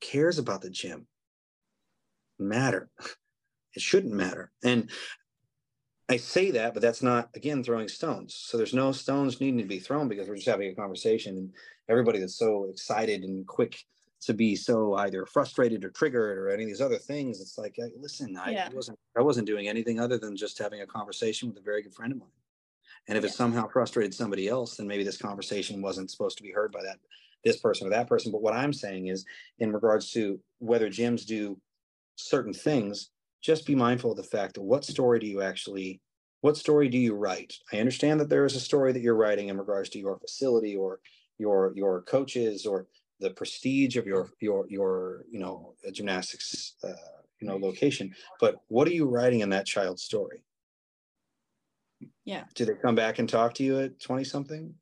Cares 0.00 0.38
about 0.38 0.62
the 0.62 0.70
gym. 0.70 1.06
Matter. 2.38 2.90
It 3.76 3.82
shouldn't 3.82 4.12
matter. 4.12 4.50
And 4.64 4.90
i 6.08 6.16
say 6.16 6.50
that 6.50 6.74
but 6.74 6.82
that's 6.82 7.04
not 7.04 7.30
again 7.36 7.62
throwing 7.62 7.86
stones. 7.86 8.34
So 8.34 8.56
there's 8.56 8.74
no 8.74 8.90
stones 8.90 9.40
needing 9.40 9.58
to 9.58 9.64
be 9.64 9.78
thrown 9.78 10.08
because 10.08 10.28
we're 10.28 10.34
just 10.34 10.48
having 10.48 10.72
a 10.72 10.74
conversation 10.74 11.36
and 11.36 11.52
everybody 11.88 12.18
that's 12.18 12.36
so 12.36 12.64
excited 12.68 13.22
and 13.22 13.46
quick 13.46 13.78
to 14.22 14.34
be 14.34 14.56
so 14.56 14.94
either 14.94 15.24
frustrated 15.24 15.84
or 15.84 15.90
triggered 15.90 16.36
or 16.36 16.50
any 16.50 16.64
of 16.64 16.68
these 16.68 16.80
other 16.80 16.98
things 16.98 17.40
it's 17.40 17.56
like 17.58 17.76
listen 17.96 18.36
I, 18.36 18.50
Yeah. 18.50 18.68
wasn't 18.74 18.98
i 19.16 19.22
wasn't 19.22 19.46
doing 19.46 19.68
anything 19.68 20.00
other 20.00 20.18
than 20.18 20.36
just 20.36 20.58
having 20.58 20.80
a 20.80 20.86
conversation 20.86 21.48
with 21.48 21.58
a 21.58 21.62
very 21.62 21.80
good 21.82 21.94
friend 21.94 22.12
of 22.12 22.18
mine 22.18 22.28
and 23.10 23.18
if 23.18 23.24
it 23.24 23.34
somehow 23.34 23.68
frustrated 23.68 24.14
somebody 24.14 24.48
else 24.48 24.76
then 24.76 24.86
maybe 24.86 25.04
this 25.04 25.18
conversation 25.18 25.82
wasn't 25.82 26.10
supposed 26.10 26.36
to 26.38 26.42
be 26.42 26.52
heard 26.52 26.72
by 26.72 26.82
that 26.82 26.98
this 27.44 27.56
person 27.56 27.86
or 27.86 27.90
that 27.90 28.06
person. 28.08 28.32
But 28.32 28.42
what 28.42 28.54
i'm 28.54 28.72
saying 28.72 29.08
is 29.08 29.24
in 29.58 29.72
regards 29.72 30.10
to 30.12 30.40
whether 30.58 30.88
gyms 30.88 31.26
do 31.26 31.58
certain 32.16 32.54
things 32.54 33.10
just 33.42 33.66
be 33.66 33.74
mindful 33.74 34.10
of 34.10 34.16
the 34.16 34.22
fact 34.22 34.54
that 34.54 34.62
what 34.62 34.84
story 34.84 35.18
do 35.18 35.26
you 35.26 35.42
actually 35.42 36.00
what 36.42 36.56
story 36.56 36.88
do 36.88 36.96
you 36.96 37.14
write? 37.14 37.54
I 37.72 37.80
understand 37.80 38.18
that 38.20 38.30
there 38.30 38.46
is 38.46 38.56
a 38.56 38.60
story 38.60 38.92
that 38.92 39.02
you're 39.02 39.14
writing 39.14 39.48
in 39.48 39.58
regards 39.58 39.90
to 39.90 39.98
your 39.98 40.18
facility 40.18 40.74
or 40.74 41.00
your 41.38 41.72
your 41.76 42.02
coaches 42.02 42.64
or 42.64 42.86
the 43.20 43.30
prestige 43.30 43.96
of 43.96 44.06
your 44.06 44.30
your 44.40 44.66
your 44.68 45.24
you 45.30 45.38
know 45.38 45.74
gymnastics 45.92 46.74
uh, 46.82 46.92
you 47.40 47.46
know 47.46 47.56
location. 47.56 48.14
But 48.40 48.56
what 48.68 48.88
are 48.88 48.92
you 48.92 49.06
writing 49.06 49.40
in 49.40 49.50
that 49.50 49.66
child's 49.66 50.02
story 50.02 50.42
Yeah. 52.24 52.44
do 52.54 52.64
they 52.64 52.74
come 52.74 52.94
back 52.94 53.18
and 53.18 53.28
talk 53.28 53.54
to 53.54 53.62
you 53.64 53.80
at 53.80 54.00
20 54.00 54.24
something 54.24 54.74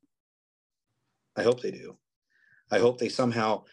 i 1.35 1.43
hope 1.43 1.61
they 1.61 1.71
do. 1.71 1.97
I 2.71 2.79
hope 2.79 2.99
they 2.99 3.09
somehow 3.09 3.63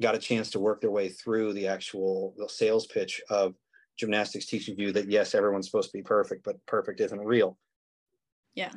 got 0.00 0.14
a 0.14 0.18
chance 0.18 0.50
to 0.50 0.58
work 0.58 0.80
their 0.80 0.90
way 0.90 1.08
through 1.08 1.52
the 1.52 1.66
actual 1.66 2.34
the 2.38 2.48
sales 2.48 2.86
pitch 2.86 3.20
of 3.28 3.54
gymnastics 3.98 4.46
teaching 4.46 4.78
you 4.78 4.92
that 4.92 5.10
yes 5.10 5.34
everyone's 5.34 5.66
supposed 5.66 5.90
to 5.90 5.98
be 5.98 6.02
perfect 6.02 6.44
but 6.44 6.64
perfect 6.66 7.00
isn't 7.00 7.20
real. 7.20 7.58
Yeah. 8.54 8.72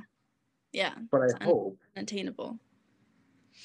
Yeah. 0.71 0.93
but 1.11 1.21
i 1.21 1.43
hope. 1.43 1.77
unattainable. 1.95 2.59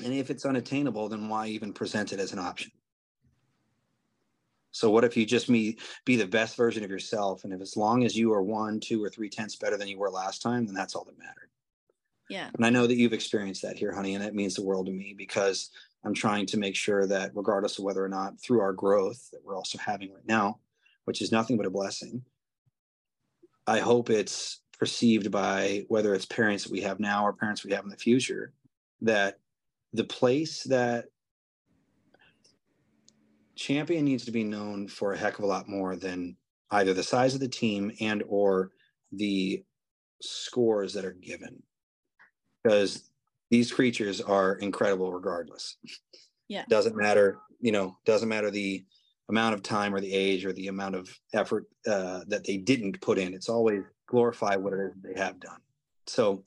And 0.04 0.12
if 0.12 0.30
it's 0.30 0.44
unattainable 0.44 1.08
then 1.08 1.28
why 1.28 1.46
even 1.48 1.72
present 1.72 2.12
it 2.12 2.20
as 2.20 2.32
an 2.32 2.38
option 2.38 2.70
So 4.74 4.90
what 4.90 5.04
if 5.04 5.16
you 5.16 5.24
just 5.24 5.48
me 5.48 5.78
be 6.04 6.16
the 6.16 6.26
best 6.26 6.56
version 6.56 6.82
of 6.82 6.90
yourself? 6.90 7.44
And 7.44 7.52
if 7.52 7.60
as 7.60 7.76
long 7.76 8.02
as 8.04 8.16
you 8.16 8.32
are 8.32 8.42
one, 8.42 8.80
two, 8.80 9.02
or 9.02 9.08
three 9.08 9.30
tenths 9.30 9.54
better 9.54 9.76
than 9.76 9.86
you 9.86 9.98
were 9.98 10.10
last 10.10 10.42
time, 10.42 10.66
then 10.66 10.74
that's 10.74 10.96
all 10.96 11.04
that 11.04 11.16
mattered. 11.16 11.48
Yeah. 12.28 12.50
And 12.56 12.66
I 12.66 12.70
know 12.70 12.84
that 12.88 12.96
you've 12.96 13.12
experienced 13.12 13.62
that 13.62 13.76
here, 13.76 13.92
honey, 13.92 14.16
and 14.16 14.24
it 14.24 14.34
means 14.34 14.54
the 14.54 14.64
world 14.64 14.86
to 14.86 14.92
me 14.92 15.14
because 15.16 15.70
I'm 16.04 16.12
trying 16.12 16.46
to 16.46 16.58
make 16.58 16.74
sure 16.74 17.06
that 17.06 17.30
regardless 17.36 17.78
of 17.78 17.84
whether 17.84 18.04
or 18.04 18.08
not 18.08 18.40
through 18.40 18.60
our 18.60 18.72
growth 18.72 19.30
that 19.30 19.44
we're 19.44 19.54
also 19.54 19.78
having 19.78 20.12
right 20.12 20.26
now, 20.26 20.58
which 21.04 21.22
is 21.22 21.30
nothing 21.30 21.56
but 21.56 21.66
a 21.66 21.70
blessing, 21.70 22.24
I 23.68 23.78
hope 23.78 24.10
it's 24.10 24.60
perceived 24.76 25.30
by 25.30 25.84
whether 25.86 26.14
it's 26.14 26.26
parents 26.26 26.64
that 26.64 26.72
we 26.72 26.80
have 26.80 26.98
now 26.98 27.24
or 27.24 27.32
parents 27.32 27.64
we 27.64 27.72
have 27.72 27.84
in 27.84 27.90
the 27.90 27.96
future 27.96 28.52
that 29.02 29.38
the 29.92 30.02
place 30.02 30.64
that 30.64 31.06
champion 33.56 34.04
needs 34.04 34.24
to 34.24 34.30
be 34.30 34.44
known 34.44 34.88
for 34.88 35.12
a 35.12 35.18
heck 35.18 35.38
of 35.38 35.44
a 35.44 35.48
lot 35.48 35.68
more 35.68 35.96
than 35.96 36.36
either 36.70 36.94
the 36.94 37.02
size 37.02 37.34
of 37.34 37.40
the 37.40 37.48
team 37.48 37.92
and 38.00 38.22
or 38.26 38.70
the 39.12 39.62
scores 40.20 40.92
that 40.94 41.04
are 41.04 41.12
given. 41.12 41.62
Because 42.62 43.10
these 43.50 43.72
creatures 43.72 44.20
are 44.20 44.54
incredible 44.54 45.12
regardless. 45.12 45.76
Yeah. 46.48 46.64
Doesn't 46.68 46.96
matter 46.96 47.38
you 47.60 47.72
know 47.72 47.96
doesn't 48.04 48.28
matter 48.28 48.50
the 48.50 48.84
amount 49.30 49.54
of 49.54 49.62
time 49.62 49.94
or 49.94 50.00
the 50.00 50.12
age 50.12 50.44
or 50.44 50.52
the 50.52 50.68
amount 50.68 50.94
of 50.94 51.08
effort 51.32 51.64
uh, 51.86 52.20
that 52.28 52.44
they 52.44 52.58
didn't 52.58 53.00
put 53.00 53.18
in. 53.18 53.32
It's 53.32 53.48
always 53.48 53.82
glorify 54.06 54.56
what 54.56 54.74
it 54.74 54.80
is 54.80 54.92
they 55.02 55.18
have 55.18 55.40
done. 55.40 55.60
So 56.06 56.44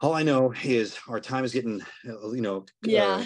all 0.00 0.14
i 0.14 0.22
know 0.22 0.52
is 0.64 0.96
our 1.08 1.20
time 1.20 1.44
is 1.44 1.52
getting 1.52 1.80
uh, 2.08 2.30
you 2.30 2.40
know 2.40 2.64
yeah. 2.82 3.16
uh, 3.16 3.24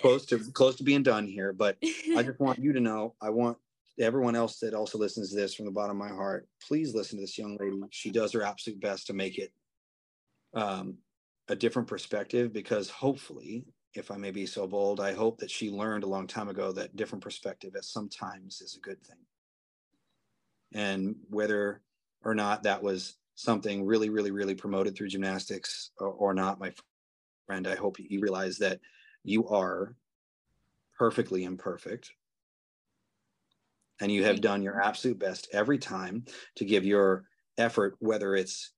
close 0.00 0.24
to 0.26 0.38
close 0.52 0.76
to 0.76 0.84
being 0.84 1.02
done 1.02 1.26
here 1.26 1.52
but 1.52 1.76
i 2.16 2.22
just 2.22 2.40
want 2.40 2.58
you 2.62 2.72
to 2.72 2.80
know 2.80 3.14
i 3.20 3.30
want 3.30 3.56
everyone 4.00 4.34
else 4.34 4.58
that 4.58 4.74
also 4.74 4.98
listens 4.98 5.30
to 5.30 5.36
this 5.36 5.54
from 5.54 5.66
the 5.66 5.70
bottom 5.70 6.00
of 6.00 6.08
my 6.08 6.14
heart 6.14 6.48
please 6.66 6.94
listen 6.94 7.18
to 7.18 7.22
this 7.22 7.38
young 7.38 7.56
lady. 7.60 7.80
She 7.90 8.10
does 8.10 8.32
her 8.32 8.42
absolute 8.42 8.80
best 8.80 9.06
to 9.06 9.12
make 9.12 9.38
it 9.38 9.52
um, 10.54 10.98
a 11.48 11.56
different 11.56 11.88
perspective 11.88 12.52
because 12.52 12.88
hopefully 12.88 13.66
if 13.94 14.10
i 14.10 14.16
may 14.16 14.30
be 14.30 14.46
so 14.46 14.66
bold 14.66 15.00
i 15.00 15.12
hope 15.12 15.38
that 15.38 15.50
she 15.50 15.70
learned 15.70 16.04
a 16.04 16.08
long 16.08 16.26
time 16.26 16.48
ago 16.48 16.72
that 16.72 16.96
different 16.96 17.22
perspective 17.22 17.74
at 17.76 17.84
sometimes 17.84 18.60
is 18.60 18.76
a 18.76 18.80
good 18.80 19.02
thing. 19.04 19.16
And 20.74 21.16
whether 21.30 21.82
or 22.24 22.34
not 22.34 22.64
that 22.64 22.82
was 22.82 23.16
something 23.36 23.84
really 23.84 24.10
really 24.10 24.30
really 24.30 24.54
promoted 24.54 24.96
through 24.96 25.08
gymnastics 25.08 25.90
or, 25.98 26.08
or 26.08 26.34
not 26.34 26.60
my 26.60 26.72
friend 27.46 27.66
i 27.66 27.74
hope 27.74 27.96
you 27.98 28.20
realize 28.20 28.58
that 28.58 28.80
you 29.24 29.48
are 29.48 29.96
perfectly 30.96 31.44
imperfect. 31.44 32.12
And 34.00 34.10
you 34.12 34.24
have 34.24 34.40
done 34.40 34.62
your 34.62 34.80
absolute 34.80 35.18
best 35.18 35.48
every 35.52 35.78
time 35.78 36.24
to 36.56 36.64
give 36.64 36.84
your 36.84 37.24
effort 37.58 37.96
whether 38.00 38.34
it's 38.34 38.72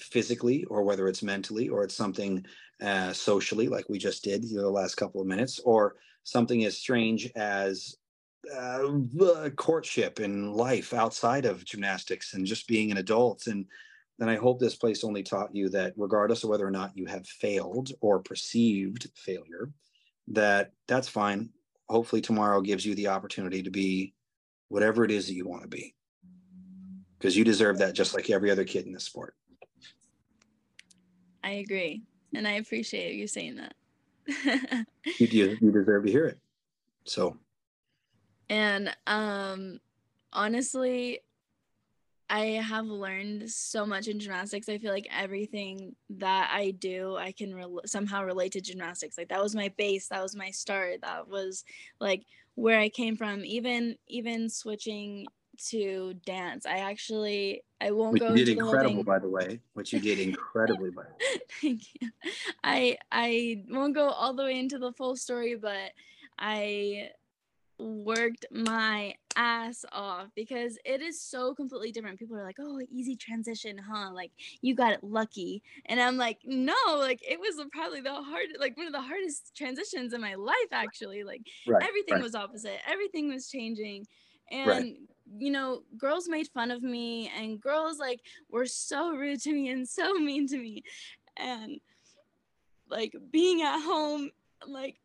physically 0.00 0.64
or 0.64 0.82
whether 0.82 1.08
it's 1.08 1.22
mentally 1.22 1.68
or 1.68 1.84
it's 1.84 1.96
something 1.96 2.44
uh, 2.82 3.12
socially 3.12 3.68
like 3.68 3.88
we 3.88 3.98
just 3.98 4.24
did 4.24 4.44
you 4.44 4.56
know, 4.56 4.62
the 4.62 4.70
last 4.70 4.96
couple 4.96 5.20
of 5.20 5.26
minutes 5.26 5.60
or 5.60 5.94
something 6.24 6.64
as 6.64 6.76
strange 6.76 7.30
as 7.36 7.96
uh, 8.54 9.48
courtship 9.56 10.18
and 10.18 10.52
life 10.52 10.92
outside 10.92 11.44
of 11.44 11.64
gymnastics 11.64 12.34
and 12.34 12.44
just 12.44 12.66
being 12.66 12.90
an 12.90 12.96
adult 12.96 13.46
and 13.46 13.66
then 14.22 14.28
i 14.28 14.36
hope 14.36 14.58
this 14.58 14.76
place 14.76 15.04
only 15.04 15.22
taught 15.22 15.54
you 15.54 15.68
that 15.68 15.92
regardless 15.96 16.44
of 16.44 16.50
whether 16.50 16.66
or 16.66 16.70
not 16.70 16.96
you 16.96 17.06
have 17.06 17.26
failed 17.26 17.90
or 18.00 18.20
perceived 18.20 19.10
failure 19.16 19.70
that 20.28 20.72
that's 20.86 21.08
fine 21.08 21.48
hopefully 21.88 22.22
tomorrow 22.22 22.60
gives 22.60 22.86
you 22.86 22.94
the 22.94 23.08
opportunity 23.08 23.62
to 23.62 23.70
be 23.70 24.14
whatever 24.68 25.04
it 25.04 25.10
is 25.10 25.26
that 25.26 25.34
you 25.34 25.46
want 25.46 25.62
to 25.62 25.68
be 25.68 25.94
because 27.18 27.36
you 27.36 27.44
deserve 27.44 27.78
that 27.78 27.94
just 27.94 28.14
like 28.14 28.30
every 28.30 28.50
other 28.50 28.64
kid 28.64 28.86
in 28.86 28.92
this 28.92 29.04
sport 29.04 29.34
I 31.44 31.50
agree. 31.52 32.02
And 32.34 32.46
I 32.46 32.52
appreciate 32.52 33.14
you 33.14 33.26
saying 33.26 33.56
that. 33.56 33.74
you, 35.18 35.26
you, 35.26 35.58
you 35.60 35.72
deserve 35.72 36.04
to 36.04 36.10
hear 36.10 36.26
it. 36.26 36.38
So. 37.04 37.36
And 38.48 38.94
um, 39.06 39.80
honestly, 40.32 41.20
I 42.30 42.44
have 42.46 42.86
learned 42.86 43.50
so 43.50 43.84
much 43.84 44.08
in 44.08 44.18
gymnastics. 44.18 44.68
I 44.68 44.78
feel 44.78 44.92
like 44.92 45.08
everything 45.10 45.94
that 46.10 46.50
I 46.52 46.70
do, 46.70 47.16
I 47.16 47.32
can 47.32 47.54
re- 47.54 47.80
somehow 47.86 48.24
relate 48.24 48.52
to 48.52 48.60
gymnastics. 48.60 49.18
Like 49.18 49.28
that 49.28 49.42
was 49.42 49.54
my 49.54 49.72
base, 49.76 50.08
that 50.08 50.22
was 50.22 50.34
my 50.34 50.50
start, 50.50 51.02
that 51.02 51.28
was 51.28 51.64
like 52.00 52.24
where 52.54 52.78
I 52.78 52.88
came 52.88 53.16
from. 53.16 53.44
Even 53.44 53.96
even 54.08 54.48
switching 54.48 55.26
to 55.68 56.14
dance. 56.26 56.66
I 56.66 56.78
actually 56.78 57.64
I 57.80 57.90
won't 57.90 58.14
Which 58.14 58.22
go. 58.22 58.34
You 58.34 58.44
did 58.44 58.58
incredible, 58.58 59.04
by 59.04 59.18
the 59.18 59.28
way. 59.28 59.60
Which 59.74 59.92
you 59.92 60.00
did 60.00 60.18
incredibly, 60.18 60.90
by 60.90 61.02
the 61.02 61.08
way. 61.10 61.40
Thank 61.60 61.82
you. 62.00 62.10
I 62.64 62.96
I 63.10 63.64
won't 63.68 63.94
go 63.94 64.08
all 64.08 64.34
the 64.34 64.44
way 64.44 64.58
into 64.58 64.78
the 64.78 64.92
full 64.92 65.16
story, 65.16 65.56
but 65.56 65.92
I 66.38 67.10
worked 67.82 68.46
my 68.50 69.14
ass 69.36 69.84
off 69.92 70.28
because 70.34 70.78
it 70.84 71.00
is 71.00 71.20
so 71.20 71.54
completely 71.54 71.92
different. 71.92 72.18
People 72.18 72.36
are 72.36 72.44
like, 72.44 72.58
"Oh, 72.60 72.80
easy 72.90 73.16
transition, 73.16 73.78
huh? 73.78 74.10
Like 74.12 74.32
you 74.60 74.74
got 74.74 74.92
it 74.92 75.02
lucky." 75.02 75.62
And 75.86 76.00
I'm 76.00 76.16
like, 76.16 76.38
"No, 76.44 76.74
like 76.98 77.20
it 77.28 77.38
was 77.38 77.62
probably 77.72 78.00
the 78.00 78.14
hard 78.14 78.46
like 78.58 78.76
one 78.76 78.86
of 78.86 78.92
the 78.92 79.00
hardest 79.00 79.56
transitions 79.56 80.12
in 80.12 80.20
my 80.20 80.34
life 80.34 80.56
actually. 80.70 81.24
Like 81.24 81.42
right, 81.66 81.82
everything 81.82 82.14
right. 82.14 82.22
was 82.22 82.34
opposite. 82.34 82.78
Everything 82.86 83.28
was 83.28 83.48
changing." 83.48 84.06
And 84.50 84.68
right 84.68 84.96
you 85.38 85.50
know, 85.50 85.82
girls 85.96 86.28
made 86.28 86.48
fun 86.48 86.70
of 86.70 86.82
me 86.82 87.30
and 87.36 87.60
girls 87.60 87.98
like 87.98 88.20
were 88.50 88.66
so 88.66 89.12
rude 89.12 89.40
to 89.42 89.52
me 89.52 89.68
and 89.68 89.88
so 89.88 90.14
mean 90.18 90.46
to 90.48 90.58
me. 90.58 90.82
And 91.36 91.80
like 92.88 93.14
being 93.30 93.62
at 93.62 93.80
home, 93.82 94.30
like 94.66 94.96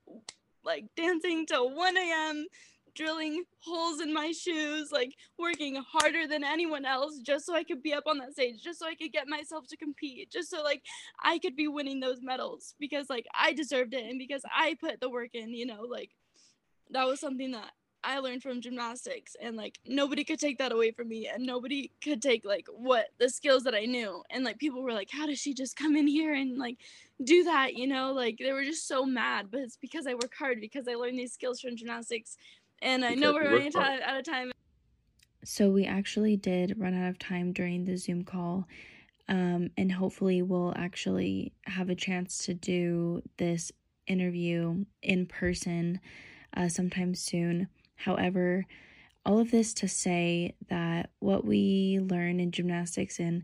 like 0.68 0.86
dancing 0.96 1.48
till 1.48 1.74
1 1.74 1.98
a.m., 1.98 2.46
drilling 2.94 3.44
holes 3.60 4.02
in 4.02 4.14
my 4.14 4.32
shoes, 4.32 4.92
like 4.92 5.14
working 5.40 5.76
harder 5.76 6.28
than 6.28 6.44
anyone 6.44 6.84
else 6.84 7.20
just 7.20 7.46
so 7.46 7.56
I 7.56 7.64
could 7.64 7.82
be 7.82 7.94
up 7.94 8.06
on 8.08 8.18
that 8.18 8.34
stage, 8.34 8.62
just 8.62 8.80
so 8.80 8.88
I 8.88 8.96
could 8.96 9.14
get 9.14 9.28
myself 9.28 9.68
to 9.70 9.78
compete, 9.78 10.32
just 10.32 10.50
so 10.50 10.64
like 10.64 10.82
I 11.24 11.40
could 11.40 11.56
be 11.56 11.68
winning 11.68 12.00
those 12.00 12.20
medals 12.22 12.76
because 12.80 13.10
like 13.10 13.26
I 13.34 13.54
deserved 13.54 13.94
it 13.94 14.06
and 14.06 14.20
because 14.20 14.42
I 14.54 14.76
put 14.80 15.00
the 15.00 15.10
work 15.10 15.30
in, 15.34 15.54
you 15.54 15.66
know, 15.66 15.84
like 15.84 16.10
that 16.90 17.08
was 17.08 17.20
something 17.20 17.52
that 17.52 17.72
I 18.08 18.20
learned 18.20 18.42
from 18.42 18.62
gymnastics 18.62 19.36
and 19.42 19.58
like 19.58 19.80
nobody 19.86 20.24
could 20.24 20.40
take 20.40 20.60
that 20.60 20.72
away 20.72 20.92
from 20.92 21.10
me 21.10 21.28
and 21.28 21.46
nobody 21.46 21.92
could 22.02 22.22
take 22.22 22.46
like 22.46 22.66
what 22.74 23.08
the 23.20 23.30
skills 23.30 23.64
that 23.64 23.76
I 23.76 23.84
knew. 23.84 24.24
And 24.30 24.46
like 24.46 24.60
people 24.60 24.82
were 24.82 24.94
like 24.94 25.10
how 25.12 25.26
does 25.26 25.40
she 25.40 25.54
just 25.54 25.76
come 25.76 25.98
in 25.98 26.08
here 26.08 26.34
and 26.34 26.58
like 26.58 26.78
do 27.22 27.44
that? 27.44 27.76
You 27.76 27.86
know 27.86 28.14
like 28.14 28.38
they 28.40 28.54
were 28.54 28.64
just 28.64 28.88
so 28.88 29.06
mad 29.06 29.48
but 29.52 29.60
it's 29.60 29.76
because 29.76 30.08
I 30.08 30.14
work 30.14 30.32
hard 30.40 30.62
because 30.62 30.88
I 30.88 30.96
learned 30.96 31.20
these 31.20 31.34
skills 31.34 31.60
from 31.60 31.76
gymnastics 31.76 32.38
and 32.82 33.04
I 33.04 33.14
know 33.14 33.34
we're 33.34 33.52
running 33.52 33.76
out, 33.76 34.02
out 34.02 34.20
of 34.20 34.24
time. 34.24 34.54
So 35.44 35.70
we 35.70 35.86
actually 35.86 36.38
did 36.38 36.76
run 36.78 36.94
out 36.94 37.10
of 37.10 37.20
time 37.20 37.52
during 37.52 37.84
the 37.84 37.98
Zoom 37.98 38.24
call 38.24 38.70
um, 39.28 39.70
and 39.76 39.92
hopefully 39.92 40.42
we'll 40.42 40.74
actually 40.78 41.52
have 41.66 41.90
a 41.90 41.96
chance 41.96 42.38
to 42.46 42.54
do 42.54 43.22
this 43.36 43.70
interview 44.08 44.86
in 45.02 45.26
person 45.26 46.00
uh, 46.56 46.70
sometime 46.70 47.14
soon 47.14 47.68
However, 47.98 48.66
all 49.26 49.40
of 49.40 49.52
this 49.52 49.74
to 49.76 49.88
say 49.88 50.56
that 50.70 51.10
what 51.20 51.44
we 51.44 52.00
learn 52.02 52.40
in 52.40 52.52
gymnastics 52.52 53.20
and 53.20 53.44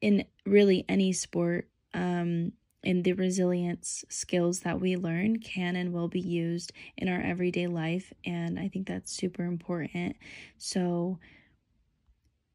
in 0.00 0.24
really 0.46 0.84
any 0.88 1.12
sport, 1.12 1.68
um, 1.94 2.52
and 2.84 3.02
the 3.02 3.12
resilience 3.14 4.04
skills 4.08 4.60
that 4.60 4.80
we 4.80 4.96
learn 4.96 5.38
can 5.38 5.74
and 5.76 5.92
will 5.92 6.08
be 6.08 6.20
used 6.20 6.72
in 6.96 7.08
our 7.08 7.20
everyday 7.20 7.66
life. 7.66 8.12
And 8.24 8.58
I 8.58 8.68
think 8.68 8.86
that's 8.86 9.12
super 9.12 9.44
important. 9.44 10.16
So, 10.58 11.18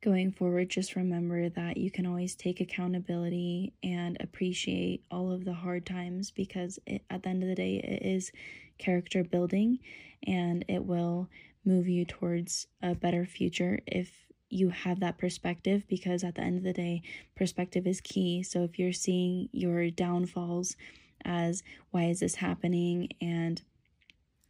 going 0.01 0.31
forward, 0.31 0.69
just 0.69 0.95
remember 0.95 1.49
that 1.49 1.77
you 1.77 1.91
can 1.91 2.05
always 2.05 2.35
take 2.35 2.61
accountability 2.61 3.73
and 3.83 4.15
appreciate 4.21 5.03
all 5.11 5.31
of 5.31 5.43
the 5.43 5.53
hard 5.53 5.85
times 5.85 6.31
because 6.31 6.79
it, 6.85 7.03
at 7.09 7.23
the 7.23 7.29
end 7.29 7.43
of 7.43 7.49
the 7.49 7.55
day, 7.55 7.77
it 7.77 8.05
is 8.05 8.31
character 8.79 9.23
building 9.23 9.79
and 10.25 10.65
it 10.67 10.85
will 10.85 11.29
move 11.65 11.87
you 11.87 12.05
towards 12.05 12.67
a 12.81 12.95
better 12.95 13.25
future 13.25 13.79
if 13.85 14.11
you 14.49 14.69
have 14.69 14.99
that 14.99 15.17
perspective 15.19 15.83
because 15.87 16.23
at 16.23 16.35
the 16.35 16.41
end 16.41 16.57
of 16.57 16.63
the 16.63 16.73
day 16.73 17.03
perspective 17.35 17.85
is 17.85 18.01
key. 18.01 18.41
So 18.41 18.63
if 18.63 18.79
you're 18.79 18.93
seeing 18.93 19.49
your 19.51 19.91
downfalls 19.91 20.75
as 21.23 21.61
why 21.91 22.05
is 22.05 22.21
this 22.21 22.35
happening? 22.35 23.09
and 23.21 23.61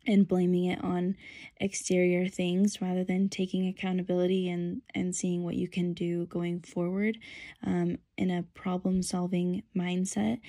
and 0.08 0.28
blaming 0.28 0.66
it 0.66 0.84
on 0.84 1.16
exterior 1.58 2.28
things 2.28 2.82
rather 2.82 3.04
than 3.04 3.30
taking 3.30 3.68
accountability 3.68 4.50
and 4.50 4.82
and 4.96 5.16
seeing 5.16 5.44
what 5.44 5.56
you 5.56 5.68
can 5.68 5.94
do 5.94 6.26
going 6.28 6.62
forward 6.62 7.18
um, 7.66 7.98
in 8.18 8.32
a 8.32 8.44
problem 8.54 9.04
solving 9.04 9.62
mindset 9.76 10.40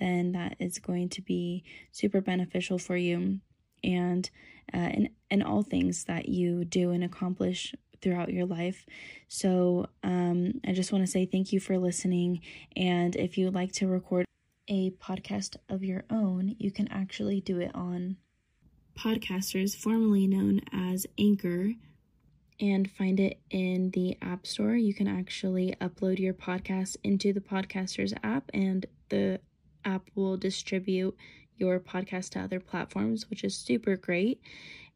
then 0.00 0.32
that 0.32 0.56
is 0.58 0.78
going 0.78 1.08
to 1.10 1.22
be 1.22 1.64
super 1.92 2.20
beneficial 2.20 2.78
for 2.78 2.96
you 2.96 3.40
and 3.84 4.30
uh, 4.74 4.78
in, 4.78 5.10
in 5.30 5.42
all 5.42 5.62
things 5.62 6.04
that 6.04 6.28
you 6.28 6.64
do 6.64 6.90
and 6.90 7.04
accomplish 7.04 7.74
throughout 8.00 8.32
your 8.32 8.46
life. 8.46 8.86
So 9.28 9.86
um, 10.02 10.60
I 10.66 10.72
just 10.72 10.92
want 10.92 11.04
to 11.04 11.10
say 11.10 11.26
thank 11.26 11.52
you 11.52 11.60
for 11.60 11.78
listening. 11.78 12.40
And 12.76 13.14
if 13.16 13.36
you 13.36 13.44
would 13.46 13.54
like 13.54 13.72
to 13.72 13.86
record 13.86 14.24
a 14.68 14.90
podcast 14.92 15.56
of 15.68 15.82
your 15.84 16.04
own, 16.10 16.56
you 16.58 16.70
can 16.70 16.88
actually 16.88 17.40
do 17.40 17.58
it 17.60 17.72
on 17.74 18.16
Podcasters, 18.98 19.74
formerly 19.74 20.26
known 20.26 20.60
as 20.72 21.06
Anchor, 21.18 21.72
and 22.60 22.90
find 22.90 23.18
it 23.18 23.40
in 23.50 23.90
the 23.92 24.16
App 24.20 24.46
Store. 24.46 24.74
You 24.74 24.92
can 24.92 25.08
actually 25.08 25.74
upload 25.80 26.18
your 26.18 26.34
podcast 26.34 26.96
into 27.02 27.32
the 27.32 27.40
Podcasters 27.40 28.12
app, 28.22 28.50
and 28.52 28.84
the 29.08 29.40
app 29.84 30.08
will 30.14 30.36
distribute 30.36 31.16
your 31.56 31.78
podcast 31.78 32.30
to 32.30 32.40
other 32.40 32.58
platforms, 32.58 33.28
which 33.28 33.44
is 33.44 33.56
super 33.56 33.96
great. 33.96 34.40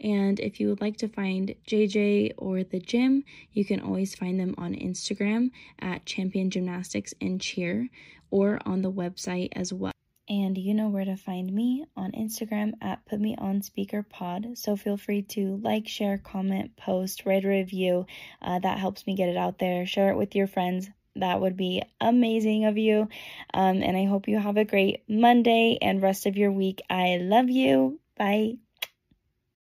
And 0.00 0.40
if 0.40 0.58
you 0.58 0.68
would 0.68 0.80
like 0.80 0.96
to 0.98 1.08
find 1.08 1.54
JJ 1.68 2.32
or 2.36 2.64
the 2.64 2.80
gym, 2.80 3.24
you 3.52 3.64
can 3.64 3.80
always 3.80 4.14
find 4.14 4.40
them 4.40 4.54
on 4.58 4.74
Instagram 4.74 5.50
at 5.78 6.06
Champion 6.06 6.50
Gymnastics 6.50 7.14
and 7.20 7.40
Cheer 7.40 7.88
or 8.30 8.58
on 8.66 8.82
the 8.82 8.90
website 8.90 9.50
as 9.52 9.72
well. 9.72 9.92
And 10.28 10.56
you 10.56 10.72
know 10.72 10.88
where 10.88 11.04
to 11.04 11.16
find 11.16 11.52
me 11.52 11.84
on 11.96 12.12
Instagram 12.12 12.72
at 12.80 13.04
Put 13.04 13.20
Me 13.20 13.36
On 13.36 13.60
Speaker 13.60 14.02
Pod. 14.02 14.56
So 14.56 14.74
feel 14.74 14.96
free 14.96 15.20
to 15.22 15.58
like, 15.62 15.86
share, 15.86 16.16
comment, 16.16 16.76
post, 16.76 17.26
write 17.26 17.44
a 17.44 17.48
review. 17.48 18.06
Uh, 18.40 18.58
that 18.58 18.78
helps 18.78 19.06
me 19.06 19.14
get 19.14 19.28
it 19.28 19.36
out 19.36 19.58
there. 19.58 19.84
Share 19.84 20.10
it 20.10 20.16
with 20.16 20.34
your 20.34 20.46
friends. 20.46 20.88
That 21.16 21.40
would 21.40 21.56
be 21.56 21.82
amazing 22.00 22.64
of 22.66 22.78
you. 22.78 23.08
Um, 23.52 23.82
and 23.82 23.96
I 23.96 24.04
hope 24.04 24.28
you 24.28 24.38
have 24.38 24.56
a 24.56 24.64
great 24.64 25.02
Monday 25.08 25.78
and 25.80 26.02
rest 26.02 26.26
of 26.26 26.36
your 26.36 26.52
week. 26.52 26.82
I 26.90 27.18
love 27.20 27.50
you. 27.50 28.00
Bye. 28.16 28.63